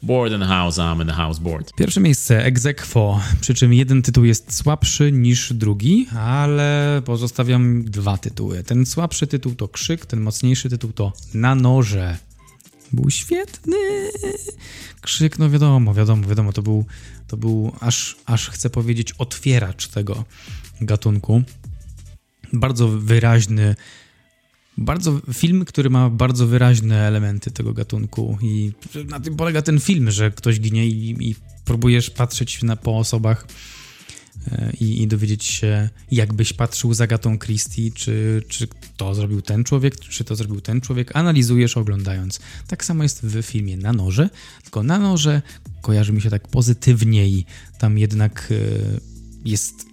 [0.04, 1.74] Board the house, I'm in the house board.
[1.78, 8.64] Pierwsze miejsce Exequo, przy czym jeden tytuł jest słabszy niż drugi, ale pozostawiam dwa tytuły.
[8.64, 12.18] Ten słabszy tytuł to Krzyk, ten mocniejszy tytuł to Na noże.
[12.94, 13.78] Był świetny.
[15.02, 16.86] Krzyk, no wiadomo, wiadomo, wiadomo, to był,
[17.28, 20.26] to był aż, aż chcę powiedzieć otwieracz tego
[20.82, 21.44] gatunku.
[22.54, 23.76] Bardzo wyraźny,
[24.78, 28.72] bardzo film, który ma bardzo wyraźne elementy tego gatunku i
[29.08, 31.36] na tym polega ten film, że ktoś ginie i, i
[31.66, 33.48] próbujesz patrzeć na, po osobach
[34.80, 38.68] i, i, dowiedzieć się, jakbyś patrzył za gatą Christie, czy, czy
[38.98, 42.40] to zrobił ten człowiek, czy to zrobił ten człowiek, analizujesz oglądając.
[42.68, 44.30] Tak samo jest w filmie Na Noże,
[44.64, 45.42] tylko Na Noże
[45.82, 47.46] kojarzy mi się tak pozytywniej,
[47.80, 48.56] tam jednak e,
[49.46, 49.86] jest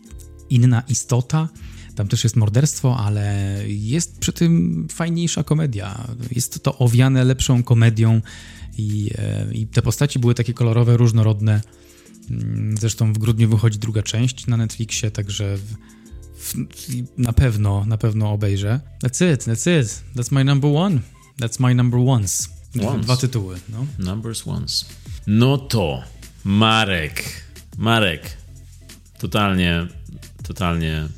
[0.51, 1.49] inna istota,
[1.95, 6.09] tam też jest morderstwo, ale jest przy tym fajniejsza komedia.
[6.31, 8.20] Jest to owiane lepszą komedią
[8.79, 11.61] i, e, i te postaci były takie kolorowe, różnorodne.
[12.31, 15.74] Mm, zresztą w grudniu wychodzi druga część na Netflixie, także w,
[16.36, 16.55] w,
[17.19, 18.81] na pewno, na pewno obejrzę.
[19.05, 20.03] That's it, that's it.
[20.16, 21.01] That's my number one.
[21.40, 22.49] That's my number ones.
[22.74, 23.61] Dwa, dwa tytuły.
[23.69, 23.86] No.
[23.99, 24.86] Numbers ones.
[25.27, 26.03] No to
[26.44, 27.24] Marek.
[27.78, 28.36] Marek.
[29.19, 29.86] Totalnie,
[30.43, 31.09] totalnie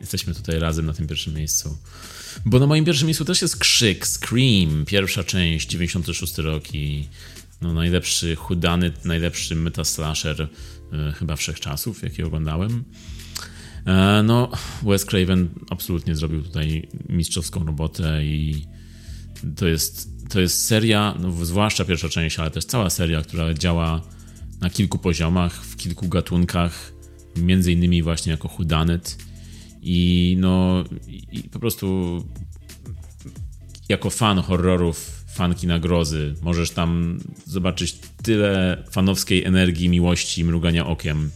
[0.00, 1.78] jesteśmy tutaj razem na tym pierwszym miejscu.
[2.44, 7.08] Bo na moim pierwszym miejscu też jest Krzyk, Scream, pierwsza część, 96 rok i
[7.62, 12.84] no, najlepszy hudany, najlepszy metaslasher y, chyba wszechczasów, jaki oglądałem.
[13.86, 14.50] E, no,
[14.82, 18.66] Wes Craven absolutnie zrobił tutaj mistrzowską robotę i
[19.56, 24.02] to jest, to jest seria, no, zwłaszcza pierwsza część, ale też cała seria, która działa
[24.60, 26.92] na kilku poziomach, w kilku gatunkach
[27.36, 29.18] między innymi właśnie jako Hudanet
[29.82, 30.84] i no
[31.32, 32.18] i po prostu
[33.88, 41.30] jako fan horrorów, fan kina grozy, możesz tam zobaczyć tyle fanowskiej energii, miłości, mrugania okiem,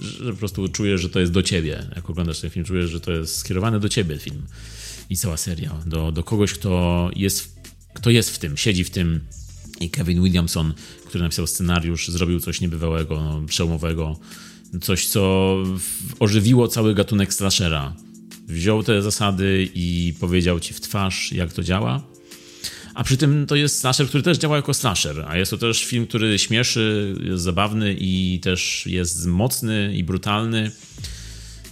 [0.00, 1.86] że po prostu czujesz, że to jest do ciebie.
[1.96, 4.42] Jak oglądasz ten film, czujesz, że to jest skierowany do ciebie film
[5.10, 5.74] i cała seria.
[5.86, 7.56] Do, do kogoś, kto jest,
[7.94, 9.20] kto jest w tym, siedzi w tym.
[9.80, 10.74] I Kevin Williamson,
[11.06, 14.18] który napisał scenariusz, zrobił coś niebywałego, no, przełomowego.
[14.80, 15.56] Coś, co
[16.20, 17.96] ożywiło cały gatunek slashera.
[18.48, 22.13] Wziął te zasady i powiedział ci w twarz, jak to działa.
[22.94, 25.84] A przy tym to jest slasher, który też działa jako slasher, a jest to też
[25.84, 30.70] film, który śmieszy, jest zabawny i też jest mocny i brutalny.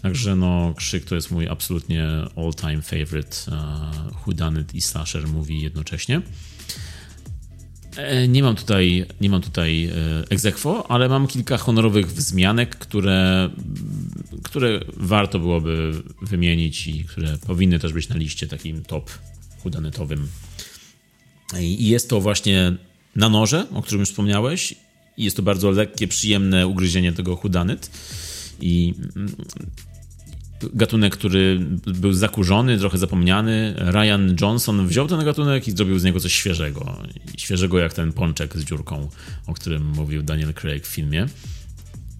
[0.03, 6.23] Także no, Krzyk to jest mój absolutnie all-time favorite uh, whodunit i slasher movie jednocześnie.
[7.97, 9.93] E, nie mam tutaj, nie mam tutaj e,
[10.31, 13.51] egzekwo, ale mam kilka honorowych wzmianek, które,
[14.43, 15.93] które warto byłoby
[16.23, 19.11] wymienić i które powinny też być na liście takim top
[19.63, 20.29] hudanetowym.
[21.61, 22.77] I jest to właśnie
[23.17, 24.75] na noże, o którym już wspomniałeś.
[25.17, 27.91] I jest to bardzo lekkie, przyjemne ugryzienie tego hudanyt.
[28.61, 29.33] I mm,
[30.75, 33.75] gatunek, który był zakurzony, trochę zapomniany.
[33.79, 36.99] Ryan Johnson wziął ten gatunek i zrobił z niego coś świeżego.
[37.37, 39.09] Świeżego jak ten pączek z dziurką,
[39.47, 41.27] o którym mówił Daniel Craig w filmie.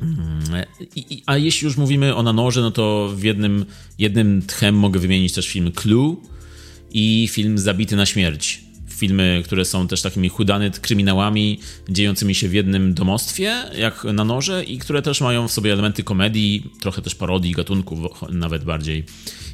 [0.01, 0.65] Mm,
[0.97, 3.65] I, a jeśli już mówimy o nanorze, no to w jednym,
[3.99, 6.23] jednym tchem mogę wymienić też film Clue
[6.91, 11.59] i film Zabity na śmierć filmy, które są też takimi hudanyt kryminałami
[11.89, 16.05] dziejącymi się w jednym domostwie, jak na noże, i które też mają w sobie elementy
[16.05, 19.05] komedii, trochę też parodii gatunków, nawet bardziej.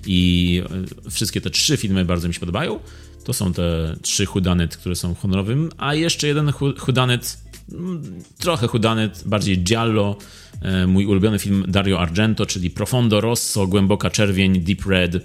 [0.07, 0.63] I
[1.07, 2.81] e, wszystkie te trzy filmy bardzo mi się podobają.
[3.25, 7.39] To są te trzy hudanyt, które są honorowym, a jeszcze jeden hudanyt,
[7.73, 8.03] mm,
[8.39, 10.17] trochę hudanyt, bardziej giallo,
[10.63, 15.23] e, mój ulubiony film Dario Argento, czyli Profondo Rosso, Głęboka Czerwień, Deep Red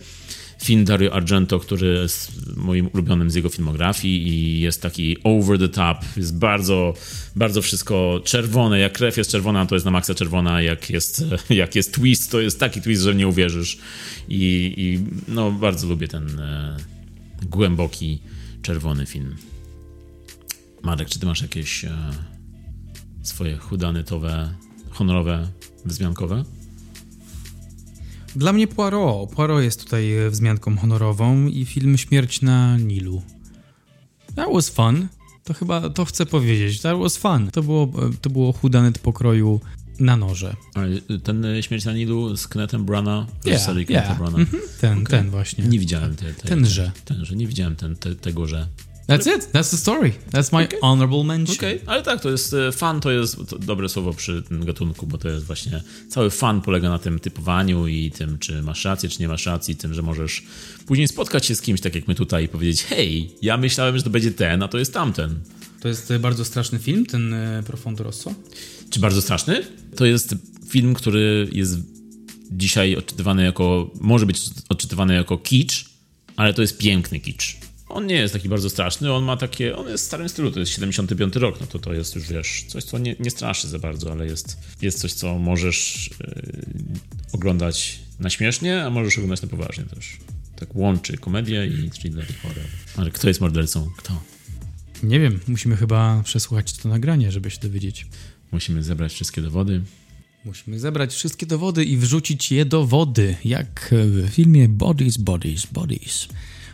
[0.64, 5.70] film Dario Argento, który jest moim ulubionym z jego filmografii i jest taki over the
[5.70, 6.94] top, jest bardzo,
[7.36, 11.76] bardzo wszystko czerwone, jak krew jest czerwona, to jest na maksa czerwona, jak jest, jak
[11.76, 13.78] jest twist, to jest taki twist, że nie uwierzysz
[14.30, 16.78] i, i no bardzo lubię ten e,
[17.46, 18.22] głęboki,
[18.62, 19.36] czerwony film.
[20.82, 21.98] Marek, czy ty masz jakieś e,
[23.22, 24.54] swoje hudanytowe,
[24.90, 25.48] honorowe,
[25.86, 26.44] wzmiankowe?
[28.36, 29.30] Dla mnie Poirot.
[29.30, 33.22] Poirot jest tutaj wzmianką honorową i film Śmierć na Nilu.
[34.36, 35.08] That was fun.
[35.44, 36.82] To chyba, to chcę powiedzieć.
[36.82, 37.52] That was fun.
[37.52, 37.90] To było,
[38.22, 39.60] to było hudanet pokroju
[40.00, 40.56] na noże.
[41.24, 44.18] ten Śmierć na Nilu z Kennethem Brana, yeah, yeah.
[44.18, 44.38] Brana.
[44.38, 44.58] Mm -hmm.
[44.82, 45.20] Ten, okay.
[45.20, 45.64] ten właśnie.
[45.64, 46.92] Nie widziałem te, te, tenże.
[47.06, 48.68] Tenże, nie widziałem ten, te, tego, że
[49.08, 49.52] That's it.
[49.52, 50.12] That's the story.
[50.32, 50.80] That's my okay.
[50.82, 51.58] honorable mention.
[51.58, 51.94] Okej, okay.
[51.94, 55.18] ale tak, to jest e, fan, to jest to dobre słowo przy tym gatunku, bo
[55.18, 59.20] to jest właśnie cały fan polega na tym typowaniu i tym, czy masz rację, czy
[59.20, 60.44] nie masz racji, tym, że możesz
[60.86, 64.04] później spotkać się z kimś, tak jak my tutaj, i powiedzieć: Hej, ja myślałem, że
[64.04, 65.40] to będzie ten, a to jest tamten.
[65.80, 68.34] To jest e, bardzo straszny film, ten e, Profondo Rosso.
[68.90, 69.64] Czy bardzo straszny?
[69.96, 70.36] To jest
[70.70, 71.78] film, który jest
[72.52, 75.86] dzisiaj odczytywany jako, może być odczytywany jako kicz,
[76.36, 77.58] ale to jest piękny kicz
[77.94, 80.60] on nie jest taki bardzo straszny, on ma takie, on jest w starym stylu, to
[80.60, 83.80] jest 75 rok, no to to jest już, wiesz, coś, co nie, nie straszy za
[83.80, 86.54] bardzo, ale jest, jest coś, co możesz yy,
[87.32, 90.18] oglądać na śmiesznie, a możesz oglądać na poważnie też.
[90.56, 92.66] Tak łączy komedię i thriller i horror.
[92.98, 93.90] Ale kto jest mordercą?
[93.98, 94.22] Kto?
[95.04, 98.08] Nie wiem, musimy chyba przesłuchać to nagranie, żeby się dowiedzieć.
[98.52, 99.82] Musimy zebrać wszystkie dowody.
[100.46, 106.28] Musimy zebrać wszystkie dowody i wrzucić je do wody, jak w filmie Bodies, Bodies, Bodies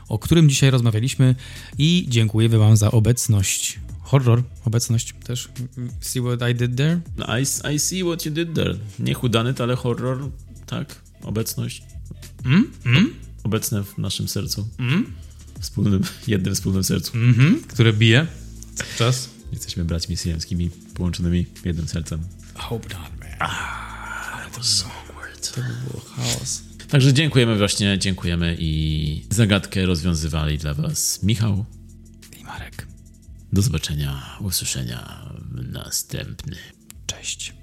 [0.10, 1.36] o którym dzisiaj rozmawialiśmy
[1.78, 3.80] i dziękuję Wam za obecność.
[4.02, 5.50] Horror, obecność też.
[6.02, 7.02] See what I did there?
[7.40, 8.76] I, I see what you did there.
[9.00, 10.30] Nie chudany, ale horror,
[10.66, 11.84] tak, obecność.
[12.46, 12.72] Mm?
[12.86, 13.14] Mm?
[13.44, 14.68] Obecne w naszym sercu.
[14.80, 15.06] Mm?
[15.60, 17.18] Wspólnym, jednym wspólnym sercu.
[17.18, 18.28] Mm -hmm, które bije
[18.98, 19.30] czas.
[19.52, 22.20] Jesteśmy braćmi syjemskimi, połączonymi jednym sercem.
[22.56, 23.30] Hope not, man.
[23.40, 25.56] Ah, that was so awkward.
[25.56, 26.69] To by było chaos.
[26.90, 31.66] Także dziękujemy właśnie, dziękujemy i zagadkę rozwiązywali dla Was Michał
[32.40, 32.88] i Marek.
[33.54, 36.56] Do zobaczenia, usłyszenia w następny.
[37.08, 37.59] Cześć.